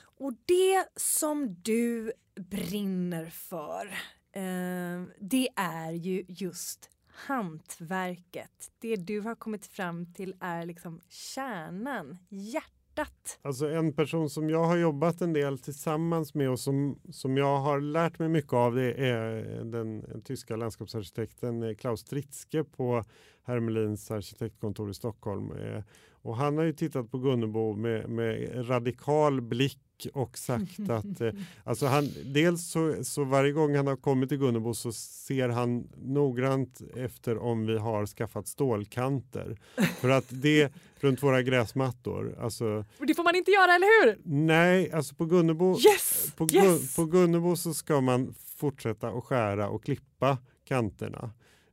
Och 0.00 0.32
det 0.46 0.88
som 0.96 1.56
du 1.62 2.12
brinner 2.36 3.26
för, 3.26 3.86
eh, 4.32 5.08
det 5.20 5.48
är 5.56 5.92
ju 5.92 6.24
just 6.28 6.90
hantverket. 7.26 8.70
Det 8.78 8.96
du 8.96 9.20
har 9.20 9.34
kommit 9.34 9.66
fram 9.66 10.12
till 10.12 10.34
är 10.40 10.66
liksom 10.66 11.00
kärnan, 11.08 12.18
hjärtat. 12.28 13.38
Alltså 13.42 13.70
en 13.70 13.92
person 13.92 14.30
som 14.30 14.50
jag 14.50 14.64
har 14.64 14.76
jobbat 14.76 15.20
en 15.20 15.32
del 15.32 15.58
tillsammans 15.58 16.34
med 16.34 16.50
och 16.50 16.60
som, 16.60 16.98
som 17.10 17.36
jag 17.36 17.58
har 17.58 17.80
lärt 17.80 18.18
mig 18.18 18.28
mycket 18.28 18.52
av 18.52 18.74
det 18.74 18.92
är 18.92 19.64
den 19.64 20.04
tyska 20.24 20.56
landskapsarkitekten 20.56 21.62
eh, 21.62 21.74
Klaus 21.74 22.00
Stritzke 22.00 22.64
på 22.64 23.04
Hermelins 23.42 24.10
arkitektkontor 24.10 24.90
i 24.90 24.94
Stockholm. 24.94 25.52
Eh, 25.52 25.82
och 26.22 26.36
han 26.36 26.58
har 26.58 26.64
ju 26.64 26.72
tittat 26.72 27.10
på 27.10 27.18
Gunnebo 27.18 27.74
med, 27.74 28.08
med 28.10 28.68
radikal 28.70 29.40
blick 29.40 29.78
och 30.14 30.38
sagt 30.38 30.80
att 30.90 31.20
eh, 31.20 31.32
alltså 31.64 31.86
han, 31.86 32.08
dels 32.24 32.70
så, 32.70 33.04
så 33.04 33.24
varje 33.24 33.52
gång 33.52 33.76
han 33.76 33.86
har 33.86 33.96
kommit 33.96 34.28
till 34.28 34.38
Gunnebo 34.38 34.74
så 34.74 34.92
ser 34.92 35.48
han 35.48 35.88
noggrant 35.96 36.80
efter 36.96 37.38
om 37.38 37.66
vi 37.66 37.78
har 37.78 38.06
skaffat 38.06 38.46
stålkanter. 38.48 39.58
För 40.00 40.08
att 40.08 40.26
det 40.28 40.72
runt 41.00 41.22
våra 41.22 41.42
gräsmattor, 41.42 42.36
alltså 42.40 42.84
det 42.98 43.14
får 43.14 43.24
man 43.24 43.34
inte 43.36 43.50
göra, 43.50 43.74
eller 43.74 44.04
hur? 44.06 44.18
nej, 44.24 44.92
alltså 44.92 45.14
på 45.14 45.24
Gunnebo, 45.24 45.78
Yes! 45.78 46.32
på, 46.36 46.44
yes! 46.52 46.64
Gun, 46.64 46.80
på 46.96 47.10
Gunnebo 47.10 47.56
så 47.56 47.74
ska 47.74 48.00
man 48.00 48.34
fortsätta 48.56 49.08
att 49.08 49.24
skära 49.24 49.68
och 49.68 49.84
klippa 49.84 50.38
kanterna. 50.64 51.30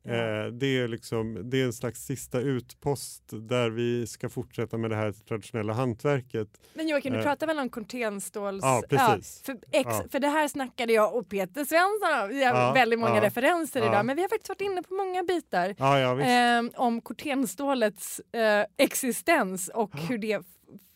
Ja. 0.07 0.13
Eh, 0.13 0.45
det, 0.51 0.67
är 0.79 0.87
liksom, 0.87 1.49
det 1.49 1.61
är 1.61 1.65
en 1.65 1.73
slags 1.73 2.05
sista 2.05 2.39
utpost 2.39 3.23
där 3.31 3.69
vi 3.69 4.07
ska 4.07 4.29
fortsätta 4.29 4.77
med 4.77 4.89
det 4.89 4.95
här 4.95 5.11
traditionella 5.11 5.73
hantverket. 5.73 6.47
Men 6.73 6.87
Joakim, 6.87 7.13
du 7.13 7.19
Eh. 7.19 7.23
pratar 7.25 7.47
väl 7.47 7.59
om 7.59 7.69
Cortenståls... 7.69 8.63
Ja, 8.63 8.83
precis. 8.89 9.41
för, 9.45 9.53
ex, 9.53 9.61
Ja. 9.85 10.03
för 10.11 10.19
det 10.19 10.27
här 10.27 10.47
snackade 10.47 10.93
jag 10.93 11.15
och 11.15 11.29
Peter 11.29 11.65
Svensson. 11.65 12.29
Vi 12.29 12.43
har 12.43 12.55
Ja, 12.61 12.73
väldigt 12.73 12.99
många 12.99 13.15
ja, 13.15 13.21
referenser 13.23 13.79
ja. 13.79 13.85
idag, 13.85 14.05
men 14.05 14.15
vi 14.15 14.21
har 14.21 14.29
faktiskt 14.29 14.49
varit 14.49 14.61
inne 14.61 14.83
på 14.83 14.93
många 14.93 15.23
bitar. 15.23 15.75
Ja, 15.77 15.99
ja, 15.99 16.21
eh, 16.59 16.63
om 16.75 17.01
Cortenstålets 17.01 18.19
eh, 18.19 18.65
existens 18.77 19.67
och 19.73 19.89
Ja. 19.93 19.99
hur 20.09 20.17
det 20.17 20.41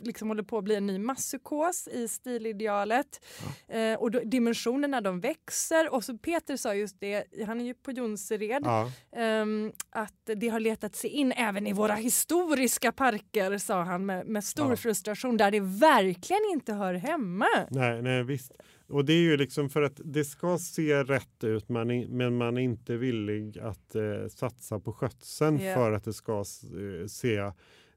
liksom 0.03 0.27
håller 0.27 0.43
på 0.43 0.57
att 0.57 0.63
bli 0.63 0.75
en 0.75 0.85
ny 0.87 0.99
masspsykos 0.99 1.87
i 1.87 2.07
stilidealet. 2.07 3.25
Eh, 3.67 3.93
och 3.99 4.11
då, 4.11 4.19
dimensionerna 4.19 5.01
de 5.01 5.19
växer 5.19 5.93
och 5.93 6.03
så 6.03 6.17
Peter 6.17 6.57
sa 6.57 6.73
just 6.75 6.99
det, 6.99 7.23
han 7.45 7.61
är 7.61 7.65
ju 7.65 7.73
på 7.73 7.91
Jonsered, 7.91 8.61
ja, 8.65 8.91
ehm, 9.15 9.71
att 9.89 10.29
det 10.35 10.49
har 10.49 10.59
letat 10.59 10.95
sig 10.95 11.09
in 11.09 11.31
även 11.31 11.67
i 11.67 11.73
våra 11.73 11.95
historiska 11.95 12.91
parker 12.91 13.57
sa 13.57 13.83
han 13.83 14.05
med, 14.05 14.27
med 14.27 14.43
stor 14.43 14.69
Ja. 14.69 14.75
frustration 14.75 15.37
där 15.37 15.51
det 15.51 15.59
verkligen 15.59 16.41
inte 16.53 16.73
hör 16.73 16.93
hemma. 16.93 17.47
nej, 17.69 18.01
nej, 18.01 18.23
visst. 18.23 18.51
Och 18.87 19.05
det 19.05 19.13
är 19.13 19.21
ju 19.21 19.37
liksom 19.37 19.69
för 19.69 19.81
att 19.81 19.99
det 20.05 20.25
ska 20.25 20.57
se 20.57 21.03
rätt 21.03 21.43
ut 21.43 21.69
man 21.69 21.91
är, 21.91 22.07
men 22.07 22.37
man 22.37 22.57
är 22.57 22.61
inte 22.61 22.97
villig 22.97 23.59
att 23.59 23.95
eh, 23.95 24.27
satsa 24.29 24.79
på 24.79 24.93
skötseln 24.93 25.59
Ja. 25.59 25.73
för 25.75 25.91
att 25.91 26.03
det 26.03 26.13
ska 26.13 26.33
eh, 26.37 27.07
se, 27.07 27.51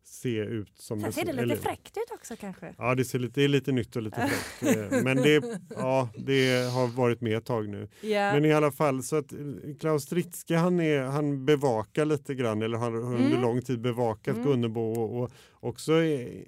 se 0.04 0.36
ut 0.38 0.72
som 0.78 1.00
Sen 1.00 1.12
ser 1.12 1.24
det 1.24 1.30
eller- 1.30 1.46
lite 1.46 1.62
fräckt 1.62 1.96
ut 1.96 2.10
också 2.14 2.36
kanske. 2.36 2.74
Ja, 2.78 2.94
det, 2.94 3.04
ser 3.04 3.18
lite, 3.18 3.40
det 3.40 3.44
är 3.44 3.48
lite 3.48 3.72
nytt 3.72 3.96
och 3.96 4.02
lite 4.02 4.28
fräckt. 4.60 4.92
eh, 4.92 5.02
men 5.04 5.16
det, 5.16 5.44
ja, 5.76 6.08
det 6.16 6.70
har 6.72 6.88
varit 6.96 7.20
med 7.20 7.36
ett 7.36 7.44
tag 7.44 7.68
nu. 7.68 7.88
Ja. 8.00 8.32
Men 8.32 8.44
i 8.44 8.52
alla 8.52 8.72
fall, 8.72 9.02
så 9.02 9.16
att 9.16 9.32
eh, 9.32 9.38
Klaus 9.80 10.02
Stritzke 10.02 10.56
han, 10.56 10.80
är, 10.80 11.02
han 11.02 11.44
bevakar 11.46 12.04
lite 12.04 12.34
grann, 12.34 12.62
eller 12.62 12.78
har 12.78 12.96
under 12.96 13.26
Mm. 13.26 13.40
lång 13.42 13.62
tid 13.62 13.80
bevakat 13.80 14.34
Mm. 14.36 14.46
Gunnebo 14.48 14.80
och, 14.80 15.22
och 15.22 15.30
också 15.60 15.92
är, 15.92 16.44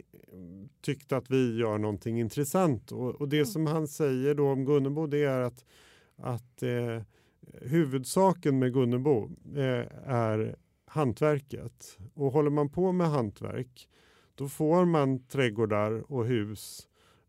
tyckt 0.82 1.12
att 1.12 1.30
vi 1.30 1.56
gör 1.58 1.78
någonting 1.78 2.20
intressant. 2.20 2.92
Och, 2.92 3.14
och 3.20 3.28
det 3.28 3.36
Mm. 3.36 3.46
som 3.46 3.66
han 3.66 3.88
säger 3.88 4.34
då 4.34 4.48
om 4.48 4.64
Gunnebo 4.64 5.06
det 5.06 5.24
är 5.24 5.40
att, 5.40 5.64
att 6.16 6.62
eh, 6.62 7.02
huvudsaken 7.62 8.58
med 8.58 8.72
Gunnebo 8.72 9.30
eh, 9.56 9.86
är 10.12 10.56
hantverket. 10.86 11.98
Och 12.14 12.32
håller 12.32 12.50
man 12.50 12.68
på 12.68 12.92
med 12.92 13.06
hantverk 13.08 13.88
då 14.34 14.48
får 14.48 14.84
man 14.84 15.26
trädgårdar 15.26 16.12
och 16.12 16.26
hus 16.26 16.86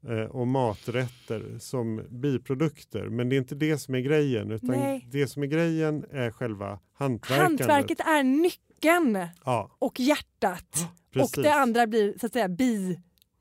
eh, 0.08 0.18
och 0.36 0.48
maträtter 0.48 1.58
som 1.60 2.02
biprodukter. 2.10 3.10
Men 3.10 3.30
det 3.30 3.36
är 3.36 3.38
inte 3.38 3.56
det 3.56 3.78
som 3.78 3.96
är 3.96 4.00
grejen 4.00 4.52
utan 4.52 4.70
Nej. 4.70 5.08
det 5.12 5.28
som 5.28 5.44
är 5.44 5.48
grejen 5.48 6.06
är 6.12 6.32
själva 6.32 6.80
hantverkandet. 6.94 7.68
Hantverket 7.68 8.00
är 8.00 8.24
nyckeln 8.24 9.28
Ja, 9.46 9.70
och 9.80 10.00
hjärtat. 10.00 10.88
precis. 11.14 11.38
Och 11.38 11.44
det 11.44 11.54
andra 11.54 11.88
blir 11.88 12.18
så 12.20 12.26
att 12.26 12.34
säga 12.34 12.50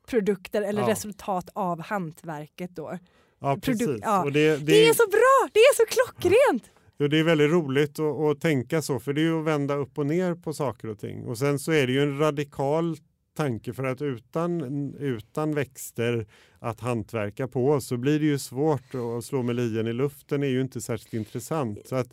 produkter 0.07 0.61
eller 0.61 0.81
Ja. 0.81 0.89
resultat 0.89 1.49
av 1.53 1.81
hantverket 1.81 2.75
då. 2.75 2.97
Ja, 3.39 3.57
precis. 3.61 3.99
ja. 4.01 4.23
Det, 4.23 4.31
det, 4.31 4.57
Det 4.65 4.87
är 4.89 4.93
så 4.93 5.07
bra! 5.07 5.49
Det 5.53 5.59
är 5.59 5.75
så 5.75 5.85
klockrent! 5.85 6.71
Och 6.99 7.09
det 7.09 7.19
är 7.19 7.23
väldigt 7.23 7.51
roligt 7.51 7.99
att, 7.99 8.19
att 8.19 8.41
tänka 8.41 8.81
så, 8.81 8.99
för 8.99 9.13
det 9.13 9.21
är 9.21 9.23
ju 9.23 9.39
att 9.39 9.45
vända 9.45 9.75
upp 9.75 9.97
och 9.97 10.05
ner 10.05 10.35
på 10.35 10.53
saker 10.53 10.87
och 10.87 10.99
ting. 10.99 11.25
Och 11.25 11.37
sen 11.37 11.59
så 11.59 11.71
är 11.71 11.87
det 11.87 11.93
ju 11.93 12.01
en 12.01 12.19
radikal 12.19 12.97
tanke 13.35 13.73
för 13.73 13.83
att 13.83 14.01
utan, 14.01 14.61
utan 14.99 15.55
växter 15.55 16.25
att 16.59 16.79
hantverka 16.79 17.47
på 17.47 17.81
så 17.81 17.97
blir 17.97 18.19
det 18.19 18.25
ju 18.25 18.39
svårt 18.39 18.95
att 19.17 19.25
slå 19.25 19.43
med 19.43 19.55
lien 19.55 19.87
i 19.87 19.93
luften 19.93 20.43
är 20.43 20.47
ju 20.47 20.61
inte 20.61 20.81
särskilt 20.81 21.13
intressant. 21.13 21.79
Så 21.85 21.95
att, 21.95 22.07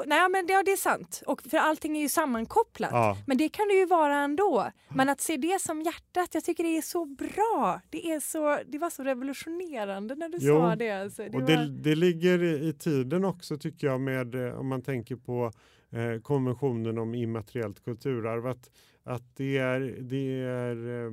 Jo, 0.00 0.04
nej 0.06 0.28
men 0.30 0.46
det, 0.46 0.62
det 0.64 0.72
är 0.72 0.76
sant. 0.76 1.22
Och 1.26 1.42
för 1.42 1.56
allting 1.56 1.96
är 1.96 2.00
ju 2.00 2.08
sammankopplat. 2.08 2.90
ja, 2.92 3.16
Men 3.26 3.36
det 3.36 3.48
kan 3.48 3.68
det 3.68 3.74
ju 3.74 3.86
vara 3.86 4.16
ändå. 4.16 4.70
Men 4.88 5.08
att 5.08 5.20
se 5.20 5.36
det 5.36 5.60
som 5.60 5.82
hjärtat, 5.82 6.34
jag 6.34 6.44
tycker 6.44 6.64
det 6.64 6.76
är 6.78 6.82
så 6.82 7.04
bra. 7.04 7.80
Det, 7.90 8.10
är 8.12 8.20
så, 8.20 8.58
det 8.68 8.78
var 8.78 8.90
så 8.90 9.02
revolutionerande 9.02 10.14
när 10.14 10.28
du 10.28 10.38
Jo, 10.40 10.60
sa 10.60 10.76
det. 10.76 10.90
Alltså. 10.90 11.22
det, 11.22 11.28
och 11.28 11.40
var... 11.40 11.48
det, 11.48 11.68
det 11.68 11.94
ligger 11.94 12.42
i 12.42 12.68
i 12.68 12.72
tiden 12.72 13.24
också 13.24 13.58
tycker 13.58 13.86
jag 13.86 14.00
med 14.00 14.34
eh, 14.34 14.58
om 14.58 14.66
man 14.68 14.82
tänker 14.82 15.16
på 15.16 15.52
eh, 15.90 16.20
konventionen 16.22 16.98
om 16.98 17.14
immateriellt 17.14 17.84
kulturarv 17.84 18.46
att, 18.46 18.70
att 19.02 19.36
det 19.36 19.58
är, 19.58 19.80
det 20.00 20.42
är 20.42 21.06
eh, 21.06 21.12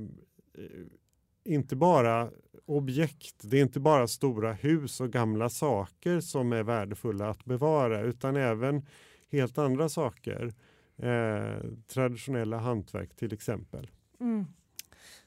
inte 1.48 1.76
bara 1.76 2.30
objekt, 2.66 3.36
det 3.41 3.58
är 3.58 3.62
inte 3.62 3.80
bara 3.80 4.08
stora 4.08 4.54
hus 4.54 5.02
och 5.02 5.12
gamla 5.12 5.50
saker 5.50 6.20
som 6.20 6.54
är 6.54 6.64
värdefulla 6.64 7.30
att 7.30 7.45
bevara 7.45 8.02
utan 8.02 8.36
även 8.36 8.86
helt 9.32 9.58
andra 9.58 9.89
saker. 9.89 10.54
Eh, 10.98 11.62
traditionella 11.88 12.58
hantverk 12.58 13.16
till 13.16 13.34
exempel. 13.34 13.91
Mm. 14.20 14.45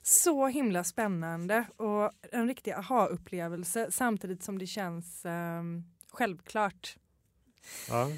Så 0.03 0.47
himla 0.47 0.85
spännande 0.85 1.67
och 1.77 2.13
en 2.33 2.49
riktig 2.49 2.73
aha-upplevelse 2.73 3.87
samtidigt 3.91 4.43
som 4.43 4.59
det 4.59 4.67
känns 4.67 5.27
ehm, 5.27 5.85
självklart. 6.13 6.97
Ja. 7.89 8.09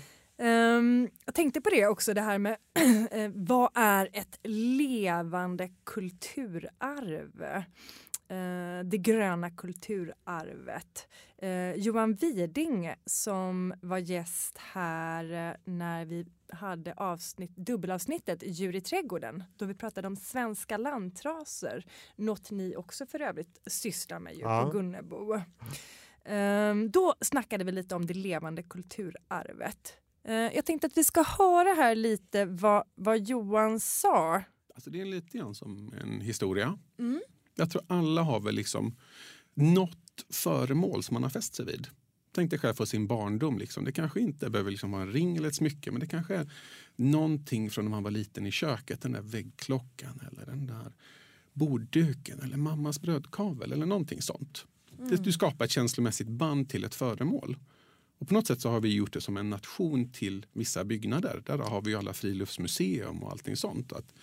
Ehm, 0.42 1.08
jag 1.24 1.34
tänkte 1.34 1.60
på 1.60 1.70
det 1.70 1.86
också, 1.86 2.14
det 2.14 2.20
här 2.20 2.38
med 2.38 2.56
eh, 3.10 3.30
vad 3.34 3.70
är 3.74 4.08
ett 4.12 4.38
levande 4.44 5.70
kulturarv? 5.84 7.42
Eh, 8.28 8.84
det 8.84 8.98
gröna 8.98 9.50
kulturarvet. 9.50 11.08
Eh, 11.38 11.72
Johan 11.72 12.14
Widing 12.14 12.94
som 13.06 13.74
var 13.82 13.98
gäst 13.98 14.58
här 14.58 15.56
när 15.64 16.04
vi 16.04 16.26
hade 16.52 16.94
avsnitt, 16.96 17.56
dubbelavsnittet 17.56 18.42
Djur 18.42 18.76
i 18.76 18.80
trädgården 18.80 19.44
då 19.56 19.64
vi 19.64 19.74
pratade 19.74 20.06
om 20.06 20.16
svenska 20.16 20.76
lantraser. 20.76 21.86
Något 22.16 22.50
ni 22.50 22.76
också 22.76 23.06
för 23.06 23.20
övrigt 23.20 23.60
sysslar 23.66 24.18
med 24.18 24.34
ju 24.34 24.40
Ja. 24.40 24.62
på 24.64 24.70
Gunnebo. 24.70 25.40
Ehm, 26.24 26.90
då 26.90 27.14
snackade 27.20 27.64
vi 27.64 27.72
lite 27.72 27.94
om 27.94 28.06
det 28.06 28.14
levande 28.14 28.62
kulturarvet. 28.62 29.98
Eh, 30.24 30.34
jag 30.34 30.64
tänkte 30.66 30.86
att 30.86 30.96
vi 30.96 31.04
ska 31.04 31.22
höra 31.22 31.74
här 31.74 31.94
lite 31.94 32.44
vad, 32.44 32.84
vad 32.94 33.18
Johan 33.28 33.80
sa. 33.80 34.42
Alltså 34.74 34.90
det 34.90 35.00
är 35.00 35.04
lite 35.04 35.38
grann 35.38 35.54
som 35.54 35.92
en 36.02 36.20
historia. 36.20 36.78
Mm. 36.98 37.20
Jag 37.54 37.70
tror 37.70 37.82
alla 37.86 38.22
har 38.22 38.40
väl 38.40 38.54
liksom 38.54 38.96
något 39.54 39.98
föremål 40.30 41.02
som 41.02 41.14
man 41.14 41.22
har 41.22 41.30
fäst 41.30 41.54
sig 41.54 41.66
vid. 41.66 41.88
Tänk 42.34 42.50
dig 42.50 42.58
själv 42.58 42.74
för 42.74 42.84
sin 42.84 43.06
barndom. 43.06 43.58
Liksom. 43.58 43.84
Det 43.84 43.92
kanske 43.92 44.20
inte 44.20 44.50
behöver 44.50 44.70
liksom 44.70 44.90
vara 44.92 45.02
en 45.02 45.12
ring 45.12 45.36
eller 45.36 45.48
ett 45.48 45.54
smycke 45.54 45.90
men 45.90 46.00
det 46.00 46.06
kanske 46.06 46.34
är 46.36 46.50
någonting 46.96 47.70
från 47.70 47.84
när 47.84 47.90
man 47.90 48.02
var 48.02 48.10
liten 48.10 48.46
i 48.46 48.50
köket. 48.50 49.00
Den 49.02 49.12
där 49.12 49.22
väggklockan 49.22 50.20
eller 50.32 50.46
den 50.46 50.66
där 50.66 50.92
bordduken 51.52 52.40
eller 52.40 52.56
mammas 52.56 53.00
brödkavel 53.00 53.72
eller 53.72 53.86
någonting 53.86 54.22
sånt. 54.22 54.66
Det- 54.98 55.16
Du 55.24 55.32
skapar 55.32 55.64
ett 55.64 55.70
känslomässigt 55.70 56.28
band 56.28 56.68
till 56.68 56.84
ett 56.84 56.94
föremål. 56.94 57.56
Och 58.22 58.28
på 58.28 58.34
något 58.34 58.46
sätt 58.46 58.60
så 58.60 58.70
har 58.70 58.80
vi 58.80 58.94
gjort 58.94 59.12
det 59.12 59.20
som 59.20 59.36
en 59.36 59.50
nation 59.50 60.12
till 60.12 60.46
vissa 60.52 60.84
byggnader. 60.84 61.42
Där 61.46 61.58
har 61.58 61.82
vi 61.82 61.94
alla 61.94 62.12
friluftsmuseum 62.12 63.22
och 63.22 63.30
allting 63.30 63.56
sånt. 63.56 63.92
Att, 63.92 64.14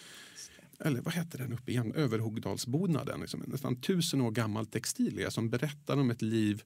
eller 0.80 1.02
vad 1.02 1.14
heter 1.14 1.38
den 1.38 1.54
uppe 1.54 1.72
igen? 1.72 1.94
Överhogdalsbonaden. 1.94 3.22
Liksom 3.22 3.44
nästan 3.48 3.82
tusen 3.82 4.22
år 4.22 4.32
gammal 4.32 4.66
textilia 4.66 5.32
som 5.32 5.50
berättar 5.50 5.98
om 5.98 6.12
ett 6.12 6.22
liv. 6.22 6.64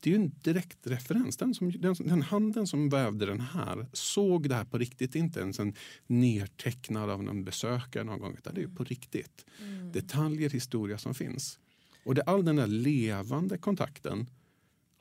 Det 0.00 0.10
är 0.10 0.18
ju 0.18 0.24
en 0.24 0.32
direkt 0.42 0.86
referens. 0.86 1.36
Den, 1.36 1.54
som, 1.54 1.72
den, 1.72 1.94
den 1.94 2.22
handen 2.22 2.66
som 2.66 2.88
vävde 2.88 3.26
den 3.26 3.40
här 3.40 3.86
såg 3.92 4.48
det 4.48 4.54
här 4.54 4.64
på 4.64 4.78
riktigt. 4.78 5.14
Inte 5.14 5.40
ens 5.40 5.60
en 5.60 5.74
nertecknad 6.06 7.10
av 7.10 7.22
någon 7.22 7.44
besökare 7.44 8.04
någon 8.04 8.20
gång. 8.20 8.34
Utan 8.38 8.54
det 8.54 8.62
är 8.62 8.68
på 8.68 8.84
riktigt. 8.84 9.46
Detaljer, 9.92 10.50
historia 10.50 10.98
som 10.98 11.14
finns. 11.14 11.58
Och 12.04 12.14
det, 12.14 12.22
all 12.22 12.44
den 12.44 12.56
där 12.56 12.66
levande 12.66 13.58
kontakten 13.58 14.26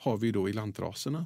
har 0.04 0.18
vi 0.18 0.32
då 0.32 0.50
i 0.50 0.54
lantraserna. 0.54 1.26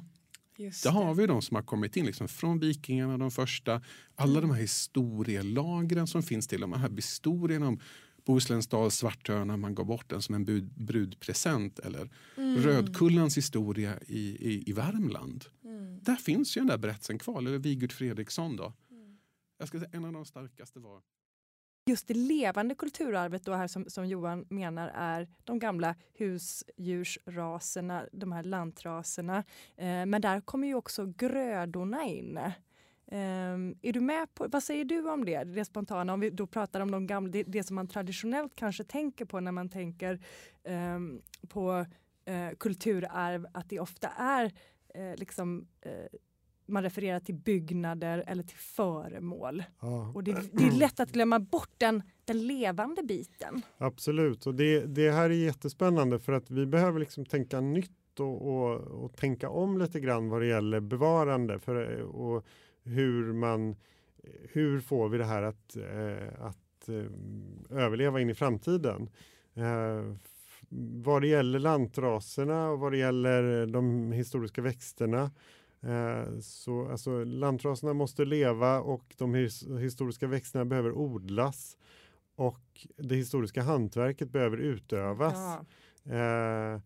Just 0.56 0.84
Där 0.84 0.90
har 0.90 1.14
vi 1.14 1.26
de 1.26 1.42
som 1.42 1.54
har 1.54 1.62
kommit 1.62 1.96
in 1.96 2.06
liksom 2.06 2.28
från 2.28 2.58
vikingarna, 2.58 3.18
de 3.18 3.30
första. 3.30 3.82
Alla 4.14 4.40
de 4.40 4.50
här 4.50 4.60
historielagren 4.60 6.06
som 6.06 6.22
finns 6.22 6.48
till 6.48 6.60
de 6.60 6.72
här 6.72 6.90
historierna 6.96 7.68
om 7.68 7.80
Bohuslänsdals 8.24 8.94
svarthörna, 8.94 9.56
man 9.56 9.74
gav 9.74 9.86
bort 9.86 10.08
den 10.08 10.22
som 10.22 10.34
en 10.34 10.44
bud, 10.44 10.72
brudpresent. 10.76 11.78
Eller 11.78 12.10
Rödkullans 12.34 13.36
historia 13.36 13.98
i, 14.06 14.20
i, 14.20 14.70
i 14.70 14.72
Värmland. 14.72 15.44
Där 16.00 16.16
finns 16.16 16.56
ju 16.56 16.60
den 16.60 16.66
där 16.66 16.78
berättelsen 16.78 17.18
kvar. 17.18 17.38
Eller 17.38 17.58
Vigud 17.58 17.92
Fredriksson 17.92 18.56
då. 18.56 18.72
Jag 19.58 19.68
ska 19.68 19.78
säga 19.78 19.90
en 19.92 20.04
av 20.04 20.12
de 20.12 20.24
starkaste 20.24 20.78
var 20.78 21.00
Just 21.88 22.08
det 22.08 22.14
levande 22.14 22.74
kulturarvet 22.74 23.44
då 23.44 23.52
här 23.52 23.66
som, 23.66 23.84
som 23.88 24.06
Johan 24.06 24.46
menar 24.48 24.90
är 24.94 25.28
de 25.44 25.58
gamla 25.58 25.94
husdjursraserna, 26.14 28.06
de 28.12 28.32
här 28.32 28.42
lantraserna. 28.42 29.44
Eh, 29.76 30.06
men 30.06 30.20
där 30.20 30.40
kommer 30.40 30.68
ju 30.68 30.74
också 30.74 31.06
grödorna 31.06 32.04
in. 32.04 32.36
Eh, 32.36 33.54
är 33.82 33.92
du 33.92 34.00
med 34.00 34.34
på, 34.34 34.48
vad 34.48 34.62
säger 34.62 34.84
du 34.84 35.10
om 35.10 35.24
det, 35.24 35.44
det 35.44 35.64
spontana? 35.64 36.12
Om 36.12 36.20
vi 36.20 36.30
då 36.30 36.46
pratar 36.46 36.80
om 36.80 36.90
de 36.90 37.06
gamla, 37.06 37.32
det, 37.32 37.42
det 37.42 37.62
som 37.62 37.76
man 37.76 37.88
traditionellt 37.88 38.52
kanske 38.56 38.84
tänker 38.84 39.24
på 39.24 39.40
när 39.40 39.52
man 39.52 39.68
tänker 39.68 40.20
ehm, 40.64 41.22
på 41.48 41.86
eh, 42.24 42.50
kulturarv, 42.58 43.46
att 43.54 43.68
det 43.68 43.80
ofta 43.80 44.08
är 44.08 44.52
eh, 44.94 45.16
liksom 45.16 45.68
eh, 45.80 46.18
man 46.68 46.82
refererar 46.82 47.20
till 47.20 47.34
byggnader 47.34 48.24
eller 48.26 48.42
till 48.42 48.56
föremål. 48.56 49.62
Ja. 49.80 50.12
Och 50.14 50.24
det, 50.24 50.32
det 50.52 50.64
är 50.64 50.78
lätt 50.78 51.00
att 51.00 51.12
glömma 51.12 51.38
bort 51.38 51.72
den, 51.78 52.02
den 52.24 52.46
levande 52.46 53.02
biten. 53.02 53.62
Absolut, 53.78 54.46
och 54.46 54.54
det, 54.54 54.80
det 54.80 55.10
här 55.10 55.30
är 55.30 55.34
jättespännande 55.34 56.18
för 56.18 56.32
att 56.32 56.50
vi 56.50 56.66
behöver 56.66 57.00
liksom 57.00 57.24
tänka 57.24 57.60
nytt 57.60 58.20
och, 58.20 58.48
och, 58.48 58.80
och 59.04 59.16
tänka 59.16 59.50
om 59.50 59.78
lite 59.78 60.00
grann 60.00 60.28
vad 60.28 60.40
det 60.40 60.46
gäller 60.46 60.80
bevarande 60.80 61.58
för, 61.58 62.02
och 62.02 62.44
hur 62.82 63.32
man 63.32 63.76
hur 64.52 64.80
får 64.80 65.08
vi 65.08 65.18
det 65.18 65.24
här 65.24 65.42
att, 65.42 65.76
eh, 65.76 66.46
att 66.46 66.88
eh, 66.88 67.78
överleva 67.78 68.20
in 68.20 68.30
i 68.30 68.34
framtiden. 68.34 69.10
Eh, 69.54 70.14
vad 71.04 71.22
det 71.22 71.28
gäller 71.28 71.58
lantraserna 71.58 72.70
och 72.70 72.78
vad 72.78 72.92
det 72.92 72.98
gäller 72.98 73.66
de 73.66 74.12
historiska 74.12 74.62
växterna 74.62 75.30
så 76.40 76.88
alltså, 76.90 77.24
lantraserna 77.24 77.92
måste 77.92 78.24
leva 78.24 78.80
och 78.80 79.14
de 79.18 79.34
his- 79.36 79.78
historiska 79.80 80.26
växterna 80.26 80.64
behöver 80.64 80.92
odlas 80.92 81.76
och 82.36 82.86
det 82.96 83.14
historiska 83.14 83.62
hantverket 83.62 84.30
behöver 84.30 84.56
utövas 84.56 85.34
Ja. 86.02 86.12
eh, 86.14 86.80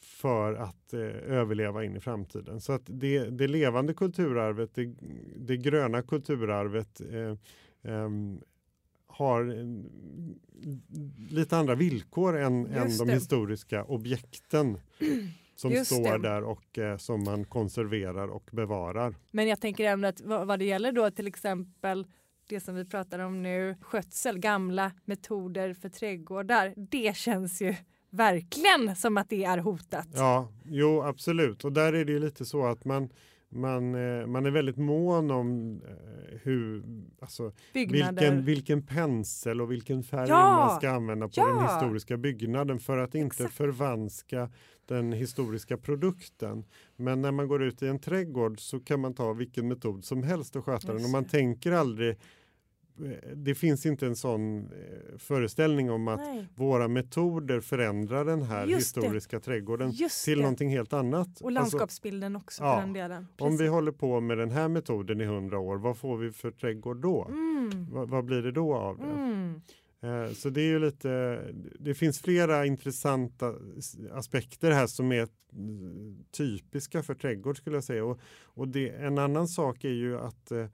för 0.00 0.54
att 0.54 0.92
eh, 0.94 1.00
överleva 1.32 1.84
in 1.84 1.96
i 1.96 2.00
framtiden. 2.00 2.60
Så 2.60 2.72
att 2.72 2.82
det, 2.86 3.24
det 3.30 3.46
levande 3.48 3.94
kulturarvet, 3.94 4.74
det, 4.74 4.94
det 5.36 5.56
gröna 5.56 6.02
kulturarvet 6.02 7.00
eh, 7.00 7.36
ehm, 7.94 8.40
har 9.06 9.40
en, 9.44 9.90
lite 11.30 11.56
andra 11.56 11.74
villkor 11.74 12.36
än, 12.38 12.66
än 12.66 12.96
de 12.98 13.08
historiska 13.08 13.84
objekten 13.84 14.78
som 15.54 15.70
Just 15.70 15.94
står 15.94 16.18
det. 16.18 16.28
där 16.28 16.42
och 16.44 16.78
eh, 16.78 16.96
som 16.96 17.24
man 17.24 17.44
konserverar 17.44 18.28
och 18.28 18.48
bevarar. 18.52 19.14
Men 19.30 19.48
jag 19.48 19.60
tänker 19.60 19.84
även 19.84 20.04
att 20.04 20.20
vad, 20.20 20.46
vad 20.46 20.58
det 20.58 20.64
gäller 20.64 20.92
då 20.92 21.10
till 21.10 21.26
exempel 21.26 22.06
det 22.48 22.60
som 22.60 22.74
vi 22.74 22.84
pratar 22.84 23.18
om 23.18 23.42
nu, 23.42 23.76
skötsel, 23.80 24.38
gamla 24.38 24.92
metoder 25.04 25.74
för 25.74 25.88
trädgårdar. 25.88 26.74
Det 26.76 27.16
känns 27.16 27.62
ju 27.62 27.74
verkligen 28.10 28.96
som 28.96 29.16
att 29.16 29.28
det 29.28 29.44
är 29.44 29.58
hotat. 29.58 30.08
Ja, 30.14 30.48
jo 30.64 31.02
absolut. 31.02 31.64
Och 31.64 31.72
där 31.72 31.92
är 31.92 32.04
det 32.04 32.12
ju 32.12 32.18
lite 32.18 32.44
så 32.44 32.66
att 32.66 32.84
man, 32.84 33.08
man, 33.48 33.94
eh, 33.94 34.26
man 34.26 34.46
är 34.46 34.50
väldigt 34.50 34.76
mån 34.76 35.30
om 35.30 35.80
eh, 35.88 36.38
hur, 36.42 36.84
alltså, 37.20 37.52
Byggnader. 37.74 38.12
vilken, 38.22 38.44
vilken 38.44 38.82
pensel 38.86 39.60
och 39.60 39.72
vilken 39.72 40.02
färg 40.02 40.28
Ja! 40.28 40.66
man 40.66 40.76
ska 40.76 40.90
använda 40.90 41.26
på 41.28 41.32
Ja! 41.36 41.46
den 41.48 41.62
historiska 41.64 42.16
byggnaden 42.16 42.78
för 42.78 42.98
att 42.98 43.14
inte 43.14 43.34
Exakt. 43.34 43.54
förvanska 43.54 44.50
den 44.86 45.12
historiska 45.12 45.76
produkten. 45.76 46.64
Men 46.96 47.22
när 47.22 47.32
man 47.32 47.48
går 47.48 47.62
ut 47.62 47.82
i 47.82 47.86
en 47.88 47.98
trädgård 47.98 48.60
så 48.60 48.80
kan 48.80 49.00
man 49.00 49.14
ta 49.14 49.32
vilken 49.32 49.68
metod 49.68 50.04
som 50.04 50.22
helst 50.22 50.56
och 50.56 50.64
sköta 50.64 50.92
den 50.92 51.04
och 51.04 51.10
man 51.10 51.22
det. 51.22 51.28
tänker 51.28 51.72
aldrig 51.72 52.16
det 53.34 53.54
finns 53.54 53.86
inte 53.86 54.06
en 54.06 54.16
sån 54.16 54.58
eh, 54.58 55.18
föreställning 55.18 55.90
om 55.90 56.08
att 56.08 56.20
Nej. 56.20 56.46
våra 56.54 56.88
metoder 56.88 57.60
förändrar 57.60 58.24
den 58.24 58.42
här 58.42 58.66
Just 58.66 58.94
det. 58.94 59.00
historiska 59.00 59.40
trädgården 59.40 59.90
Just 59.90 60.24
till 60.24 60.38
det. 60.38 60.42
någonting 60.42 60.70
helt 60.70 60.92
annat. 60.92 61.26
Och 61.26 61.30
Alltså, 61.32 61.48
landskapsbilden 61.50 62.36
också 62.36 62.62
ja, 62.62 62.74
för 62.74 62.80
den 62.80 62.92
delen. 62.92 63.26
om 63.38 63.56
vi 63.56 63.66
håller 63.66 63.92
på 63.92 64.20
med 64.20 64.38
den 64.38 64.50
här 64.50 64.68
metoden 64.68 65.20
i 65.20 65.24
hundra 65.24 65.58
år, 65.58 65.76
vad 65.76 65.96
får 65.98 66.16
vi 66.16 66.32
för 66.32 66.50
trädgård 66.50 66.96
då? 66.96 67.24
Mm. 67.30 67.86
Vad, 67.90 68.08
vad 68.08 68.24
blir 68.24 68.42
det 68.42 68.52
då 68.52 68.74
av 68.74 68.98
det? 68.98 69.04
Mm. 69.04 69.60
Eh, 70.04 70.32
så 70.32 70.50
det 70.50 70.60
är 70.60 70.66
ju 70.66 70.78
lite, 70.78 71.40
det 71.78 71.94
finns 71.94 72.20
flera 72.20 72.66
intressanta 72.66 73.54
aspekter 74.12 74.70
här 74.70 74.86
som 74.86 75.12
är 75.12 75.28
mm, 75.52 76.24
typiska 76.30 77.02
för 77.02 77.14
trädgård 77.14 77.56
skulle 77.56 77.76
jag 77.76 77.84
säga. 77.84 78.04
Och, 78.04 78.20
och 78.44 78.68
det, 78.68 78.88
en 78.88 79.18
annan 79.18 79.48
sak 79.48 79.84
är 79.84 79.88
ju 79.88 80.18
att 80.18 80.50
eh, 80.50 80.66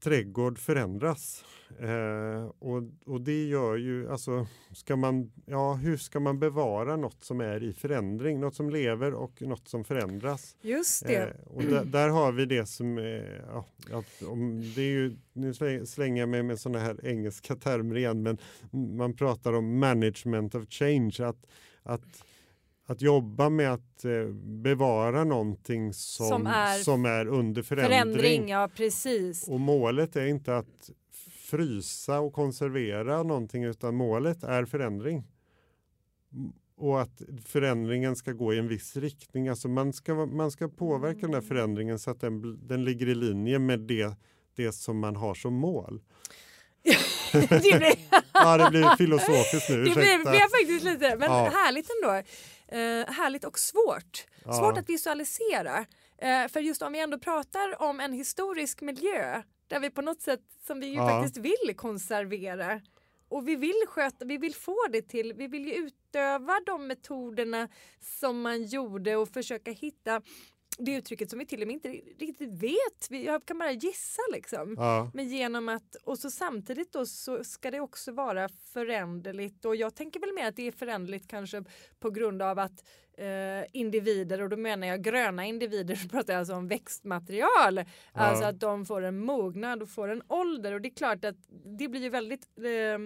trädgård 0.00 0.58
förändras. 0.58 1.44
Eh, 1.80 2.44
och, 2.58 2.82
och 3.06 3.20
det 3.20 3.46
gör 3.46 3.76
ju, 3.76 4.10
alltså, 4.10 4.46
ska 4.72 4.96
man, 4.96 5.32
ja, 5.46 5.74
hur 5.74 5.96
ska 5.96 6.20
man 6.20 6.38
bevara 6.38 6.96
något 6.96 7.24
som 7.24 7.40
är 7.40 7.62
i 7.62 7.72
förändring? 7.72 8.40
Något 8.40 8.54
som 8.54 8.70
lever 8.70 9.14
och 9.14 9.42
något 9.42 9.68
som 9.68 9.84
förändras. 9.84 10.56
Just 10.60 11.06
det. 11.06 11.16
Eh, 11.16 11.46
och 11.46 11.62
där, 11.62 11.84
där 11.84 12.08
har 12.08 12.32
vi 12.32 12.46
det 12.46 12.66
som, 12.66 12.98
eh, 12.98 13.04
ja, 13.52 13.64
att 13.92 14.22
om, 14.28 14.72
det 14.74 14.82
är 14.82 14.90
ju, 14.90 15.16
nu 15.32 15.52
slä- 15.52 15.84
slänger 15.84 16.22
jag 16.22 16.28
mig 16.28 16.42
med 16.42 16.60
sådana 16.60 16.78
här 16.78 17.06
engelska 17.06 17.56
termer 17.56 17.96
igen, 17.96 18.22
men 18.22 18.38
man 18.96 19.16
pratar 19.16 19.52
om 19.52 19.78
management 19.78 20.54
of 20.54 20.68
change, 20.68 21.16
att, 21.20 21.46
att, 21.82 22.24
att 22.90 23.02
jobba 23.02 23.48
med 23.48 23.72
att 23.72 24.04
eh, 24.04 24.24
bevara 24.62 25.24
någonting 25.24 25.92
som, 25.92 26.26
Som 26.28 26.48
som, 26.84 27.04
är- 27.04 27.10
är, 27.10 27.26
under 27.28 27.62
förändring. 27.62 27.98
Förändring, 27.98 28.48
ja 28.48 28.68
precis. 28.76 29.48
Och 29.48 29.60
målet 29.60 30.16
är 30.16 30.26
inte 30.26 30.56
att 30.56 30.90
frysa 31.50 32.20
och 32.20 32.32
konservera 32.32 33.22
någonting 33.22 33.64
utan 33.64 33.94
målet 33.94 34.42
är 34.44 34.64
förändring. 34.64 35.24
Mm, 36.32 36.52
Och 36.76 37.00
att 37.00 37.22
förändringen 37.46 38.16
ska 38.16 38.32
gå 38.32 38.54
i 38.54 38.58
en 38.58 38.68
viss 38.68 38.96
riktning. 38.96 39.48
Alltså 39.48 39.68
man, 39.68 39.92
ska, 39.92 40.14
man 40.26 40.50
ska 40.50 40.68
påverka 40.68 41.20
den 41.20 41.34
här 41.34 41.40
förändringen 41.40 41.98
så 41.98 42.10
att 42.10 42.20
den, 42.20 42.66
den 42.66 42.84
ligger 42.84 43.08
i 43.08 43.14
linje 43.14 43.58
med 43.58 43.80
det, 43.80 44.16
det 44.56 44.72
som 44.72 44.98
man 44.98 45.16
har 45.16 45.34
som 45.34 45.54
mål. 45.54 46.00
det 47.32 47.48
blir, 47.60 47.94
Ja, 48.32 48.56
det 48.56 48.70
blir 48.70 48.96
filosofiskt 48.96 49.70
nu, 49.70 49.76
det 49.76 49.82
blir, 49.82 50.30
blir 50.30 50.58
faktiskt 50.60 50.84
lite, 50.84 51.16
men 51.16 51.30
Ja. 51.30 51.50
härligt 51.52 51.86
ändå. 52.02 52.22
Eh, 52.68 53.06
härligt 53.12 53.44
och 53.44 53.58
svårt. 53.58 54.26
Ja. 54.44 54.52
Svårt 54.52 54.78
att 54.78 54.88
visualisera. 54.88 55.86
Eh, 56.18 56.48
för 56.48 56.60
just 56.60 56.82
om 56.82 56.92
vi 56.92 57.00
ändå 57.00 57.18
pratar 57.18 57.82
om 57.82 58.00
en 58.00 58.12
historisk 58.12 58.80
miljö 58.80 59.42
där 59.66 59.80
vi 59.80 59.90
på 59.90 60.02
något 60.02 60.20
sätt 60.22 60.40
som 60.66 60.80
vi 60.80 60.86
ju 60.86 60.94
Ja. 60.94 61.08
faktiskt 61.08 61.36
vill 61.36 61.76
konservera 61.76 62.80
och 63.28 63.48
vi 63.48 63.56
vill 63.56 63.82
sköta, 63.88 64.24
vi 64.24 64.38
vill 64.38 64.54
få 64.54 64.76
det 64.90 65.02
till, 65.02 65.32
vi 65.32 65.46
vill 65.46 65.66
ju 65.68 65.74
utöva 65.74 66.60
de 66.66 66.86
metoderna 66.86 67.68
som 68.00 68.40
man 68.42 68.62
gjorde 68.64 69.16
och 69.16 69.28
försöka 69.28 69.70
hitta 69.70 70.22
det 70.78 70.94
uttrycket 70.94 71.30
som 71.30 71.38
vi 71.38 71.46
till 71.46 71.60
och 71.62 71.66
med 71.66 71.74
inte 71.74 71.88
riktigt 72.18 72.52
vet. 72.52 73.06
Vi, 73.10 73.24
jag 73.24 73.44
kan 73.44 73.58
bara 73.58 73.72
gissa 73.72 74.22
liksom. 74.32 74.74
Ja, 74.78 75.10
Men 75.14 75.28
genom 75.28 75.68
att, 75.68 75.94
och 76.04 76.18
så 76.18 76.30
samtidigt 76.30 76.92
då 76.92 77.06
så 77.06 77.44
ska 77.44 77.70
det 77.70 77.80
också 77.80 78.12
vara 78.12 78.48
föränderligt 78.48 79.64
och 79.64 79.76
jag 79.76 79.94
tänker 79.94 80.20
väl 80.20 80.32
mer 80.34 80.48
att 80.48 80.56
det 80.56 80.66
är 80.66 80.72
föränderligt 80.72 81.28
kanske 81.28 81.64
på 82.00 82.10
grund 82.10 82.42
av 82.42 82.58
att 82.58 82.84
eh, 83.18 83.64
individer 83.72 84.42
och 84.42 84.48
då 84.48 84.56
menar 84.56 84.86
jag 84.86 85.02
gröna 85.02 85.46
individer, 85.46 85.94
så 85.96 86.08
pratar 86.08 86.32
jag 86.32 86.40
alltså 86.40 86.54
om 86.54 86.68
växtmaterial. 86.68 87.84
Alltså 88.12 88.44
att 88.44 88.60
de 88.60 88.86
får 88.86 89.02
en 89.02 89.18
mognad 89.18 89.82
och 89.82 89.88
får 89.88 90.08
en 90.08 90.22
ålder 90.28 90.72
och 90.72 90.80
det 90.80 90.88
är 90.88 90.94
klart 90.94 91.24
att 91.24 91.36
det 91.78 91.88
blir 91.88 92.00
ju 92.02 92.08
väldigt 92.08 92.48
eh, 92.58 92.98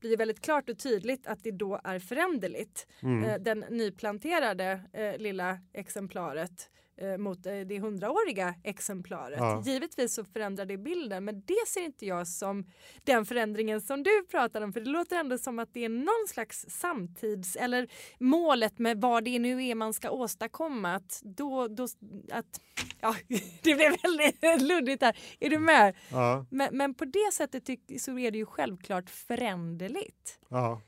blir 0.00 0.16
väldigt 0.16 0.40
klart 0.40 0.68
och 0.68 0.78
tydligt 0.78 1.26
att 1.26 1.44
det 1.44 1.50
då 1.50 1.80
är 1.84 1.98
föränderligt. 1.98 2.86
mm. 3.02 3.24
Eh, 3.24 3.38
den 3.38 3.64
nyplanterade 3.70 4.80
eh, 4.92 5.18
lilla 5.18 5.58
exemplaret 5.72 6.70
mot 7.18 7.46
eh, 7.46 7.60
det 7.60 7.80
hundraåriga 7.80 8.54
exemplaret. 8.62 9.38
Ja. 9.38 9.62
Givetvis 9.64 10.14
så 10.14 10.24
förändrar 10.24 10.64
det 10.64 10.78
bilden 10.78 11.24
men 11.24 11.40
det 11.40 11.66
ser 11.66 11.84
inte 11.84 12.06
jag 12.06 12.28
som 12.28 12.66
den 13.04 13.26
förändringen 13.26 13.80
som 13.80 14.02
du 14.02 14.26
pratar 14.30 14.60
om 14.62 14.72
för 14.72 14.80
det 14.80 14.90
låter 14.90 15.16
ändå 15.16 15.38
som 15.38 15.58
att 15.58 15.74
det 15.74 15.84
är 15.84 15.88
någon 15.88 16.28
slags 16.28 16.66
samtids 16.68 17.56
eller 17.56 17.88
målet 18.18 18.78
med 18.78 19.00
vad 19.00 19.24
det 19.24 19.38
nu 19.38 19.64
är 19.66 19.74
man 19.74 19.94
ska 19.94 20.10
åstadkomma. 20.10 20.94
Att 20.94 21.20
då, 21.24 21.68
då, 21.68 21.84
att, 22.32 22.60
ja, 23.00 23.14
det 23.62 23.74
blev 23.74 23.92
väldigt 24.02 24.62
luddigt 24.62 25.02
här. 25.02 25.18
Är 25.40 25.50
du 25.50 25.58
med? 25.58 25.96
ja, 26.10 26.46
Men, 26.50 26.76
men 26.76 26.94
på 26.94 27.04
det 27.04 27.32
sättet 27.32 27.64
tyck, 27.64 28.00
så 28.00 28.18
är 28.18 28.30
det 28.30 28.38
ju 28.38 28.46
självklart 28.46 29.10
föränderligt. 29.10 30.38
ja. 30.48 30.80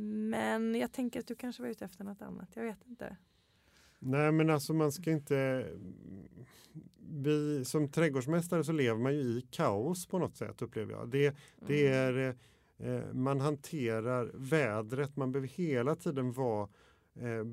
Men 0.00 0.74
jag 0.74 0.92
tänker 0.92 1.20
att 1.20 1.26
du 1.26 1.34
kanske 1.34 1.62
var 1.62 1.68
ute 1.68 1.84
efter 1.84 2.04
något 2.04 2.22
annat. 2.22 2.48
Jag 2.54 2.64
vet 2.64 2.86
inte. 2.86 3.16
Nej 3.98 4.32
men 4.32 4.50
alltså 4.50 4.72
man 4.72 4.92
ska 4.92 5.10
inte 5.10 5.66
vi, 7.10 7.64
som 7.64 7.88
trädgårdsmästare 7.88 8.64
så 8.64 8.72
lever 8.72 9.00
man 9.00 9.14
ju 9.14 9.20
i 9.20 9.46
kaos 9.50 10.06
på 10.06 10.18
något 10.18 10.36
sätt 10.36 10.62
upplever 10.62 10.92
jag. 10.92 11.08
Det, 11.08 11.36
det 11.66 11.86
är, 11.86 12.36
eh, 12.78 13.02
man 13.12 13.40
hanterar 13.40 14.30
vädret, 14.34 15.16
man 15.16 15.32
behöver 15.32 15.48
hela 15.48 15.94
tiden 15.94 16.32
vara 16.32 16.68
eh, 17.14 17.44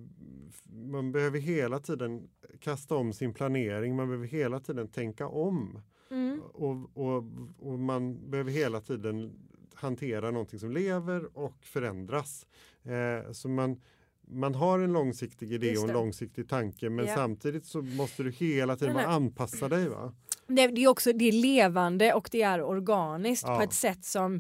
man 0.64 1.12
behöver 1.12 1.40
hela 1.40 1.80
tiden 1.80 2.30
kasta 2.60 2.96
om 2.96 3.14
sin 3.14 3.34
planering, 3.34 3.96
man 3.96 4.08
behöver 4.08 4.28
hela 4.28 4.60
tiden 4.60 4.88
tänka 4.88 5.28
om. 5.28 5.82
Mm. 6.12 6.42
Och, 6.42 6.98
och, 6.98 7.24
och 7.60 7.80
man 7.80 8.30
behöver 8.30 8.52
hela 8.52 8.82
tiden 8.82 9.34
hantera 9.74 10.32
någonting 10.32 10.60
som 10.60 10.72
lever 10.72 11.38
och 11.38 11.66
förändras. 11.66 12.48
Eh, 12.84 13.32
så 13.32 13.50
man, 13.50 13.82
man 14.28 14.56
har 14.56 14.80
en 14.80 14.94
långsiktig 14.94 15.52
idé 15.54 15.78
och 15.78 15.88
en 15.90 15.94
långsiktig 15.94 16.50
tanke 16.50 16.90
men 16.90 17.06
Ja. 17.06 17.16
samtidigt 17.16 17.66
så 17.66 17.82
måste 17.82 18.24
du 18.24 18.32
hela 18.32 18.76
tiden 18.76 18.98
anpassa 18.98 19.70
dig. 19.70 19.90
Va? 19.90 20.14
Det, 20.48 20.68
det 20.68 20.84
är 20.84 20.88
också 20.88 21.14
det 21.14 21.26
är 21.28 21.32
levande 21.32 22.14
och 22.14 22.30
det 22.32 22.42
är 22.42 22.62
organiskt 22.62 23.44
Ja. 23.48 23.56
på 23.58 23.62
ett 23.64 23.74
sätt 23.74 24.06
som 24.06 24.40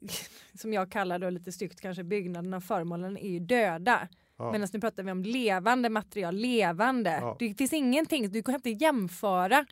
som 0.54 0.72
jag 0.72 0.92
kallar 0.92 1.18
då 1.18 1.30
lite 1.30 1.52
styggt 1.52 1.80
kanske 1.80 2.04
byggnaderna 2.04 2.56
och 2.56 2.64
föremålen 2.64 3.16
är 3.16 3.28
ju 3.28 3.40
döda. 3.40 4.08
Ja. 4.38 4.52
Medan 4.52 4.68
nu 4.72 4.80
pratar 4.80 5.02
vi 5.02 5.10
om 5.12 5.22
levande 5.22 5.88
material, 5.88 6.34
levande. 6.36 7.10
Ja. 7.10 7.36
Det 7.38 7.54
finns 7.54 7.72
ingenting, 7.72 8.30
du 8.30 8.42
kan 8.42 8.54
inte 8.54 8.70
jämföra 8.70 9.66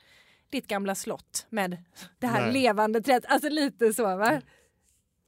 ditt 0.51 0.67
gamla 0.67 0.95
slott 0.95 1.47
med 1.51 1.77
det 2.19 2.27
här 2.27 2.43
Nej. 2.45 2.53
levande 2.63 3.03
trädet. 3.03 3.25
Alltså 3.29 3.49
lite 3.49 3.93
så 3.95 4.03
va? 4.17 4.41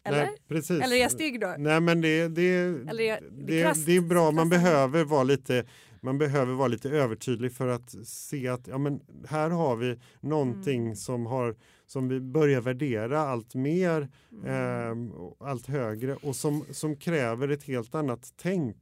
Eller? 0.04 0.24
Nej, 0.26 0.36
precis. 0.48 0.82
Eller 0.82 0.96
är 0.96 1.00
jag 1.00 1.10
stygg 1.12 1.40
då? 1.40 1.54
Nej 1.58 1.80
men 1.80 2.00
det, 2.00 2.28
det, 2.28 2.48
Eller 2.88 3.00
är- 3.04 3.20
det 3.30 3.62
det, 3.62 3.86
det 3.86 3.96
är 3.96 4.00
bra, 4.00 4.30
man 4.30 4.48
behöver 4.48 5.04
vara 5.04 5.22
lite 5.22 5.64
man 6.02 6.18
behöver 6.18 6.54
vara 6.54 6.68
lite 6.68 6.90
övertydlig 6.90 7.52
för 7.52 7.66
att 7.68 7.90
se 8.06 8.48
att 8.48 8.66
ja, 8.66 8.78
men 8.78 9.00
här 9.28 9.50
har 9.50 9.76
vi 9.76 9.98
någonting 10.20 10.82
Mm. 10.82 10.96
som, 10.96 11.26
har, 11.26 11.56
som 11.86 12.08
vi 12.08 12.20
börjar 12.20 12.60
värdera 12.60 13.20
allt 13.20 13.54
mer, 13.54 14.08
Mm. 14.44 15.12
och 15.12 15.48
allt 15.48 15.66
högre 15.66 16.14
och 16.14 16.36
som, 16.36 16.64
som 16.70 16.96
kräver 16.96 17.48
ett 17.48 17.62
helt 17.64 17.94
annat 17.94 18.32
tänk 18.36 18.76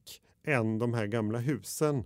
än 0.46 0.78
de 0.78 0.94
här 0.94 1.06
gamla 1.06 1.38
husen. 1.38 2.04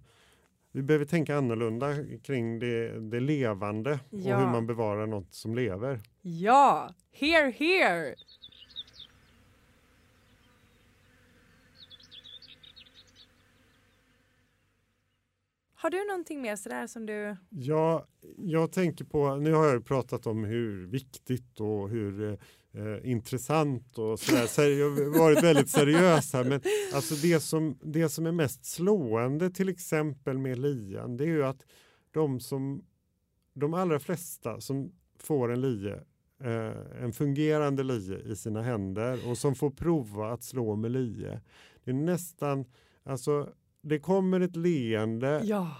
Vi 0.72 0.82
behöver 0.82 1.04
tänka 1.04 1.36
annorlunda 1.36 1.94
kring 2.22 2.58
det, 2.58 3.00
det 3.10 3.20
levande 3.20 3.92
och 3.92 4.18
Ja. 4.18 4.38
hur 4.38 4.46
man 4.46 4.66
bevarar 4.66 5.06
något 5.06 5.34
som 5.34 5.54
lever. 5.54 6.00
Ja, 6.22 6.94
here 7.12 7.50
here! 7.50 8.14
Har 15.82 15.90
du 15.90 16.06
någonting 16.06 16.42
mer 16.42 16.56
sådär 16.56 16.86
som 16.86 17.06
du... 17.06 17.36
Ja, 17.48 18.06
jag 18.36 18.72
tänker 18.72 19.04
på, 19.04 19.36
nu 19.36 19.52
har 19.52 19.64
jag 19.64 19.74
ju 19.74 19.80
pratat 19.80 20.26
om 20.26 20.44
hur 20.44 20.86
viktigt 20.86 21.60
och 21.60 21.88
hur 21.88 22.38
eh, 22.72 23.10
intressant 23.10 23.98
och 23.98 24.20
sådär. 24.20 24.46
Så 24.46 24.62
jag 24.62 24.90
har 24.90 25.18
varit 25.18 25.44
väldigt 25.44 25.68
seriös 25.68 26.32
här. 26.32 26.44
Men 26.44 26.60
alltså 26.94 27.14
det 27.14 27.40
som, 27.40 27.78
det 27.82 28.08
som 28.08 28.26
är 28.26 28.32
mest 28.32 28.64
slående 28.64 29.50
till 29.50 29.68
exempel 29.68 30.38
med 30.38 30.58
lian 30.58 31.16
det 31.16 31.24
är 31.24 31.28
ju 31.28 31.44
att 31.44 31.66
de 32.10 32.40
som 32.40 32.84
de 33.54 33.74
allra 33.74 33.98
flesta 33.98 34.60
som 34.60 34.92
får 35.18 35.52
en 35.52 35.60
lie 35.60 36.00
eh, 36.40 37.02
en 37.02 37.12
fungerande 37.12 37.82
lie 37.82 38.18
i 38.18 38.36
sina 38.36 38.62
händer 38.62 39.28
och 39.30 39.38
som 39.38 39.54
får 39.54 39.70
prova 39.70 40.32
att 40.32 40.42
slå 40.42 40.76
med 40.76 40.90
lie. 40.90 41.40
Det 41.84 41.90
är 41.90 41.94
nästan, 41.94 42.64
alltså 43.02 43.52
det 43.82 43.98
kommer 43.98 44.40
ett 44.40 44.56
leende 44.56 45.42
Ja. 45.44 45.76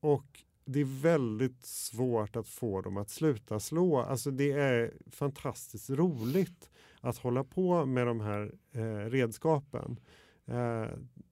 och 0.00 0.26
det 0.64 0.80
är 0.80 1.02
väldigt 1.02 1.64
svårt 1.66 2.36
att 2.36 2.48
få 2.48 2.80
dem 2.80 2.96
att 2.96 3.10
sluta 3.10 3.60
slå. 3.60 3.98
Alltså 4.00 4.30
det 4.30 4.52
är 4.52 4.92
fantastiskt 5.10 5.90
roligt 5.90 6.70
att 7.00 7.16
hålla 7.16 7.44
på 7.44 7.86
med 7.86 8.06
de 8.06 8.20
här 8.20 8.52
eh, 8.72 9.10
redskapen. 9.10 10.00
Eh, 10.46 10.86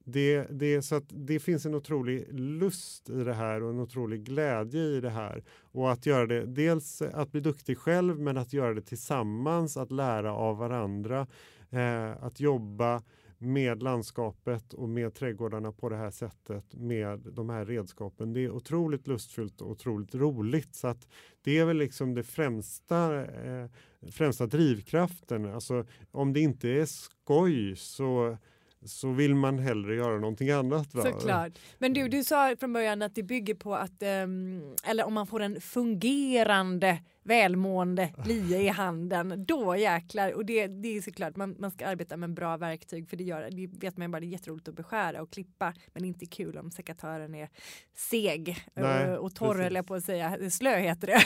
det, 0.04 0.46
det, 0.50 0.82
så 0.82 0.94
att 0.94 1.04
det 1.08 1.40
finns 1.40 1.66
en 1.66 1.74
otrolig 1.74 2.26
lust 2.32 3.10
i 3.10 3.24
det 3.24 3.34
här 3.34 3.62
och 3.62 3.70
en 3.70 3.80
otrolig 3.80 4.24
glädje 4.24 4.82
i 4.82 5.00
det 5.00 5.10
här. 5.10 5.44
Och 5.62 5.92
att 5.92 6.06
göra 6.06 6.26
det, 6.26 6.46
dels 6.46 7.02
att 7.02 7.32
bli 7.32 7.40
duktig 7.40 7.78
själv 7.78 8.18
men 8.20 8.36
att 8.36 8.52
göra 8.52 8.74
det 8.74 8.82
tillsammans, 8.82 9.76
att 9.76 9.90
lära 9.92 10.34
av 10.34 10.56
varandra, 10.56 11.26
eh, 11.70 12.24
att 12.24 12.40
jobba 12.40 13.02
med 13.42 13.82
landskapet 13.82 14.72
och 14.72 14.88
med 14.88 15.14
trädgårdarna 15.14 15.72
på 15.72 15.88
det 15.88 15.96
här 15.96 16.10
sättet 16.10 16.74
med 16.74 17.18
de 17.18 17.50
här 17.50 17.64
redskapen. 17.64 18.32
Det 18.32 18.40
är 18.40 18.50
otroligt 18.50 19.06
lustfyllt 19.06 19.60
och 19.60 19.70
otroligt 19.70 20.14
roligt. 20.14 20.74
Så 20.74 20.88
att 20.88 21.08
det 21.42 21.58
är 21.58 21.64
väl 21.64 21.76
liksom 21.76 22.14
det 22.14 22.22
främsta, 22.22 23.24
eh, 23.24 23.66
främsta 24.10 24.46
drivkraften. 24.46 25.54
Alltså, 25.54 25.86
om 26.10 26.32
det 26.32 26.40
inte 26.40 26.68
är 26.68 26.86
skoj 26.86 27.76
så 27.76 28.36
så 28.84 29.10
vill 29.10 29.34
man 29.34 29.58
hellre 29.58 29.94
göra 29.94 30.18
någonting 30.18 30.50
annat. 30.50 30.94
Va? 30.94 31.02
Såklart. 31.02 31.52
Men 31.78 31.92
du, 31.92 32.08
du 32.08 32.24
sa 32.24 32.56
från 32.60 32.72
början 32.72 33.02
att 33.02 33.14
det 33.14 33.22
bygger 33.22 33.54
på 33.54 33.74
att, 33.74 34.02
um, 34.02 34.76
eller 34.84 35.06
om 35.06 35.14
man 35.14 35.26
får 35.26 35.40
en 35.40 35.60
fungerande 35.60 36.98
välmående 37.22 38.12
lie 38.24 38.62
i 38.62 38.68
handen, 38.68 39.44
då 39.46 39.76
jäklar. 39.76 40.32
Och 40.32 40.44
det, 40.44 40.66
det 40.66 40.96
är 40.96 41.02
såklart, 41.02 41.36
man, 41.36 41.56
man 41.58 41.70
ska 41.70 41.86
arbeta 41.86 42.16
med 42.16 42.34
bra 42.34 42.56
verktyg 42.56 43.08
för 43.08 43.16
det, 43.16 43.24
gör, 43.24 43.50
det 43.50 43.66
vet 43.66 43.96
man 43.96 44.06
ju 44.06 44.12
bara, 44.12 44.20
det 44.20 44.26
är 44.26 44.28
jätteroligt 44.28 44.68
att 44.68 44.74
beskära 44.74 45.22
och 45.22 45.30
klippa 45.30 45.74
men 45.92 46.04
inte 46.04 46.26
kul 46.26 46.58
om 46.58 46.70
sekatören 46.70 47.34
är 47.34 47.48
seg 47.96 48.64
Nej, 48.74 49.10
och, 49.10 49.24
och 49.24 49.34
torr 49.34 49.70
jag 49.72 49.86
på 49.86 49.94
att 49.94 50.04
säga, 50.04 50.50
slö 50.50 50.78
heter 50.78 51.06
det. 51.06 51.22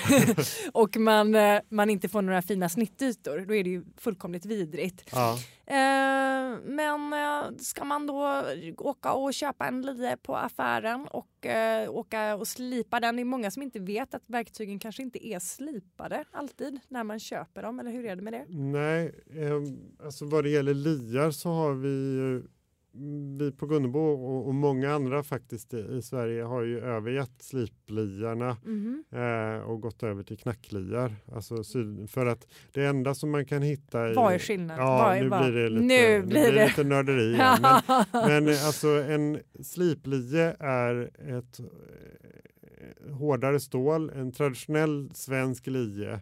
och 0.72 0.96
man, 0.96 1.34
eh, 1.34 1.60
man 1.68 1.90
inte 1.90 2.08
får 2.08 2.22
några 2.22 2.42
fina 2.42 2.68
snittytor, 2.68 3.38
då 3.38 3.54
är 3.54 3.64
det 3.64 3.70
ju 3.70 3.84
fullkomligt 3.96 4.46
vidrigt. 4.46 5.10
Ja. 5.12 5.38
Eh, 5.66 6.58
men 6.64 7.12
eh, 7.12 7.56
ska 7.58 7.84
man 7.84 8.06
då 8.06 8.44
åka 8.78 9.12
och 9.12 9.34
köpa 9.34 9.66
en 9.66 9.82
lie 9.82 10.16
på 10.16 10.36
affären 10.36 11.06
och 11.10 11.26
eh, 11.46 11.90
åka 11.90 12.36
och 12.36 12.48
slipa 12.48 13.00
den, 13.00 13.16
det 13.16 13.22
är 13.22 13.24
många 13.24 13.50
som 13.50 13.62
inte 13.62 13.80
vet 13.80 14.14
att 14.14 14.22
verktygen 14.26 14.78
kanske 14.78 15.02
inte 15.02 15.26
är 15.26 15.38
slipade 15.38 16.24
alltid 16.32 16.80
när 16.88 17.04
man 17.04 17.20
köper 17.20 17.62
dem, 17.62 17.80
eller 17.80 17.90
hur 17.90 18.06
är 18.06 18.16
det 18.16 18.22
med 18.22 18.32
det? 18.32 18.44
Nej, 18.48 19.14
eh, 19.30 20.04
alltså 20.04 20.24
vad 20.24 20.44
det 20.44 20.50
gäller 20.50 20.74
liar 20.74 21.30
så 21.30 21.48
har 21.48 21.72
vi 21.74 22.42
vi 23.38 23.52
på 23.52 23.66
Gunnebo 23.66 23.98
och, 23.98 24.46
och, 24.46 24.54
många 24.54 24.94
andra 24.94 25.22
faktiskt 25.22 25.74
i, 25.74 25.78
i, 25.78 26.02
Sverige 26.02 26.42
har 26.42 26.62
ju 26.62 26.80
övergett 26.80 27.42
slipliarna 27.42 28.56
mm 28.66 29.04
eh, 29.12 29.62
och 29.62 29.80
gått 29.80 30.02
över 30.02 30.22
till 30.22 30.38
knackliar. 30.38 31.16
Alltså, 31.34 31.56
för 32.08 32.26
att 32.26 32.46
det 32.72 32.84
enda 32.84 33.14
som 33.14 33.30
man 33.30 33.46
kan 33.46 33.62
hitta 33.62 34.10
i... 34.10 34.14
Vad 34.14 34.34
är 34.34 34.38
skillnaden? 34.38 34.86
Ja, 34.86 35.14
nu 35.14 35.28
blir 35.28 35.62
det 35.62 35.68
lite, 35.68 35.84
nu 35.84 36.22
blir 36.22 36.44
det 36.44 36.52
blir 36.52 36.66
lite 36.66 36.84
nörderi 36.84 37.32
igen. 37.34 37.58
men, 38.12 38.44
men 38.44 38.48
alltså 38.48 38.88
en 38.88 39.40
sliplie 39.62 40.56
är 40.58 41.10
ett 41.38 41.60
hårdare 43.10 43.60
stål. 43.60 44.10
En 44.10 44.32
traditionell 44.32 45.10
svensk 45.14 45.66
lie 45.66 46.12
eh, 46.12 46.18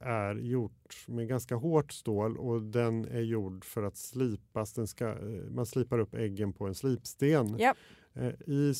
är 0.00 0.34
gjort 0.34 1.04
med 1.06 1.28
ganska 1.28 1.54
hårt 1.54 1.92
stål 1.92 2.36
och 2.36 2.62
den 2.62 3.04
är 3.04 3.20
gjord 3.20 3.64
för 3.64 3.82
att 3.82 3.96
slipas. 3.96 4.72
Den 4.72 4.86
ska, 4.86 5.08
eh, 5.08 5.50
man 5.50 5.66
slipar 5.66 5.98
upp 5.98 6.14
äggen 6.14 6.52
på 6.52 6.66
en 6.66 6.74
slipsten. 6.74 7.60
Yep. 7.60 7.76
Eh, 8.14 8.28
I 8.46 8.74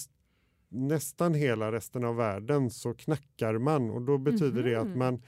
nästan 0.69 1.35
hela 1.35 1.73
resten 1.73 2.05
av 2.05 2.17
världen 2.17 2.71
så 2.71 2.95
knackar 2.95 3.59
man 3.59 3.91
och 3.91 4.03
då 4.03 4.19
betyder 4.19 4.47
mm 4.47 4.65
-hmm. 4.65 4.71
det 4.71 4.81
att 4.81 4.87
mhm. 4.87 4.99
man, 4.99 5.23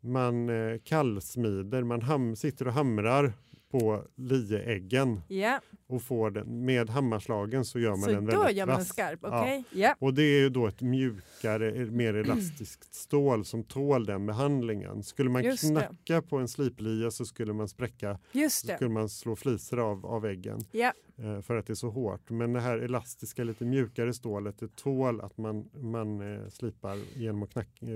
man 0.00 0.80
kallsmider, 0.84 1.82
man 1.82 2.02
ham, 2.02 2.36
sitter 2.36 2.66
och 2.66 2.72
hamrar 2.72 3.32
på 3.78 4.04
lieäggen 4.16 5.20
yeah. 5.28 5.60
och 5.88 6.02
får 6.02 6.30
den 6.30 6.64
med 6.64 6.90
hammarslagen 6.90 7.64
så 7.64 7.78
gör 7.78 7.90
man 7.90 8.00
så 8.00 8.10
den 8.10 8.26
väldigt 8.26 8.56
gör 8.56 8.66
man 8.66 8.76
vass. 8.76 8.88
skarp, 8.88 9.24
okay. 9.24 9.62
ja. 9.70 9.78
yeah. 9.78 9.96
Och 9.98 10.14
det 10.14 10.22
är 10.22 10.40
ju 10.40 10.48
då 10.48 10.66
ett 10.66 10.80
mjukare, 10.80 11.86
mer 11.86 12.14
elastiskt 12.14 12.94
stål 12.94 13.44
som 13.44 13.64
tål 13.64 14.06
den 14.06 14.26
behandlingen. 14.26 15.02
Skulle 15.02 15.30
man 15.30 15.44
Just 15.44 15.70
knacka 15.70 16.14
det. 16.14 16.22
på 16.22 16.38
en 16.38 16.48
sliplia 16.48 17.10
så 17.10 17.24
skulle 17.24 17.52
man 17.52 17.68
spräcka, 17.68 18.18
Just 18.32 18.66
så 18.66 18.74
skulle 18.74 18.90
man 18.90 19.08
slå 19.08 19.36
flisor 19.36 19.78
av, 19.90 20.06
av 20.06 20.26
äggen. 20.26 20.60
Yeah. 20.72 20.94
för 21.42 21.56
att 21.56 21.66
det 21.66 21.72
är 21.72 21.74
så 21.74 21.90
hårt. 21.90 22.30
Men 22.30 22.52
det 22.52 22.60
här 22.60 22.78
elastiska, 22.78 23.44
lite 23.44 23.64
mjukare 23.64 24.12
stålet, 24.12 24.58
det 24.58 24.76
tål 24.76 25.20
att 25.20 25.38
man, 25.38 25.70
man 25.74 26.34
eh, 26.34 26.48
slipar 26.48 27.18
genom 27.18 27.42
att 27.42 27.52
knack, 27.52 27.82
eh, 27.82 27.88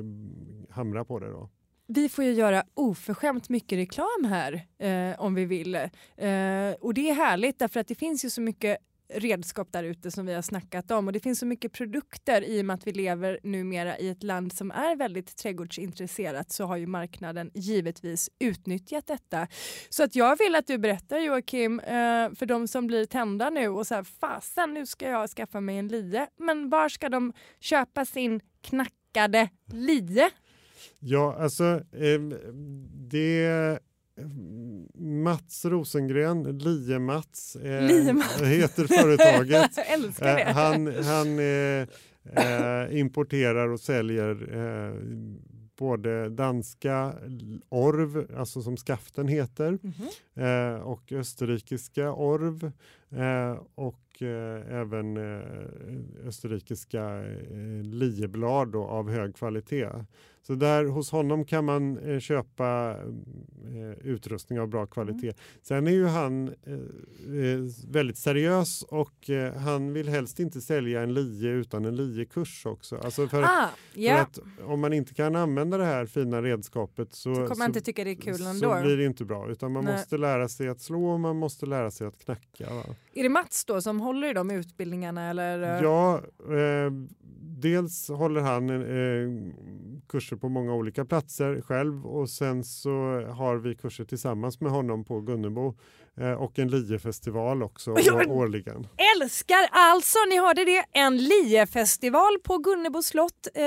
hamra 0.74 1.04
på 1.04 1.18
det. 1.18 1.30
Då 1.30 1.50
vi 1.92 2.08
får 2.08 2.24
ju 2.24 2.32
göra 2.32 2.64
oförskämt 2.74 3.48
mycket 3.48 3.78
reklam 3.78 4.24
här 4.24 4.66
eh, 4.78 5.20
om 5.20 5.34
vi 5.34 5.44
vill. 5.44 5.74
Eh, 5.74 6.72
och 6.80 6.94
det 6.94 7.10
är 7.10 7.14
härligt 7.14 7.58
därför 7.58 7.80
att 7.80 7.88
det 7.88 7.94
finns 7.94 8.24
ju 8.24 8.30
så 8.30 8.40
mycket 8.40 8.78
redskap 9.14 9.72
där 9.72 9.84
ute 9.84 10.10
som 10.10 10.26
vi 10.26 10.34
har 10.34 10.42
snackat 10.42 10.90
om 10.90 11.06
och 11.06 11.12
det 11.12 11.20
finns 11.20 11.38
så 11.38 11.46
mycket 11.46 11.72
produkter 11.72 12.44
i 12.44 12.60
och 12.60 12.64
med 12.64 12.74
att 12.74 12.86
vi 12.86 12.92
lever 12.92 13.38
numera 13.42 13.98
i 13.98 14.08
ett 14.08 14.22
land 14.22 14.52
som 14.52 14.70
är 14.70 14.96
väldigt 14.96 15.36
trädgårdsintresserat 15.36 16.52
så 16.52 16.64
har 16.64 16.76
ju 16.76 16.86
marknaden 16.86 17.50
givetvis 17.54 18.30
utnyttjat 18.38 19.06
detta. 19.06 19.48
Så 19.88 20.04
att 20.04 20.16
jag 20.16 20.38
vill 20.38 20.54
att 20.54 20.66
du 20.66 20.78
berättar 20.78 21.18
Joakim 21.18 21.80
eh, 21.80 22.34
för 22.34 22.46
de 22.46 22.68
som 22.68 22.86
blir 22.86 23.06
tända 23.06 23.50
nu 23.50 23.68
och 23.68 23.86
så 23.86 23.94
här 23.94 24.04
fasen 24.04 24.74
nu 24.74 24.86
ska 24.86 25.08
jag 25.08 25.30
skaffa 25.30 25.60
mig 25.60 25.78
en 25.78 25.88
lie 25.88 26.26
men 26.36 26.70
var 26.70 26.88
ska 26.88 27.08
de 27.08 27.32
köpa 27.60 28.04
sin 28.04 28.40
knackade 28.62 29.48
lie 29.72 30.30
Ja, 30.98 31.36
alltså 31.38 31.82
det 32.92 33.78
Mats 34.98 35.64
Rosengren, 35.64 36.58
Lie-Mats, 36.58 37.56
eh, 37.56 37.86
Lie 37.86 38.12
heter 38.44 38.84
företaget. 38.84 39.78
eh, 40.22 40.54
han 40.54 40.86
han 41.04 41.38
eh, 41.38 41.86
eh, 42.44 42.98
importerar 42.98 43.68
och 43.68 43.80
säljer 43.80 44.54
eh, 44.56 44.94
både 45.76 46.28
danska 46.28 47.14
orv, 47.68 48.26
alltså 48.36 48.62
som 48.62 48.76
skaften 48.76 49.28
heter, 49.28 49.68
mm 49.68 49.78
-hmm. 50.34 50.80
och 50.80 51.12
österrikiska 51.12 52.12
orv 52.12 52.72
och 53.74 54.09
även 54.22 55.16
österrikiska 56.26 57.22
lieblad 57.82 58.76
av 58.76 59.10
hög 59.10 59.36
kvalitet. 59.36 59.90
Så 60.50 60.54
där 60.54 60.84
hos 60.84 61.10
honom 61.10 61.44
kan 61.44 61.64
man 61.64 61.98
eh, 61.98 62.20
köpa 62.20 62.96
eh, 63.64 64.06
utrustning 64.06 64.60
av 64.60 64.68
bra 64.68 64.86
kvalitet. 64.86 65.26
Mm. 65.26 65.36
Sen 65.62 65.86
är 65.86 65.90
ju 65.90 66.06
han 66.06 66.48
eh, 66.48 66.74
eh 66.74 67.60
väldigt 67.90 68.18
seriös 68.18 68.82
och 68.82 69.30
eh, 69.30 69.54
han 69.54 69.92
vill 69.92 70.08
helst 70.08 70.40
inte 70.40 70.60
sälja 70.60 71.02
en 71.02 71.14
lie 71.14 71.48
utan 71.48 71.84
en 71.84 71.96
liekurs 71.96 72.66
också. 72.66 72.96
Alltså 72.96 73.28
för, 73.28 73.42
ah, 73.42 73.68
yeah. 73.94 74.16
för, 74.16 74.22
att 74.22 74.38
om 74.68 74.80
man 74.80 74.92
inte 74.92 75.14
kan 75.14 75.36
använda 75.36 75.76
det 75.76 75.84
här 75.84 76.06
fina 76.06 76.42
redskapet 76.42 77.14
så, 77.14 77.34
så 77.34 77.40
kommer 77.40 77.56
man 77.56 77.66
inte 77.66 77.80
tycka 77.80 78.04
det 78.04 78.10
är 78.10 78.14
kul 78.14 78.46
ändå. 78.46 78.74
Så 78.74 78.82
blir 78.82 78.96
det 78.96 79.04
inte 79.04 79.24
bra 79.24 79.50
utan 79.50 79.72
man 79.72 79.84
Nej. 79.84 79.94
måste 79.94 80.18
lära 80.18 80.48
sig 80.48 80.68
att 80.68 80.80
slå 80.80 81.10
och 81.10 81.20
man 81.20 81.36
måste 81.36 81.66
lära 81.66 81.90
sig 81.90 82.06
att 82.06 82.18
knacka. 82.18 82.74
Va? 82.74 82.84
Är 83.14 83.22
det 83.22 83.28
Mats 83.28 83.64
då 83.64 83.80
som 83.80 84.00
håller 84.10 84.30
i 84.30 84.34
de 84.34 84.50
utbildningarna? 84.50 85.30
Eller? 85.30 85.82
Ja, 85.82 86.20
eh, 86.44 86.92
dels 87.60 88.08
håller 88.08 88.40
han 88.40 88.70
eh, 88.70 89.54
kurser 90.08 90.36
på 90.36 90.48
många 90.48 90.74
olika 90.74 91.04
platser 91.04 91.62
själv 91.62 92.06
och 92.06 92.30
sen 92.30 92.64
så 92.64 92.90
har 93.30 93.56
vi 93.56 93.74
kurser 93.74 94.04
tillsammans 94.04 94.60
med 94.60 94.72
honom 94.72 95.04
på 95.04 95.20
Gunnebo 95.20 95.74
eh, 96.20 96.32
och 96.32 96.58
en 96.58 96.68
liefestival 96.68 97.62
också 97.62 97.96
jag 98.04 98.30
årligen. 98.30 98.86
Älskar 99.16 99.68
alltså, 99.70 100.18
ni 100.28 100.38
hörde 100.38 100.64
det, 100.64 100.84
en 100.92 101.16
liefestival 101.16 102.38
på 102.44 102.58
Gunnebo 102.58 103.02
slott. 103.02 103.46
Eh, 103.54 103.62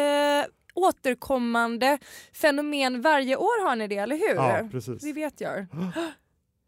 återkommande 0.76 1.98
fenomen 2.34 3.02
varje 3.02 3.36
år 3.36 3.68
har 3.68 3.76
ni 3.76 3.88
det, 3.88 3.98
eller 3.98 4.16
hur? 4.16 4.36
Ja, 4.36 4.68
precis. 4.72 5.02
Det 5.02 5.14
vet 5.14 5.42
jag. 5.42 5.66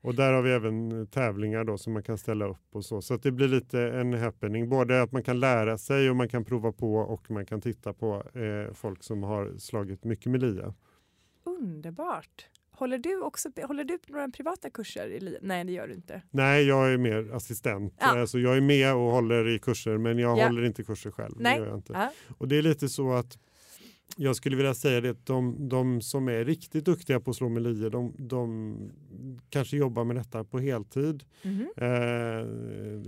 Och 0.06 0.16
där 0.16 0.34
har 0.34 0.42
vi 0.42 0.52
även 0.52 1.08
tävlingar 1.08 1.64
då 1.64 1.78
som 1.78 1.94
man 1.94 2.04
kan 2.04 2.18
ställa 2.18 2.46
upp 2.46 2.68
och 2.72 2.86
så. 2.86 3.02
Så 3.02 3.18
det 3.18 3.32
blir 3.32 3.48
lite 3.48 3.82
en 3.82 4.14
happening. 4.14 4.70
Både 4.70 5.02
att 5.02 5.12
man 5.12 5.24
kan 5.24 5.40
lära 5.40 5.78
sig 5.78 6.10
och 6.10 6.16
man 6.16 6.30
kan 6.30 6.46
prova 6.46 6.72
på 6.72 6.96
och 6.96 7.32
man 7.32 7.46
kan 7.46 7.62
titta 7.62 7.94
på 7.94 8.24
eh, 8.34 8.74
folk 8.74 9.04
som 9.04 9.24
har 9.24 9.58
slagit 9.58 10.04
mycket 10.04 10.32
med 10.32 10.44
LIA. 10.44 10.74
Underbart! 11.44 12.50
Håller 12.72 12.98
du 12.98 13.22
också 13.22 13.50
håller 13.64 13.84
du 13.84 14.00
några 14.08 14.30
privata 14.30 14.70
kurser? 14.70 15.08
I 15.08 15.20
LIA? 15.20 15.40
Nej, 15.42 15.64
det 15.64 15.72
gör 15.72 15.88
du 15.88 15.94
inte. 15.94 16.22
Nej, 16.32 16.68
jag 16.68 16.94
är 16.94 16.98
mer 16.98 17.32
assistent. 17.34 17.94
Ja. 18.00 18.20
Alltså, 18.20 18.40
jag 18.40 18.58
är 18.58 18.62
med 18.62 18.96
och 18.96 19.12
håller 19.12 19.48
i 19.48 19.60
kurser 19.60 19.98
men 19.98 20.20
jag 20.20 20.38
ja. 20.38 20.46
håller 20.46 20.64
inte 20.64 20.84
kurser 20.84 21.12
själv. 21.12 21.36
Nej. 21.40 21.60
Det. 21.88 22.12
Och 22.38 22.48
det 22.48 22.58
är 22.58 22.62
lite 22.62 22.90
så 22.90 23.14
att 23.14 23.38
jag 24.18 24.36
skulle 24.36 24.56
vilja 24.56 24.74
säga 24.74 25.02
det 25.02 25.10
att 25.10 25.26
de, 25.26 25.70
de 25.70 26.02
som 26.02 26.28
är 26.28 26.46
riktigt 26.46 26.86
duktiga 26.86 27.20
på 27.20 27.30
att 27.30 27.38
slå 27.38 27.50
med 27.50 27.64
lie, 27.64 27.90
de, 27.90 28.14
de 28.18 28.78
kanske 29.50 29.78
jobbar 29.78 30.04
med 30.04 30.16
detta 30.16 30.44
på 30.44 30.60
heltid. 30.60 31.24
Mm 31.42 31.66
eh, 31.78 32.46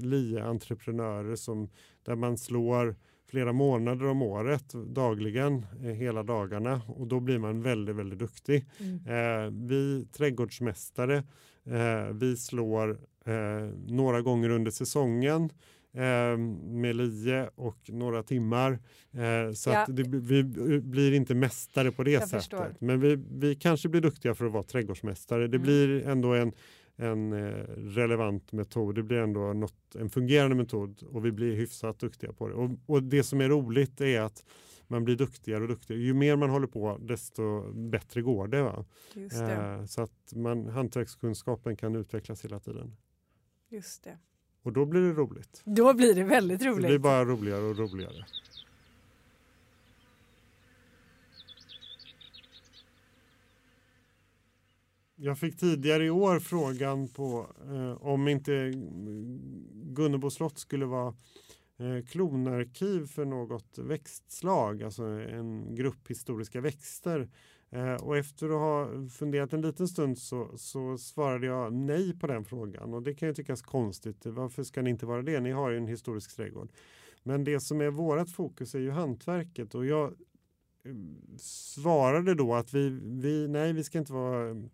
lie-entreprenörer 0.04 1.36
som 1.36 1.70
där 2.04 2.16
man 2.16 2.38
slår 2.38 2.95
flera 3.30 3.54
månader 3.54 4.06
om 4.06 4.22
året 4.22 4.74
dagligen 4.74 5.66
eh, 5.84 5.89
hela 5.89 6.24
dagarna 6.24 6.82
och 6.88 7.08
då 7.08 7.20
blir 7.20 7.39
man 7.39 7.62
väldigt, 7.62 7.95
väldigt 7.95 8.20
duktig. 8.20 8.66
Mm. 8.78 8.95
Eh, 9.06 9.68
vi 9.68 10.08
trädgårdsmästare, 10.12 11.24
eh, 11.66 12.14
vi 12.14 12.38
slår 12.38 13.00
eh, 13.26 13.70
några 13.88 14.22
gånger 14.22 14.50
under 14.50 14.72
säsongen 14.72 15.50
eh, 15.98 16.38
med 16.64 16.95
lie 16.95 17.50
och 17.56 17.78
några 17.89 18.24
timmar. 18.24 18.72
Eh, 19.12 19.52
så 19.54 19.70
Ja. 19.70 19.84
att 19.84 19.95
det, 19.95 20.04
vi 20.04 20.43
blir 20.82 21.14
inte 21.14 21.36
mästare 21.36 21.91
på 21.91 22.04
det 22.04 22.12
Jag 22.12 22.22
sättet. 22.24 22.39
förstår. 22.39 22.76
Men 22.80 23.00
vi, 23.00 23.16
vi 23.32 23.56
kanske 23.56 23.89
blir 23.89 24.02
duktiga 24.02 24.36
för 24.36 24.45
att 24.45 24.52
vara 24.52 24.64
trädgårdsmästare. 24.64 25.48
Det 25.48 25.58
Mm. 25.58 25.62
blir 25.66 26.08
ändå 26.08 26.34
en, 26.34 26.54
en 26.95 27.34
eh, 27.34 27.48
relevant 27.78 28.52
metod. 28.52 28.95
Det 28.95 29.04
blir 29.04 29.18
ändå 29.18 29.54
något, 29.54 29.95
en 29.95 30.10
fungerande 30.10 30.56
metod 30.56 31.04
och 31.04 31.26
vi 31.26 31.32
blir 31.32 31.56
hyfsat 31.56 32.00
duktiga 32.00 32.34
på 32.34 32.48
det. 32.48 32.54
Och, 32.54 32.70
och 32.86 33.04
det 33.04 33.24
som 33.24 33.41
är 33.41 33.50
roligt 33.50 34.02
är 34.02 34.22
att 34.22 34.45
man 34.89 35.04
blir 35.04 35.16
duktigare 35.16 35.62
och 35.64 35.68
duktigare. 35.70 36.02
Ju 36.02 36.14
mer 36.14 36.36
man 36.36 36.50
håller 36.50 36.68
på 36.68 36.98
desto 37.02 37.74
bättre 37.74 38.22
går 38.22 38.48
det. 38.48 38.62
Va? 38.64 38.86
Det. 39.14 39.41
Eh, 39.41 39.86
så 39.86 40.02
att 40.02 40.34
man, 40.36 40.68
hantverkskunskapen 40.68 41.76
kan 41.78 41.95
utvecklas 41.95 42.45
hela 42.45 42.60
tiden. 42.60 42.95
Just 43.70 44.04
det. 44.04 44.18
Och 44.68 44.74
då 44.74 44.86
blir 44.86 45.01
det 45.01 45.13
roligt. 45.13 45.61
Då 45.65 45.93
blir 45.93 46.15
det 46.15 46.24
väldigt 46.24 46.59
Det 46.59 46.65
roligt. 46.68 46.88
blir 46.88 46.97
bara 46.99 47.26
roligare 47.26 47.61
och 47.61 47.78
roligare. 47.78 48.26
Jag 55.15 55.39
fick 55.39 55.57
tidigare 55.57 56.05
i 56.05 56.09
år 56.09 56.39
frågan 56.39 57.07
på 57.07 57.47
eh, 57.68 57.91
om 58.07 58.28
inte 58.28 58.72
Gunnebo 59.74 60.30
slott 60.30 60.57
skulle 60.59 60.86
vara 60.86 61.07
eh, 61.78 62.05
klonarkiv 62.09 63.05
för 63.07 63.26
något 63.26 63.78
växtslag, 63.78 64.84
alltså 64.84 65.03
en 65.03 65.76
grupp 65.76 66.07
historiska 66.09 66.61
växter. 66.61 67.30
Eh, 67.70 67.93
och 67.93 68.18
efter 68.18 68.45
att 68.45 68.51
ha 68.51 69.07
funderat 69.09 69.53
en 69.53 69.61
liten 69.61 69.88
stund 69.88 70.18
så, 70.18 70.51
så 70.57 70.97
svarade 70.97 71.47
jag 71.47 71.74
nej 71.74 72.20
på 72.20 72.28
den 72.28 72.45
frågan 72.45 72.93
och 72.93 73.03
det 73.03 73.13
kan 73.13 73.28
ju 73.28 73.34
tyckas 73.34 73.61
konstigt. 73.61 74.26
Varför 74.26 74.63
ska 74.63 74.82
ni 74.82 74.89
inte 74.89 75.05
vara 75.05 75.22
det? 75.22 75.39
Ni 75.39 75.51
har 75.51 75.70
ju 75.70 75.78
en 75.78 75.88
historisk 75.88 76.36
trädgård. 76.36 76.70
Men 77.24 77.43
det 77.43 77.59
som 77.59 77.82
är 77.82 77.89
vårt 77.89 78.30
fokus 78.30 78.76
är 78.76 78.80
ju 78.80 78.91
hantverket 78.91 79.76
och 79.76 79.86
jag 79.86 80.13
mm, 80.86 81.18
svarade 81.39 82.34
då 82.34 82.53
att 82.55 82.74
vi, 82.74 82.89
vi, 83.03 83.47
nej, 83.47 83.74
vi 83.74 83.84
ska 83.84 83.97
inte 83.97 84.13
vara 84.13 84.49
mm, 84.49 84.70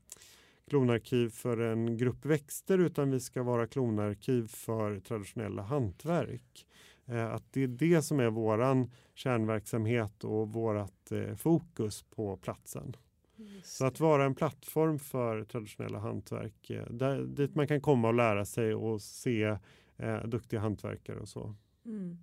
klonarkiv 0.69 1.29
för 1.29 1.57
en 1.57 1.97
grupp 1.97 2.25
växter 2.25 2.77
utan 2.77 3.11
vi 3.11 3.19
ska 3.19 3.43
vara 3.43 3.67
klonarkiv 3.67 4.47
för 4.47 4.99
traditionella 4.99 5.61
hantverk. 5.61 6.65
Eh, 7.05 7.33
Att 7.33 7.53
det 7.53 7.63
är 7.63 7.67
det 7.67 8.01
som 8.01 8.19
är 8.19 8.29
våran 8.29 8.91
kärnverksamhet 9.13 10.23
och 10.23 10.53
vårat 10.53 11.11
eh, 11.11 11.35
fokus 11.35 12.03
på 12.03 12.37
platsen. 12.37 12.95
Så 13.63 13.85
att 13.85 13.99
vara 13.99 14.25
en 14.25 14.35
plattform 14.35 14.99
för 14.99 15.43
traditionella 15.43 15.99
hantverk 15.99 16.69
eh, 16.69 16.85
där, 16.89 17.21
dit 17.21 17.55
man 17.55 17.67
kan 17.67 17.81
komma 17.81 18.07
och 18.07 18.13
lära 18.13 18.45
sig 18.45 18.73
och 18.73 19.01
se 19.01 19.57
eh, 19.97 20.23
duktiga 20.25 20.59
hantverkare 20.59 21.19
och 21.19 21.29
så. 21.29 21.55
Mm. 21.85 22.17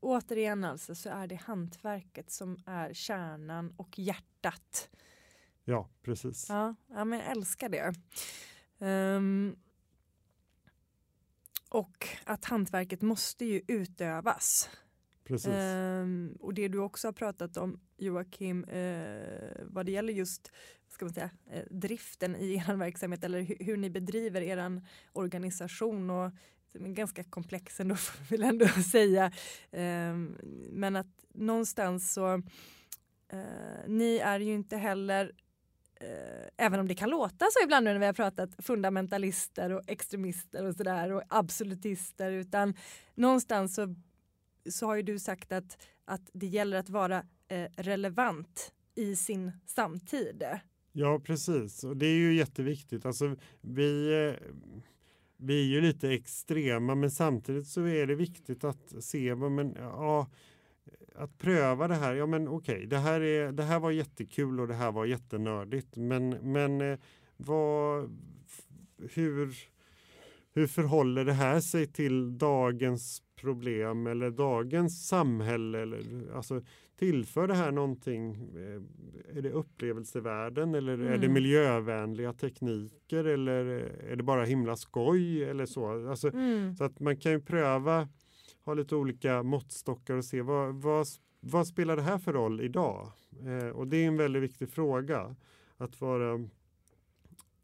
Återigen 0.00 0.64
alltså 0.64 0.94
så 0.94 1.08
är 1.08 1.26
det 1.26 1.34
hantverket 1.34 2.30
som 2.30 2.56
är 2.66 2.92
kärnan 2.92 3.74
och 3.76 3.98
hjärtat. 3.98 4.90
Ja, 5.64 5.88
precis. 6.02 6.46
Ja, 6.48 6.74
ja 6.86 7.04
men 7.04 7.18
jag 7.18 7.30
älskar 7.30 7.68
det. 7.68 7.94
Ehm, 8.78 9.56
och 11.68 12.08
att 12.24 12.44
hantverket 12.44 13.02
måste 13.02 13.44
ju 13.44 13.60
utövas. 13.68 14.70
precis. 15.24 15.46
Ehm, 15.52 16.36
och 16.40 16.54
det 16.54 16.68
du 16.68 16.78
också 16.78 17.08
har 17.08 17.12
pratat 17.12 17.56
om 17.56 17.80
Joakim, 17.96 18.64
eh, 18.64 19.64
vad 19.64 19.86
det 19.86 19.92
gäller 19.92 20.12
just 20.12 20.52
ska 20.88 21.04
man 21.04 21.14
säga, 21.14 21.30
eh, 21.50 21.64
driften 21.70 22.36
i 22.36 22.54
er 22.54 22.76
verksamhet 22.76 23.24
eller 23.24 23.40
hu- 23.40 23.64
hur 23.64 23.76
ni 23.76 23.90
bedriver 23.90 24.40
er 24.40 24.82
organisation 25.12 26.10
och 26.10 26.32
ganska 26.74 27.24
komplex 27.24 27.80
ändå 27.80 27.96
vill 28.30 28.40
jag 28.40 28.48
ändå 28.48 28.68
säga. 28.68 29.32
Ehm, 29.72 30.36
men 30.72 30.96
att 30.96 31.24
någonstans 31.34 32.12
så 32.12 32.34
eh, 33.28 33.88
ni 33.88 34.16
är 34.16 34.40
ju 34.40 34.52
inte 34.54 34.76
heller 34.76 35.32
eh, 36.00 36.66
även 36.66 36.80
om 36.80 36.88
det 36.88 36.94
kan 36.94 37.10
låta 37.10 37.46
så 37.52 37.64
ibland 37.64 37.84
nu 37.84 37.92
när 37.92 38.00
vi 38.00 38.06
har 38.06 38.12
pratat 38.12 38.50
fundamentalister 38.58 39.72
och 39.72 39.82
extremister 39.86 40.64
och 40.64 40.74
sådär 40.74 41.12
och 41.12 41.22
absolutister 41.28 42.32
utan 42.32 42.74
någonstans 43.14 43.74
så 43.74 43.94
så 44.70 44.86
har 44.86 44.96
ju 44.96 45.02
du 45.02 45.18
sagt 45.18 45.52
att, 45.52 45.78
att 46.04 46.30
det 46.32 46.46
gäller 46.46 46.76
att 46.76 46.90
vara 46.90 47.24
eh, 47.48 47.70
relevant 47.76 48.72
i 48.94 49.16
sin 49.16 49.52
samtid. 49.66 50.44
Ja, 50.92 51.20
precis. 51.24 51.84
Och 51.84 51.96
det 51.96 52.06
är 52.06 52.16
ju 52.16 52.34
jätteviktigt. 52.34 53.06
Alltså, 53.06 53.36
vi, 53.60 54.12
eh, 54.26 54.52
vi 55.36 55.60
är 55.60 55.64
ju 55.64 55.80
lite 55.80 56.10
extrema 56.10 56.94
men 56.94 57.10
samtidigt 57.10 57.66
så 57.66 57.86
är 57.86 58.06
det 58.06 58.14
viktigt 58.14 58.64
att 58.64 59.04
se 59.04 59.34
vad 59.34 59.52
men, 59.52 59.74
ja, 59.78 60.30
att 61.18 61.38
pröva 61.38 61.88
det 61.88 61.94
här. 61.94 62.14
Ja 62.14 62.26
men 62.26 62.48
okej, 62.48 62.86
det, 62.86 62.98
här 62.98 63.20
är, 63.20 63.52
det 63.52 63.62
här 63.62 63.80
var 63.80 63.90
jättekul 63.90 64.60
och 64.60 64.68
det 64.68 64.74
här 64.74 64.92
var 64.92 65.04
jättenördigt. 65.06 65.96
Men, 65.96 66.28
men 66.28 66.80
eh, 66.80 66.98
vad, 67.36 68.10
hur, 69.14 69.54
hur 70.54 70.66
förhåller 70.66 71.24
det 71.24 71.32
här 71.32 71.60
sig 71.60 71.86
till 71.86 72.38
dagens 72.38 73.22
problem 73.40 74.06
eller 74.06 74.30
dagens 74.30 75.08
samhälle? 75.08 75.78
Eller, 75.82 76.00
alltså, 76.34 76.62
tillför 76.98 77.48
det 77.48 77.54
här 77.54 77.70
någonting? 77.72 78.30
eh, 78.56 78.82
Är 79.38 79.42
det 79.42 79.50
upplevelsevärden 79.50 80.74
eller 80.74 80.92
är 80.92 80.98
det 81.10 81.14
Mm. 81.26 81.32
miljövänliga 81.32 82.32
tekniker 82.32 83.24
eller 83.24 83.64
är 84.10 84.16
det 84.16 84.22
bara 84.22 84.44
himla 84.44 84.76
skoj 84.76 85.44
eller 85.44 85.66
så? 85.66 86.08
Alltså, 86.10 86.28
Mm. 86.28 86.74
så 86.76 86.84
att 86.84 87.00
man 87.00 87.16
kan 87.16 87.32
ju 87.32 87.40
pröva, 87.40 88.08
ha 88.66 88.74
lite 88.74 88.96
olika 88.96 89.42
måttstockar 89.42 90.14
och 90.14 90.24
se 90.24 90.42
vad, 90.42 90.74
vad, 90.74 91.06
vad 91.40 91.66
spelar 91.66 91.96
det 91.96 92.02
här 92.02 92.18
för 92.18 92.32
roll 92.32 92.60
idag? 92.60 93.12
Eh, 93.44 93.68
och 93.68 93.86
det 93.88 93.96
är 93.96 94.06
en 94.06 94.16
väldigt 94.16 94.42
viktig 94.42 94.68
fråga. 94.70 95.36
Att 95.76 96.00
vara 96.00 96.48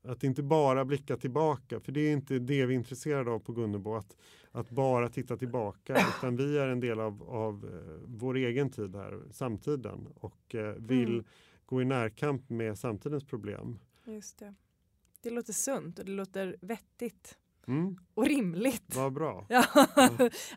att 0.04 0.24
inte 0.24 0.42
bara 0.42 0.84
blicka 0.84 1.16
tillbaka, 1.16 1.80
för 1.80 1.92
det 1.92 2.00
är 2.00 2.12
inte 2.12 2.38
det 2.38 2.66
vi 2.66 2.74
är 2.74 2.78
intresserade 2.78 3.30
av 3.30 3.38
på 3.38 3.52
Gunnebo, 3.52 3.94
att, 3.94 4.16
att 4.50 4.70
bara 4.70 5.08
titta 5.08 5.36
tillbaka, 5.36 5.96
utan 6.18 6.36
vi 6.36 6.58
är 6.58 6.68
en 6.68 6.80
del 6.80 7.00
av, 7.00 7.22
av 7.22 7.64
eh, 7.64 8.00
vår 8.06 8.36
egen 8.36 8.70
tid 8.70 8.96
här, 8.96 9.22
samtiden, 9.30 10.08
och 10.14 10.54
eh, 10.54 10.74
vill 10.74 11.12
Mm. 11.12 11.24
gå 11.66 11.82
i 11.82 11.84
närkamp 11.84 12.50
med 12.50 12.78
samtidens 12.78 13.24
problem. 13.24 13.78
Just 14.04 14.38
det. 14.38 14.54
det 15.20 15.30
låter 15.30 15.52
sunt 15.52 15.98
och 15.98 16.04
det 16.04 16.12
låter 16.12 16.56
vettigt 16.60 17.38
Mm, 17.66 17.96
och 18.14 18.26
rimligt. 18.26 18.96
vad 18.96 19.12
bra. 19.12 19.46
Ja. 19.48 19.64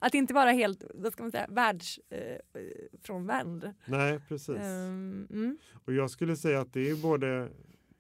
att 0.02 0.14
inte 0.14 0.34
vara 0.34 0.52
helt 0.52 0.84
vad 0.94 1.14
ska 1.14 1.24
man 1.24 1.32
säga, 1.32 1.48
världsfrånvänd. 1.50 3.64
Eh. 3.64 3.72
Nej, 3.86 4.20
precis. 4.28 4.58
Ehm, 4.58 5.28
mm. 5.32 5.58
Och 5.86 5.94
jag 5.94 6.10
skulle 6.10 6.36
säga 6.36 6.62
att 6.62 6.74
det 6.74 6.90
är 6.90 6.96
både, 7.02 7.50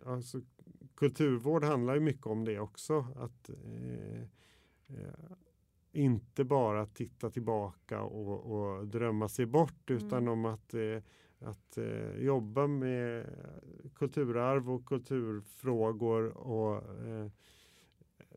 alltså, 0.05 0.41
kulturvård 0.95 1.63
handlar 1.63 1.93
ju 1.93 1.99
mycket 1.99 2.25
om 2.27 2.45
det 2.45 2.59
också. 2.59 3.07
Att 3.15 3.49
eh, 3.49 4.21
eh, 4.87 4.97
inte 5.91 6.43
bara 6.43 6.85
titta 6.85 7.29
tillbaka 7.29 8.01
och, 8.01 8.51
och 8.77 8.87
drömma 8.87 9.29
sig 9.29 9.45
bort 9.45 9.91
utan 9.91 10.17
Mm. 10.27 10.29
om 10.29 10.45
att, 10.45 10.73
eh, 10.73 10.97
att 11.39 11.77
eh, 11.77 12.15
jobba 12.17 12.67
med 12.67 13.25
kulturarv 13.95 14.71
och 14.71 14.85
kulturfrågor 14.85 16.37
och 16.37 16.75
eh, 17.07 17.27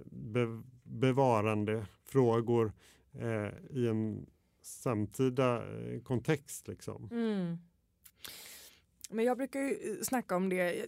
be, 0.05 0.62
bevarandefrågor 0.82 2.72
eh, 3.12 3.49
i 3.70 3.88
en 3.88 4.26
samtida 4.62 5.57
eh, 5.57 6.01
kontext. 6.01 6.68
Liksom. 6.68 7.09
Mm. 7.12 7.59
Men 9.11 9.24
jag 9.24 9.36
brukar 9.36 9.61
ju 9.61 9.70
eh, 9.70 10.03
snacka 10.03 10.36
om 10.36 10.49
det. 10.49 10.86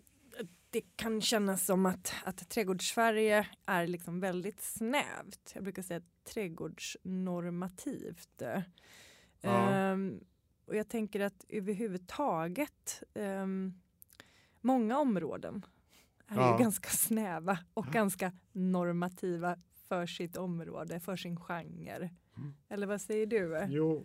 Det 0.71 0.83
kan 0.97 1.21
kännas 1.21 1.67
som 1.67 1.87
att, 1.87 2.15
att 2.25 2.49
trädgårdssverige 2.49 3.49
är 3.67 3.87
liksom 3.87 4.21
väldigt 4.21 4.61
snävt. 4.61 5.53
Jag 5.55 5.63
brukar 5.63 5.83
säga 5.83 6.03
trädgårdsnormativt. 6.25 8.43
Ja. 9.41 9.71
Ehm, 9.71 10.25
och 10.65 10.77
jag 10.77 10.89
tänker 10.89 11.21
att 11.21 11.45
överhuvudtaget 11.49 13.03
ehm, 13.15 13.81
många 14.61 14.99
områden 14.99 15.65
är 16.31 16.37
Ja. 16.37 16.59
ju 16.59 16.63
ganska 16.63 16.89
snäva 16.91 17.59
och 17.75 17.87
Ja. 17.87 17.91
ganska 17.93 18.33
normativa 18.53 19.57
för 19.89 20.07
sitt 20.07 20.37
område, 20.37 21.01
för 21.01 21.17
sin 21.17 21.37
genre. 21.37 22.11
Mm. 22.37 22.55
Eller 22.69 22.87
vad 22.87 23.01
säger 23.01 23.27
du? 23.27 23.67
Jo, 23.69 24.05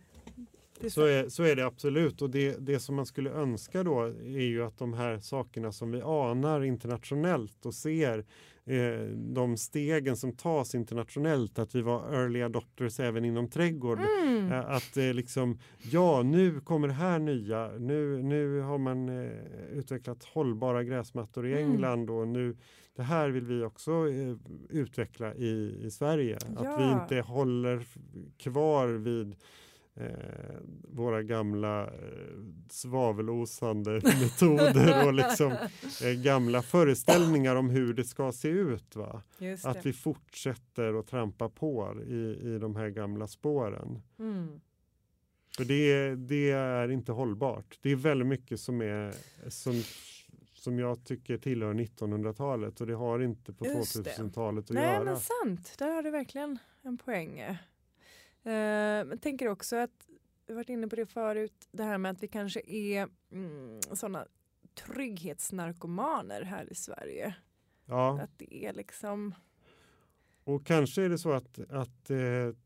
är 0.82 0.90
Så 0.90 1.02
är, 1.06 1.30
så 1.30 1.44
är 1.44 1.56
det 1.56 1.66
absolut 1.66 2.22
och 2.22 2.30
det, 2.30 2.58
det 2.60 2.80
som 2.80 2.96
man 2.96 3.06
skulle 3.06 3.30
önska 3.30 3.84
då 3.84 4.02
är 4.06 4.42
ju 4.46 4.64
att 4.64 4.78
de 4.78 4.94
här 4.94 5.20
sakerna 5.20 5.72
som 5.72 5.92
vi 5.92 6.02
anar 6.02 6.64
internationellt 6.64 7.66
och 7.66 7.74
ser 7.74 8.26
de 9.34 9.58
stegen 9.58 10.18
som 10.18 10.32
tas 10.32 10.76
internationellt, 10.76 11.60
att 11.60 11.76
vi 11.76 11.82
var 11.82 12.14
early 12.14 12.42
adopters 12.42 13.00
även 13.00 13.26
inom 13.26 13.50
trädgård. 13.50 14.00
Mm. 14.00 14.52
Eh, 14.52 14.60
Att 14.70 14.98
eh, 14.98 15.14
liksom, 15.14 15.60
ja 15.92 16.22
nu 16.24 16.60
kommer 16.60 16.88
det 16.88 16.94
här 16.94 17.20
nya, 17.20 17.68
nu, 17.80 18.24
nu 18.24 18.60
har 18.60 18.78
man 18.78 19.10
eh, 19.10 19.32
utvecklat 19.74 20.24
hållbara 20.24 20.84
gräsmattor 20.84 21.48
i 21.48 21.52
Mm. 21.54 21.72
England 21.72 22.10
och 22.10 22.28
nu 22.28 22.58
det 22.96 23.04
här 23.04 23.30
vill 23.30 23.46
vi 23.46 23.64
också 23.64 23.92
eh, 23.92 24.36
utveckla 24.70 25.36
i, 25.36 25.80
i 25.84 25.92
Sverige. 25.92 26.36
Att 26.36 26.80
vi 26.80 26.84
Ja. 26.84 27.02
inte 27.02 27.20
håller 27.22 27.86
kvar 28.38 28.88
vid 28.88 29.36
eh, 29.96 30.10
våra 30.90 31.24
gamla 31.24 31.84
eh, 31.84 31.92
svavelosande 32.70 33.92
metoder 34.04 35.08
och 35.08 35.14
liksom 35.14 35.52
eh, 36.04 36.12
gamla 36.24 36.62
föreställningar 36.62 37.56
om 37.56 37.70
hur 37.70 37.94
det 37.94 38.04
ska 38.04 38.32
se 38.32 38.48
ut. 38.48 38.96
Va? 38.96 39.22
Att 39.64 39.86
vi 39.86 39.94
fortsätter 39.94 41.00
att 41.00 41.08
trampa 41.08 41.50
på 41.50 41.96
i, 42.08 42.40
i 42.54 42.60
de 42.60 42.76
här 42.76 42.90
gamla 42.90 43.28
spåren. 43.28 44.02
Mm. 44.20 44.60
För 45.58 45.66
det, 45.66 46.16
det 46.16 46.52
är 46.52 46.92
inte 46.92 47.12
hållbart. 47.12 47.80
Det 47.82 47.92
är 47.92 47.96
väldigt 47.96 48.28
mycket 48.28 48.60
som, 48.60 48.82
är, 48.82 49.14
som, 49.50 49.74
som 50.54 50.80
jag 50.80 51.04
tycker 51.06 51.38
tillhör 51.38 51.74
1900-talet 51.74 52.82
och 52.82 52.88
det 52.88 52.94
har 52.96 53.20
inte 53.20 53.54
på 53.54 53.66
Just 53.66 54.04
det. 54.04 54.10
2000-talet 54.10 54.66
att 54.66 54.70
Nej 54.70 54.94
göra. 54.94 55.04
men 55.04 55.18
sant, 55.18 55.76
där 55.78 55.92
har 55.92 56.04
du 56.04 56.12
verkligen 56.12 56.58
en 56.82 56.98
poäng. 56.98 57.58
Eh, 58.46 59.06
men 59.08 59.18
tänker 59.18 59.48
också 59.48 59.76
att, 59.76 60.08
vi 60.48 60.54
varit 60.54 60.70
inne 60.70 60.88
på 60.88 60.96
det 60.96 61.06
förut, 61.06 61.68
det 61.72 61.84
här 61.84 61.98
med 61.98 62.12
att 62.12 62.24
vi 62.24 62.28
kanske 62.28 62.62
är 62.68 63.08
mm, 63.32 63.80
sådana 63.94 64.28
trygghetsnarkomaner 64.74 66.42
här 66.42 66.72
i 66.72 66.76
Sverige. 66.76 67.36
Ja, 67.86 68.22
Att 68.22 68.40
det 68.40 68.66
är 68.66 68.74
liksom, 68.74 69.36
och 70.44 70.66
kanske 70.66 71.02
är 71.04 71.10
det 71.10 71.18
så 71.18 71.32
att, 71.32 71.60
att 71.70 72.10
eh, 72.10 72.18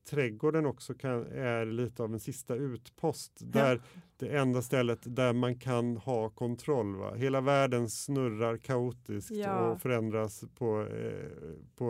trädgården 0.10 0.66
också 0.66 0.94
kan, 0.94 1.26
är 1.32 1.66
lite 1.66 2.04
av 2.04 2.14
en 2.14 2.20
sista 2.20 2.56
utpost. 2.56 3.32
Där 3.40 3.82
det 4.18 4.38
enda 4.38 4.62
stället 4.62 5.00
där 5.04 5.34
man 5.34 5.60
kan 5.60 5.98
ha 5.98 6.30
kontroll. 6.30 6.96
Va? 6.96 7.16
Hela 7.16 7.42
världen 7.42 7.90
snurrar 7.90 8.58
kaotiskt 8.58 9.32
Ja. 9.32 9.60
och 9.60 9.82
förändras 9.82 10.44
på, 10.56 10.82
eh, 10.82 11.30
på 11.76 11.86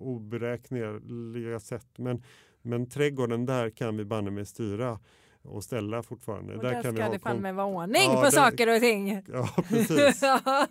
oberäkneliga 0.00 1.60
sätt. 1.60 1.98
Men, 1.98 2.22
men 2.64 2.88
trädgården, 2.90 3.46
där 3.46 3.70
kan 3.70 3.96
vi 3.96 4.04
banne 4.04 4.30
mig 4.30 4.46
styra 4.46 4.98
och 5.42 5.64
ställa 5.64 6.02
fortfarande. 6.02 6.56
och 6.56 6.62
där 6.62 6.70
där 6.74 6.82
kan 6.82 6.94
vi 6.94 7.00
ska 7.00 7.10
det 7.10 7.18
fan 7.18 7.36
med 7.42 7.54
vara 7.54 7.66
ordning 7.66 8.02
Ja, 8.02 8.16
på 8.16 8.22
det- 8.24 8.32
saker 8.32 8.74
och 8.74 8.80
ting. 8.80 9.22
Ja, 9.28 9.48
precis. 9.68 10.22
Ja, 10.22 10.66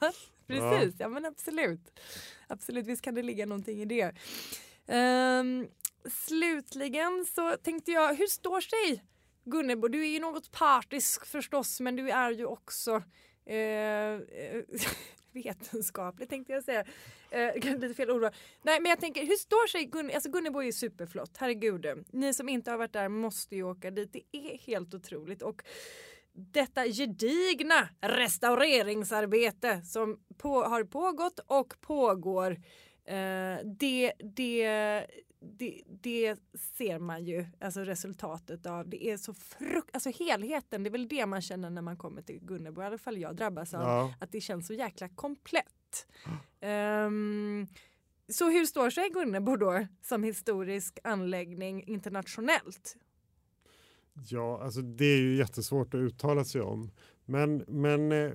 Precis, 0.47 0.95
ja. 0.99 1.07
men 1.09 1.25
absolut. 1.25 1.99
Absolut, 2.47 2.85
visst 2.87 3.01
kan 3.01 3.15
det 3.15 3.23
ligga 3.23 3.45
någonting 3.45 3.81
i 3.81 3.85
det. 3.85 4.11
Ehm, 4.87 5.67
slutligen 6.27 7.25
så 7.35 7.55
tänkte 7.63 7.91
jag, 7.91 8.13
hur 8.15 8.27
står 8.27 8.61
sig 8.61 9.03
Gunnebo? 9.45 9.87
Du 9.87 10.01
är 10.01 10.09
ju 10.09 10.19
något 10.19 10.51
partisk 10.51 11.25
förstås, 11.25 11.79
men 11.79 11.95
du 11.95 12.09
är 12.09 12.31
ju 12.31 12.45
också 12.45 13.03
eh, 13.45 13.55
eh, 13.57 14.19
vetenskaplig 15.33 16.29
tänkte 16.29 16.53
jag 16.53 16.63
säga. 16.63 16.83
Eh, 17.31 17.55
lite 17.79 17.93
fel 17.93 18.11
ord. 18.11 18.21
Nej 18.61 18.79
men 18.79 18.89
jag 18.89 18.99
tänker, 18.99 19.21
hur 19.25 19.35
står 19.35 19.67
sig 19.67 19.85
Gunnebo? 19.85 20.15
Alltså 20.15 20.29
Gunnebo 20.29 20.59
är 20.59 20.65
ju 20.65 20.71
superflott, 20.71 21.37
herregud. 21.37 22.05
Ni 22.11 22.33
som 22.33 22.49
inte 22.49 22.71
har 22.71 22.77
varit 22.77 22.93
där 22.93 23.09
måste 23.09 23.55
ju 23.55 23.63
åka 23.63 23.91
dit. 23.91 24.13
Det 24.13 24.37
är 24.37 24.57
helt 24.57 24.93
otroligt. 24.93 25.41
Och 25.41 25.63
detta 26.33 26.85
gedigna 26.85 27.89
restaureringsarbete 28.01 29.81
som 29.81 30.19
på, 30.37 30.63
har 30.63 30.83
pågått 30.83 31.39
och 31.47 31.73
pågår. 31.81 32.51
Eh, 33.05 33.57
det, 33.79 34.13
det, 34.19 34.65
det, 35.43 35.81
det 35.87 36.35
ser 36.77 36.99
man 36.99 37.25
ju, 37.25 37.45
alltså 37.59 37.81
resultatet 37.81 38.65
av. 38.65 38.89
Det 38.89 39.05
är 39.05 39.17
så 39.17 39.33
frukt, 39.33 39.89
alltså 39.93 40.09
helheten, 40.09 40.83
det 40.83 40.89
är 40.89 40.91
väl 40.91 41.07
det 41.07 41.25
man 41.25 41.41
känner 41.41 41.69
när 41.69 41.81
man 41.81 41.97
kommer 41.97 42.21
till 42.21 42.39
Gunnebo, 42.39 42.81
i 42.81 42.85
alla 42.85 42.97
fall 42.97 43.17
jag 43.17 43.35
drabbas 43.35 43.73
av. 43.73 43.81
Ja. 43.81 44.13
Att 44.19 44.31
det 44.31 44.41
känns 44.41 44.67
så 44.67 44.73
jäkla 44.73 45.09
komplett. 45.09 46.07
Ehm, 46.65 47.67
så 48.29 48.49
hur 48.49 48.65
står 48.65 48.89
sig 48.89 49.09
Gunnebo 49.09 49.55
då 49.55 49.87
som 50.01 50.23
historisk 50.23 50.99
anläggning 51.03 51.83
internationellt? 51.83 52.97
Ja, 54.13 54.63
alltså 54.63 54.81
det 54.81 55.05
är 55.05 55.19
ju 55.19 55.35
jättesvårt 55.35 55.93
att 55.93 55.99
uttala 55.99 56.45
sig 56.45 56.61
om. 56.61 56.91
Men, 57.25 57.63
men 57.67 58.11
eh, 58.11 58.31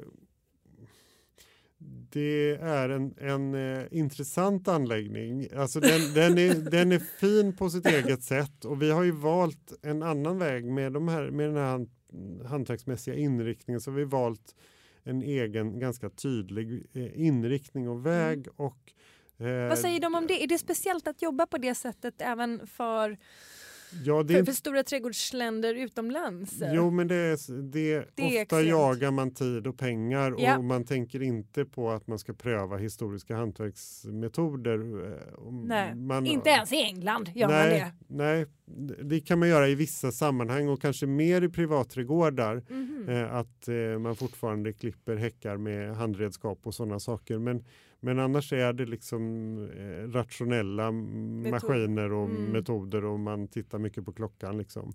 det 2.11 2.59
är 2.61 2.89
en, 2.89 3.15
en 3.19 3.55
eh, 3.55 3.87
intressant 3.91 4.69
anläggning. 4.69 5.49
Alltså 5.57 5.81
den, 5.81 6.15
den, 6.15 6.39
är, 6.39 6.55
den 6.71 6.93
är 6.93 6.99
fin 6.99 7.57
på 7.57 7.71
sitt 7.71 7.87
eget 7.87 8.23
sätt 8.23 8.65
och 8.65 8.83
vi 8.83 8.91
har 8.91 9.03
ju 9.03 9.11
valt 9.11 9.73
en 9.83 10.03
annan 10.03 10.39
väg 10.39 10.65
med, 10.65 10.93
de 10.93 11.09
här, 11.09 11.31
med 11.31 11.49
den 11.49 11.57
här 11.57 11.65
hand, 11.65 11.91
hantverksmässiga 12.47 13.15
inriktningen 13.15 13.81
så 13.81 13.91
har 13.91 13.97
vi 13.97 14.05
valt 14.05 14.55
en 15.03 15.23
egen 15.23 15.79
ganska 15.79 16.11
tydlig 16.11 16.87
eh, 16.93 17.21
inriktning 17.21 17.89
och 17.89 18.07
väg. 18.07 18.49
Och, 18.57 18.93
eh, 19.39 19.69
Vad 19.69 19.79
säger 19.79 20.01
de 20.01 20.15
om 20.15 20.27
det? 20.27 20.43
Är 20.43 20.47
det 20.47 20.59
speciellt 20.59 21.09
att 21.09 21.23
jobba 21.23 21.47
på 21.47 21.59
det 21.59 21.75
sättet 21.75 22.15
även 22.19 22.67
för, 22.67 23.19
Ja, 24.05 24.23
det 24.23 24.35
för, 24.35 24.45
för 24.45 24.53
stora 24.53 24.83
trädgårdsländer 24.83 25.75
utomlands? 25.75 26.63
Jo, 26.73 26.91
men 26.91 27.09
det 27.09 27.15
är, 27.15 27.63
det, 27.63 27.71
Det 28.15 28.23
är 28.23 28.27
ofta 28.27 28.41
extremt. 28.43 28.69
jagar 28.69 29.11
man 29.11 29.31
tid 29.35 29.67
och 29.67 29.79
pengar 29.79 30.35
Ja. 30.39 30.59
och 30.59 30.65
man 30.65 30.85
tänker 30.85 31.23
inte 31.23 31.65
på 31.65 31.91
att 31.91 32.07
man 32.07 32.19
ska 32.19 32.33
pröva 32.35 32.77
historiska 32.77 33.37
hantverksmetoder. 33.37 35.07
eh, 35.13 35.53
Nej, 35.53 35.95
man, 35.95 36.27
Inte 36.27 36.51
ens 36.51 36.73
i 36.73 36.77
England 36.83 37.31
gör 37.35 37.49
man 37.49 37.57
nej, 37.57 37.93
det. 38.09 38.15
Nej, 38.15 38.47
det 39.05 39.21
kan 39.21 39.39
man 39.39 39.49
göra 39.49 39.69
i 39.69 39.75
vissa 39.75 40.13
sammanhang 40.13 40.69
och 40.69 40.81
kanske 40.83 41.07
mer 41.07 41.43
i 41.43 41.49
privatträdgårdar. 41.49 42.63
Mhm. 42.69 42.98
Eh, 43.09 43.35
att 43.35 43.69
eh, 43.69 43.99
man 43.99 44.17
fortfarande 44.17 44.73
klipper 44.73 45.17
häckar 45.17 45.57
med 45.57 45.97
handredskap 45.97 46.59
och 46.63 46.75
sådana 46.75 47.01
saker. 47.01 47.39
Men, 47.39 47.65
men 48.01 48.19
annars 48.19 48.53
är 48.53 48.73
det 48.73 48.87
liksom 48.87 49.57
eh, 49.77 50.09
rationella 50.13 50.91
maskiner 51.51 52.13
och 52.13 52.29
Mm. 52.29 52.45
metoder 52.53 53.05
och 53.05 53.21
man 53.21 53.49
tittar 53.49 53.79
mycket 53.79 54.05
på 54.05 54.13
klockan. 54.13 54.59
Liksom. 54.59 54.93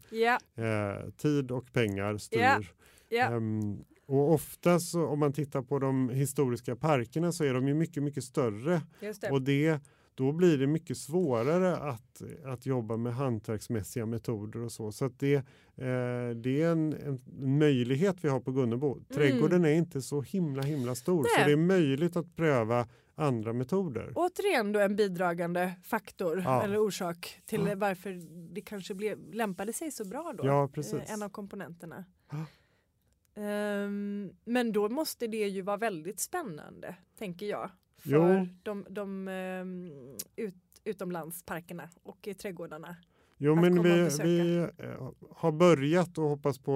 Eh, 0.56 1.10
tid 1.18 1.52
och 1.52 1.74
pengar 1.74 2.18
styr. 2.18 2.40
Ja, 2.40 2.62
ja. 3.10 3.26
Ehm, 3.32 3.84
och 4.06 4.34
ofta 4.34 4.80
så, 4.80 5.06
om 5.06 5.20
man 5.20 5.34
tittar 5.34 5.62
på 5.62 5.80
de 5.80 6.10
historiska 6.10 6.76
parkerna 6.76 7.32
så 7.32 7.44
är 7.44 7.54
de 7.54 7.68
ju 7.68 7.74
mycket, 7.74 8.04
mycket 8.04 8.24
större. 8.24 8.82
det. 9.22 9.32
Och 9.32 9.42
det, 9.42 9.80
då 10.16 10.32
blir 10.32 10.58
det 10.58 10.68
mycket 10.68 10.98
svårare 10.98 11.76
att, 11.78 12.22
att 12.46 12.66
jobba 12.66 12.98
med 12.98 13.14
hantverksmässiga 13.16 14.06
metoder 14.06 14.60
och 14.60 14.72
så. 14.72 14.92
Så 14.92 15.08
det, 15.08 15.36
eh, 15.36 15.44
det 16.36 16.62
är 16.62 16.72
en, 16.72 16.94
en 16.94 17.20
möjlighet 17.58 18.16
vi 18.22 18.30
har 18.30 18.40
på 18.40 18.52
Gunnebo. 18.52 19.00
Trädgården 19.14 19.66
är 19.66 19.74
inte 19.74 20.02
så 20.02 20.22
himla 20.22 20.62
himla 20.62 20.96
stor 20.96 21.14
Mm. 21.14 21.26
Nej. 21.36 21.44
så 21.44 21.48
det 21.48 21.54
är 21.54 21.68
möjligt 21.80 22.16
att 22.16 22.36
pröva 22.36 22.88
andra 23.16 23.54
metoder. 23.54 24.12
Återigen 24.16 24.72
då 24.72 24.80
en 24.80 24.96
bidragande 24.96 25.74
faktor 25.84 26.42
Ja. 26.46 26.64
eller 26.64 26.78
orsak 26.78 27.42
till 27.46 27.66
Ja. 27.68 27.76
varför 27.76 28.22
det 28.54 28.62
kanske 28.62 28.94
blev, 28.94 29.34
lämpade 29.34 29.74
sig 29.74 29.92
så 29.92 30.06
bra 30.06 30.34
då. 30.38 30.46
Ja, 30.46 30.64
eh, 30.64 30.70
precis. 30.70 31.10
En 31.10 31.24
av 31.24 31.30
komponenterna. 31.30 32.06
Ja. 32.32 32.46
Ehm, 33.36 34.30
men 34.46 34.72
då 34.72 34.90
måste 34.90 35.28
det 35.28 35.48
ju 35.48 35.62
vara 35.62 35.78
väldigt 35.78 36.20
spännande, 36.20 36.96
tänker 37.18 37.46
jag. 37.46 37.70
För 38.04 38.10
Jo. 38.40 38.48
de, 38.64 38.86
de 38.90 39.28
ehm, 39.28 39.92
ut, 40.36 40.56
utomlandsparkerna 40.84 41.90
och 42.04 42.28
i 42.28 42.34
trädgårdarna. 42.34 42.96
Jo, 43.38 43.56
men 43.56 43.80
och 43.80 43.86
vi, 43.86 44.10
vi 44.24 44.58
eh, 44.58 45.10
har 45.32 45.52
börjat 45.52 46.18
och 46.18 46.24
hoppas 46.24 46.60
på 46.60 46.72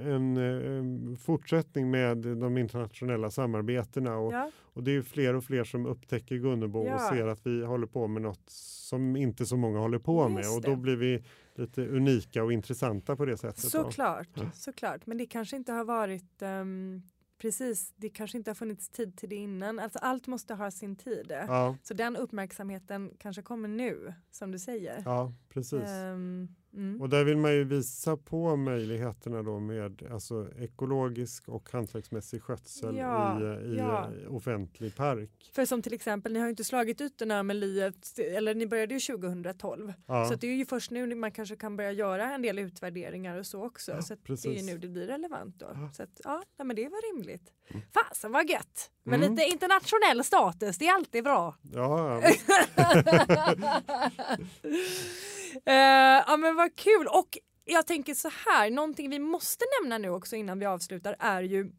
eh, 0.00 0.06
en 0.14 0.36
eh, 0.36 1.16
fortsättning 1.18 1.90
med 1.90 2.16
de 2.18 2.58
internationella 2.58 3.30
samarbetena. 3.30 4.16
Och, 4.16 4.32
Ja, 4.32 4.50
och 4.60 4.82
det 4.84 4.90
är 4.96 5.02
fler 5.02 5.34
och 5.34 5.44
fler 5.44 5.64
som 5.64 5.86
upptäcker 5.86 6.36
Gunnebo 6.36 6.78
och 6.78 6.86
Ja. 6.86 6.98
ser 7.12 7.26
att 7.26 7.46
vi 7.46 7.64
håller 7.64 7.86
på 7.86 8.06
med 8.08 8.22
något 8.22 8.50
som 8.50 9.16
inte 9.16 9.46
så 9.46 9.56
många 9.56 9.78
håller 9.78 9.98
på 9.98 10.28
med. 10.28 10.38
Just 10.44 10.56
Och 10.56 10.62
då 10.62 10.76
blir 10.76 10.96
vi 10.96 11.24
lite 11.54 11.86
unika 11.86 12.44
och 12.44 12.52
intressanta 12.52 13.16
på 13.16 13.24
det 13.24 13.36
sättet. 13.36 13.58
såklart, 13.70 14.28
Ja. 14.34 14.50
såklart. 14.54 15.06
Men 15.06 15.18
det 15.18 15.26
kanske 15.26 15.56
inte 15.56 15.72
har 15.72 15.84
varit 15.84 16.42
ehm, 16.42 17.02
Precis, 17.38 17.92
det 17.96 18.08
kanske 18.10 18.38
inte 18.38 18.50
har 18.50 18.54
funnits 18.54 18.88
tid 18.88 19.16
till 19.16 19.28
det 19.28 19.36
innan. 19.36 19.78
Alltså 19.78 19.98
allt 19.98 20.26
måste 20.26 20.54
ha 20.54 20.70
sin 20.70 20.96
tid. 20.96 21.26
Ja, 21.30 21.76
Så 21.82 21.94
den 21.94 22.16
uppmärksamheten 22.16 23.12
kanske 23.18 23.42
kommer 23.42 23.68
nu, 23.68 24.14
som 24.30 24.50
du 24.50 24.58
säger. 24.58 25.02
ja, 25.04 25.32
precis. 25.48 25.82
Ehm, 25.88 26.48
mm. 26.74 27.00
Och 27.00 27.08
där 27.08 27.24
vill 27.24 27.36
man 27.36 27.52
ju 27.52 27.64
visa 27.64 28.16
på 28.16 28.56
möjligheterna 28.56 29.42
då 29.42 29.60
med 29.60 30.02
alltså, 30.12 30.48
ekologisk 30.58 31.48
och 31.48 31.72
hantverksmässig 31.72 32.42
skötsel 32.42 32.96
Ja, 32.96 33.40
i, 33.40 33.44
i 33.44 33.76
ja. 33.76 34.10
offentlig 34.28 34.96
park. 34.96 35.50
För 35.54 35.64
som 35.64 35.82
till 35.82 35.92
exempel, 35.94 36.32
ni 36.32 36.38
har 36.38 36.46
ju 36.46 36.50
inte 36.50 36.64
slagit 36.64 37.00
ytorna 37.00 37.42
med 37.42 37.56
liet, 37.56 38.18
eller 38.18 38.54
ni 38.54 38.66
började 38.66 38.94
ju 38.94 39.00
2012. 39.00 39.92
Ja, 40.06 40.24
Så 40.28 40.34
det 40.34 40.46
är 40.46 40.54
ju 40.54 40.66
först 40.66 40.90
nu 40.90 41.14
man 41.14 41.32
kanske 41.32 41.56
kan 41.56 41.76
börja 41.76 41.92
göra 41.92 42.34
en 42.34 42.42
del 42.42 42.58
utvärderingar 42.58 43.38
och 43.38 43.46
så 43.46 43.64
också. 43.64 44.02
Så 44.02 44.14
det 44.26 44.44
är 44.44 44.52
ju 44.52 44.62
nu 44.62 44.78
det 44.78 44.88
blir 44.88 45.06
relevant 45.06 45.58
då. 45.58 45.66
Så 45.92 46.02
att, 46.02 46.20
ja, 46.24 46.42
nej, 46.58 46.66
men 46.66 46.76
det 46.76 46.88
var 46.88 47.14
rimligt. 47.14 47.52
Mm. 47.70 47.82
Fasen 47.94 48.32
vad 48.32 48.50
gött! 48.50 48.90
Men 49.02 49.22
Mm. 49.22 49.30
lite 49.34 49.44
internationell 49.44 50.24
status, 50.24 50.78
det 50.78 50.86
är 50.88 50.94
alltid 50.94 51.24
bra. 51.24 51.54
ja, 51.72 52.20
ja. 52.22 52.30
Eh, 55.64 56.22
ja 56.26 56.36
men 56.36 56.54
vad 56.58 56.76
kul 56.76 57.06
och 57.06 57.38
jag 57.64 57.86
tänker 57.86 58.14
så 58.14 58.28
här, 58.46 58.70
någonting 58.70 59.10
vi 59.10 59.18
måste 59.18 59.64
nämna 59.82 59.98
nu 59.98 60.10
också 60.10 60.36
innan 60.36 60.58
vi 60.58 60.66
avslutar 60.66 61.16
är 61.18 61.42
ju 61.42 61.72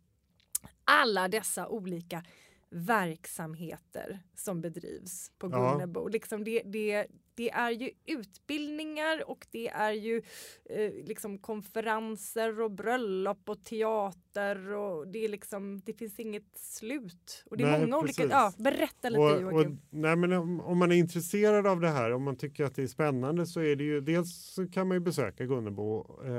alla 0.83 1.27
dessa 1.27 1.67
olika 1.67 2.23
verksamheter 2.69 4.19
som 4.35 4.61
bedrivs 4.61 5.31
på 5.37 5.49
Ja. 5.51 5.71
Gunnebo. 5.71 6.07
Liksom 6.07 6.43
det, 6.43 6.61
det, 6.65 7.07
det 7.39 7.49
är 7.49 7.71
ju 7.71 7.89
utbildningar 8.05 9.29
och 9.29 9.47
det 9.51 9.67
är 9.67 9.91
ju 9.91 10.21
eh, 10.69 10.91
liksom 11.05 11.37
konferenser 11.37 12.61
och 12.61 12.71
bröllop 12.71 13.49
och 13.49 13.63
teater 13.63 14.73
och 14.73 15.07
det 15.07 15.25
är 15.25 15.29
liksom, 15.29 15.81
det 15.85 15.93
finns 15.93 16.19
inget 16.19 16.57
slut. 16.57 17.43
Och 17.45 17.57
det 17.57 17.63
är 17.63 17.71
Nej, 17.71 17.81
många 17.81 17.97
olika, 17.97 18.13
precis. 18.13 18.31
ja 18.31 18.53
berätta 18.57 19.09
lite 19.09 19.45
och, 19.45 19.53
och, 19.53 19.65
nej, 19.89 20.15
men 20.15 20.33
om, 20.33 20.61
om 20.61 20.77
man 20.77 20.91
är 20.91 20.95
intresserad 20.95 21.67
av 21.67 21.79
det 21.81 21.89
här, 21.89 22.11
om 22.11 22.23
man 22.23 22.35
tycker 22.35 22.63
att 22.65 22.75
det 22.75 22.83
är 22.83 22.87
spännande 22.87 23.45
så 23.45 23.61
är 23.61 23.75
det 23.75 23.83
ju 23.83 24.01
dels 24.01 24.53
så 24.55 24.67
kan 24.67 24.87
man 24.87 24.95
ju 24.97 25.01
besöka 25.01 25.45
Gunnebo 25.45 26.05
eh, 26.23 26.31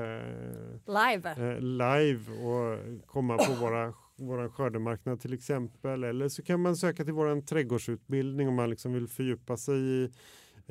Live. 0.86 1.30
eh, 1.30 1.60
live 1.60 2.32
och 2.32 2.78
komma 3.06 3.36
på 3.36 3.52
våra 3.52 3.94
våran 4.20 4.50
skördemarknad 4.50 5.20
till 5.20 5.32
exempel. 5.32 6.04
Eller 6.04 6.28
så 6.28 6.42
kan 6.42 6.60
man 6.60 6.76
söka 6.76 7.04
till 7.04 7.14
våran 7.14 7.44
trädgårdsutbildning 7.44 8.48
om 8.48 8.54
man 8.54 8.70
liksom 8.70 8.92
vill 8.92 9.08
fördjupa 9.08 9.56
sig 9.56 9.76
i, 9.76 10.10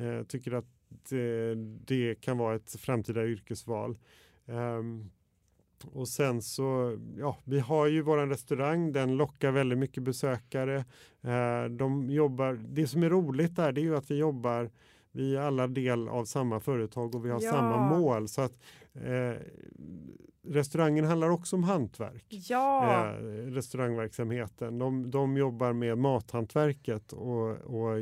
eh, 0.00 0.22
tycker 0.26 0.52
att 0.52 0.66
det, 1.08 1.54
det 1.86 2.14
kan 2.20 2.38
vara 2.38 2.54
ett 2.56 2.80
framtida 2.80 3.24
yrkesval. 3.26 3.98
Ehm, 4.46 5.10
och 5.92 6.08
sen 6.08 6.42
så, 6.42 6.98
ja, 7.18 7.38
vi 7.44 7.60
har 7.60 7.86
ju 7.86 8.02
våran 8.02 8.28
restaurang, 8.28 8.92
den 8.92 9.16
lockar 9.16 9.50
väldigt 9.50 9.78
mycket 9.78 10.02
besökare. 10.02 10.84
Eh, 11.22 11.64
de 11.70 12.10
jobbar, 12.10 12.60
det 12.68 12.86
som 12.86 13.02
är 13.02 13.10
roligt 13.10 13.56
där 13.56 13.72
det 13.72 13.80
är 13.80 13.82
ju 13.82 13.96
att 13.96 14.10
vi 14.10 14.16
jobbar, 14.18 14.70
vi 15.12 15.36
är 15.36 15.40
alla 15.40 15.66
del 15.66 16.08
av 16.08 16.24
samma 16.24 16.60
företag 16.60 17.14
och 17.14 17.24
vi 17.26 17.30
har 17.30 17.40
Ja. 17.42 17.50
samma 17.50 17.98
mål. 17.98 18.28
Så 18.28 18.40
att 18.42 18.52
eh, 18.94 19.34
restaurangen 20.48 21.04
handlar 21.04 21.30
också 21.30 21.56
om 21.56 21.64
hantverk. 21.64 22.24
Ja. 22.28 23.06
Eh, 23.06 23.22
restaurangverksamheten. 23.52 24.78
De, 24.78 25.10
de 25.10 25.36
jobbar 25.36 25.72
med 25.72 25.98
mathantverket 25.98 27.12
och, 27.12 27.50
och 27.50 28.00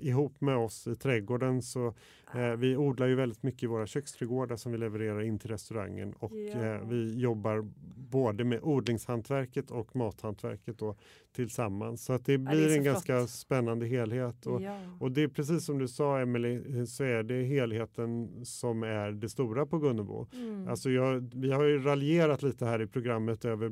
ihop 0.00 0.40
med 0.40 0.56
oss 0.56 0.86
i 0.86 0.94
trädgården 0.96 1.62
så 1.62 1.94
eh, 2.34 2.52
vi 2.58 2.76
odlar 2.76 3.06
ju 3.06 3.14
väldigt 3.14 3.42
mycket 3.42 3.62
i 3.62 3.66
våra 3.66 3.86
köksträdgårdar 3.86 4.56
som 4.56 4.72
vi 4.72 4.78
levererar 4.78 5.20
in 5.22 5.38
till 5.38 5.50
restaurangen 5.50 6.12
och 6.12 6.32
Ja. 6.32 6.64
eh, 6.64 6.88
vi 6.88 7.20
jobbar 7.20 7.64
både 8.10 8.44
med 8.44 8.60
odlingshantverket 8.62 9.70
och 9.70 9.96
mathantverket 9.96 10.78
då, 10.78 10.96
tillsammans. 11.36 12.04
Så 12.04 12.12
att 12.12 12.26
det 12.26 12.32
det 12.32 12.38
blir 12.38 12.64
är 12.64 12.68
så 12.68 12.74
en 12.76 12.82
flott. 12.82 12.84
ganska 13.06 13.26
spännande 13.26 13.86
helhet. 13.86 14.46
Och, 14.46 14.62
ja. 14.62 14.76
och 15.00 15.12
det 15.12 15.22
är 15.22 15.28
precis 15.28 15.64
som 15.64 15.78
du 15.78 15.88
sa 15.88 16.20
Emelie, 16.20 16.86
så 16.86 17.04
är 17.04 17.22
det 17.22 17.42
helheten 17.42 18.30
som 18.44 18.82
är 18.82 19.12
det 19.12 19.28
stora 19.28 19.66
på 19.66 19.78
Gunnebo. 19.78 20.26
Mm. 20.32 20.68
Alltså 20.68 20.90
jag, 20.90 21.30
vi 21.34 21.52
har 21.52 21.61
ju 21.64 21.82
raljerat 21.82 22.42
lite 22.42 22.66
här 22.66 22.82
i 22.82 22.86
programmet 22.86 23.44
över 23.44 23.68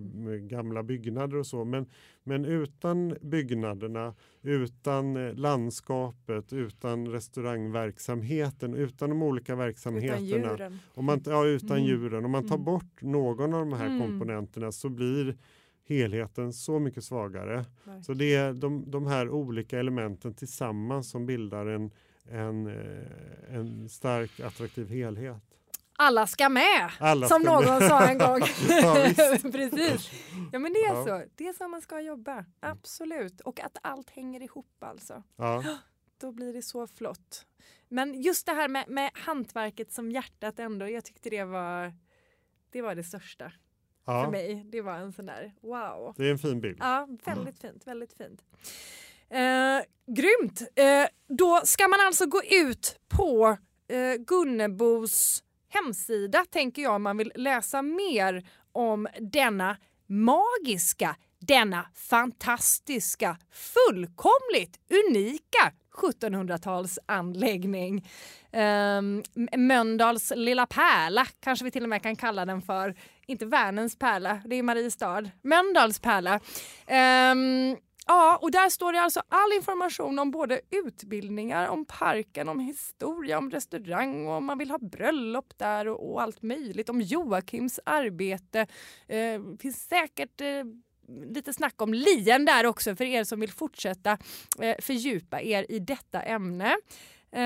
gamla 0.49 0.83
byggnader 0.83 1.37
och 1.37 1.47
så, 1.47 1.65
men, 1.65 1.87
men 2.25 2.45
utan 2.45 3.17
byggnaderna, 3.21 4.15
utan 4.43 5.17
eh, 5.17 5.35
landskapet, 5.35 6.53
utan 6.53 7.09
restaurangverksamheten, 7.09 8.75
utan 8.75 9.11
de 9.11 9.23
olika 9.23 9.53
Utan 9.53 9.59
verksamheterna, 9.59 10.21
djuren. 10.21 10.79
om 10.95 11.05
man, 11.05 11.21
ja, 11.27 11.45
utan 11.47 11.77
Mm. 11.77 11.89
djuren, 11.89 12.25
om 12.25 12.31
man 12.31 12.49
tar 12.49 12.55
Mm. 12.57 12.65
bort 12.65 13.03
någon 13.03 13.55
av 13.55 13.61
de 13.61 13.73
här 13.73 13.87
Mm. 13.87 13.99
komponenterna 14.01 14.73
så 14.73 14.89
blir 14.89 15.37
helheten 15.89 16.53
så 16.53 16.79
mycket 16.79 17.05
svagare. 17.05 17.65
Så 17.65 17.91
Verkligen. 17.91 18.19
det 18.19 18.35
är 18.35 18.53
de, 18.53 18.91
de 18.91 19.07
här 19.07 19.29
olika 19.29 19.79
elementen 19.79 20.35
tillsammans 20.35 21.11
som 21.11 21.27
bildar 21.27 21.67
en, 21.67 21.91
en, 22.31 22.67
eh, 22.67 23.55
en 23.57 23.89
stark 23.89 24.41
attraktiv 24.41 24.89
helhet. 24.89 25.43
Alla 26.03 26.27
ska 26.27 26.49
med! 26.49 26.91
Alla 27.01 27.29
som 27.29 27.43
ska 27.43 27.53
någon 27.53 27.65
med. 27.65 27.89
sa 27.89 28.09
en 28.09 28.19
gång. 28.19 28.41
Ja. 28.69 28.95
Precis. 29.53 30.11
Ja 30.53 30.59
men 30.59 30.73
det 30.73 30.79
är 30.79 30.95
Ja. 30.95 31.05
så. 31.05 31.25
Det 31.35 31.49
är 31.49 31.53
så 31.53 31.69
man 31.69 31.81
ska 31.81 32.01
jobba. 32.01 32.45
Absolut. 32.61 33.41
Och 33.41 33.61
att 33.61 33.79
allt 33.83 34.11
hänger 34.11 34.43
ihop 34.43 34.85
alltså. 34.85 35.23
Ja, 35.37 35.65
Då 36.21 36.33
blir 36.33 36.53
det 36.53 36.63
så 36.63 36.87
flott. 36.87 37.47
Men 37.89 38.23
just 38.23 38.47
det 38.47 38.53
här 38.53 38.69
med, 38.69 38.89
med 38.89 39.11
hantverket 39.15 39.93
som 39.93 40.11
hjärtat 40.11 40.59
ändå. 40.59 40.89
Jag 40.89 41.05
tyckte 41.05 41.31
det 41.31 41.45
var 41.45 41.95
det 42.71 42.83
var 42.83 42.95
det 42.95 43.05
största 43.05 43.53
för 44.05 44.13
ja, 44.13 44.31
mig. 44.31 44.67
Det 44.73 44.81
var 44.81 44.95
en 44.95 45.13
sån 45.13 45.27
där 45.27 45.53
wow. 45.61 46.15
det 46.17 46.27
är 46.27 46.31
en 46.31 46.39
fin 46.39 46.61
bild. 46.61 46.79
Ja, 46.81 47.09
väldigt 47.25 47.59
fint, 47.59 47.87
väldigt 47.87 48.13
fint. 48.13 48.43
Eh, 49.29 49.81
grymt! 50.07 50.63
Eh, 50.77 51.07
då 51.29 51.61
ska 51.65 51.89
man 51.89 52.01
alltså 52.01 52.27
gå 52.27 52.43
ut 52.51 53.01
på 53.09 53.57
eh, 53.89 54.15
Gunnebos 54.15 55.43
hemsida 55.71 56.45
tänker 56.51 56.83
jag 56.83 56.95
om 56.95 57.03
man 57.03 57.17
vill 57.17 57.33
läsa 57.35 57.83
mer 57.83 58.45
om 58.73 59.09
denna 59.21 59.77
magiska, 60.07 61.17
denna 61.41 61.87
fantastiska, 61.95 63.37
fullkomligt 63.53 64.81
unika 64.91 65.73
1700-talsanläggning. 65.93 68.09
Um, 68.53 68.61
ehm, 68.61 69.23
Mölndals 69.57 70.33
lilla 70.37 70.67
pärla 70.67 71.27
kanske 71.41 71.65
vi 71.65 71.71
till 71.71 71.83
och 71.83 71.89
med 71.89 72.03
kan 72.03 72.17
kalla 72.17 72.45
den 72.45 72.63
för. 72.63 72.95
Inte 73.27 73.47
Värnens 73.47 73.99
pärla, 73.99 74.43
det 74.45 74.57
är 74.57 74.63
Mariestad. 74.63 75.31
Mölndals 75.43 75.99
pärla. 75.99 76.41
Um, 77.33 77.77
ja, 78.11 78.39
och 78.43 78.51
där 78.51 78.69
står 78.69 78.93
det 78.93 79.01
alltså 79.01 79.23
all 79.29 79.53
information 79.53 80.19
om 80.19 80.31
både 80.31 80.61
utbildningar, 80.71 81.69
om 81.69 81.85
parken, 81.85 82.49
om 82.49 82.61
historia, 82.61 83.39
om 83.39 83.51
restaurang 83.51 84.27
och 84.27 84.33
om 84.33 84.45
man 84.45 84.59
vill 84.59 84.71
ha 84.71 84.79
bröllop 84.79 85.59
där 85.59 85.89
och, 85.89 86.13
och 86.13 86.23
allt 86.23 86.43
möjligt. 86.43 86.89
Om 86.89 87.01
Joakims 87.01 87.81
arbete. 87.85 88.67
Eh, 89.09 89.41
finns 89.61 89.89
säkert 89.89 90.41
eh, 90.41 90.65
lite 91.35 91.53
snack 91.53 91.83
om 91.83 91.95
lien 91.95 92.45
där 92.45 92.67
också 92.67 92.97
för 92.97 93.05
er 93.05 93.25
som 93.25 93.41
vill 93.41 93.53
fortsätta 93.53 94.19
eh, 94.61 94.77
fördjupa 94.81 95.41
er 95.41 95.67
i 95.69 95.79
detta 95.79 96.23
ämne. 96.23 96.77
Eh, 97.33 97.41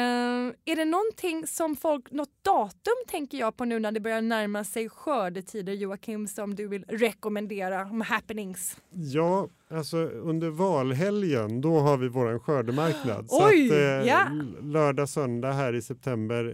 är 0.65 0.77
det 0.77 0.85
någonting 0.85 1.47
som 1.47 1.77
folk, 1.77 2.11
något 2.11 2.45
datum 2.45 2.95
tänker 3.07 3.39
jag 3.39 3.57
på 3.57 3.65
nu 3.65 3.79
när 3.79 3.93
det 3.93 4.01
börjar 4.01 4.23
närma 4.23 4.65
sig 4.65 4.89
skördetider 4.89 5.73
Joakim 5.73 6.27
som 6.27 6.55
du 6.55 6.69
vill 6.69 6.85
rekommendera 6.89 7.83
om 7.83 8.01
happenings? 8.01 8.77
Ja, 8.91 9.49
alltså 9.69 9.97
under 10.07 10.51
valhelgen 10.51 11.61
då 11.61 11.79
har 11.79 11.97
vi 11.97 12.09
våran 12.09 12.41
skördemarknad. 12.41 13.31
Så 13.31 13.49
Oj, 13.49 13.67
att, 13.67 13.73
eh, 13.73 14.09
ja. 14.09 14.29
lördag, 14.63 15.09
söndag 15.09 15.53
här 15.53 15.75
i 15.75 15.83
september, 15.83 16.45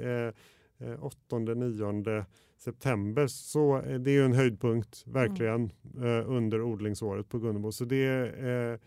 eh, 0.81 0.89
eh, 0.89 1.05
8-9 1.31 2.24
september, 2.59 3.27
så 3.27 3.77
eh, 3.77 3.98
det 3.98 4.11
är 4.11 4.15
ju 4.15 4.24
en 4.24 4.32
höjdpunkt 4.32 5.02
verkligen 5.07 5.73
eh, 5.97 6.31
under 6.31 6.62
odlingsåret 6.62 7.28
på 7.28 7.39
Gunnebo. 7.39 7.73
Så 7.73 7.85
det 7.85 8.07
eh, 8.39 8.78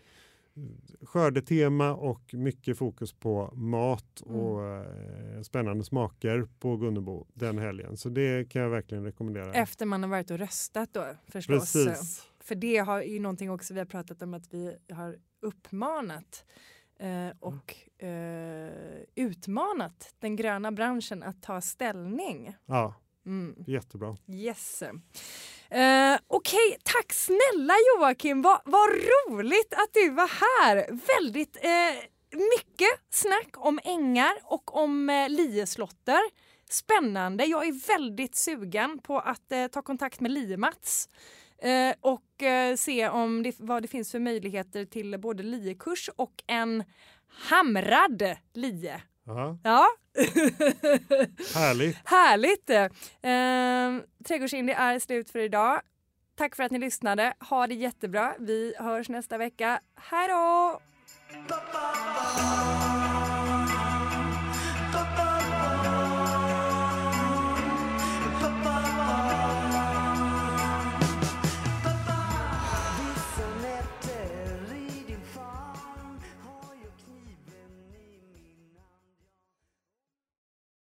skördetema 1.02 1.94
och 1.94 2.34
mycket 2.34 2.78
fokus 2.78 3.12
på 3.12 3.50
mat 3.54 4.20
och 4.20 4.64
eh, 4.64 5.42
spännande 5.42 5.84
smaker 5.84 6.48
på 6.58 6.76
Gunnebo 6.76 7.26
den 7.34 7.58
helgen. 7.58 7.96
Så 7.96 8.08
det 8.08 8.48
kan 8.50 8.62
jag 8.62 8.70
verkligen 8.70 9.04
rekommendera. 9.04 9.52
Efter 9.52 9.86
man 9.86 10.02
har 10.02 10.10
varit 10.10 10.30
och 10.30 10.38
röstat 10.38 10.88
då 10.92 11.06
förstås. 11.28 11.72
Precis. 11.72 12.26
För 12.40 12.54
det 12.54 12.76
har 12.78 13.02
ju 13.02 13.20
någonting 13.20 13.50
också 13.50 13.74
vi 13.74 13.80
har 13.80 13.86
pratat 13.86 14.22
om 14.22 14.34
att 14.34 14.54
vi 14.54 14.76
har 14.92 15.16
uppmanat 15.42 16.44
eh, 16.98 17.28
och 17.40 18.02
eh, 18.04 18.72
utmanat 19.14 20.14
den 20.18 20.36
gröna 20.36 20.72
branschen 20.72 21.22
att 21.22 21.42
ta 21.42 21.60
ställning. 21.60 22.54
Ja, 22.66 22.94
Mm. 23.26 23.64
jättebra. 23.66 24.16
Yes. 24.28 24.82
Eh, 25.74 26.18
Okej, 26.26 26.76
tack 26.84 27.12
snälla 27.12 27.74
Joakim. 27.98 28.42
Vad 28.42 28.60
vad 28.64 28.90
roligt 28.90 29.72
att 29.72 29.92
du 29.92 30.10
var 30.10 30.28
här. 30.28 30.76
Väldigt 31.18 31.56
eh, 31.56 32.04
mycket 32.30 33.00
snack 33.10 33.48
om 33.56 33.80
ängar 33.84 34.32
och 34.44 34.76
om 34.76 35.10
eh, 35.10 35.28
lieslotter. 35.28 36.20
Spännande. 36.70 37.44
Jag 37.44 37.66
är 37.66 37.86
väldigt 37.88 38.36
sugen 38.36 38.98
på 38.98 39.18
att 39.18 39.52
eh, 39.52 39.66
ta 39.66 39.82
kontakt 39.82 40.20
med 40.20 40.30
Liemats 40.30 41.08
och 42.00 42.42
se 42.76 43.08
om 43.08 43.42
det, 43.42 43.54
vad 43.58 43.82
det 43.82 43.88
finns 43.88 44.12
för 44.12 44.18
möjligheter 44.18 44.84
till 44.84 45.18
både 45.20 45.42
liekurs 45.42 46.10
och 46.16 46.32
en 46.46 46.84
hamrad 47.28 48.22
lie 48.54 49.02
Ja, 49.26 49.58
Ja. 49.64 49.86
Härligt. 51.54 51.96
Härligt. 52.04 52.70
Eh, 52.70 52.86
Trädgårdsindie 54.28 54.74
är 54.74 54.98
slut 54.98 55.30
för 55.30 55.38
idag. 55.38 55.80
Tack 56.36 56.56
för 56.56 56.62
att 56.62 56.70
ni 56.72 56.78
lyssnade. 56.78 57.34
Ha 57.50 57.66
det 57.66 57.74
jättebra. 57.74 58.34
Vi 58.38 58.74
hörs 58.78 59.08
nästa 59.08 59.38
vecka. 59.38 59.80
Hej 59.96 60.28
då! 60.28 60.80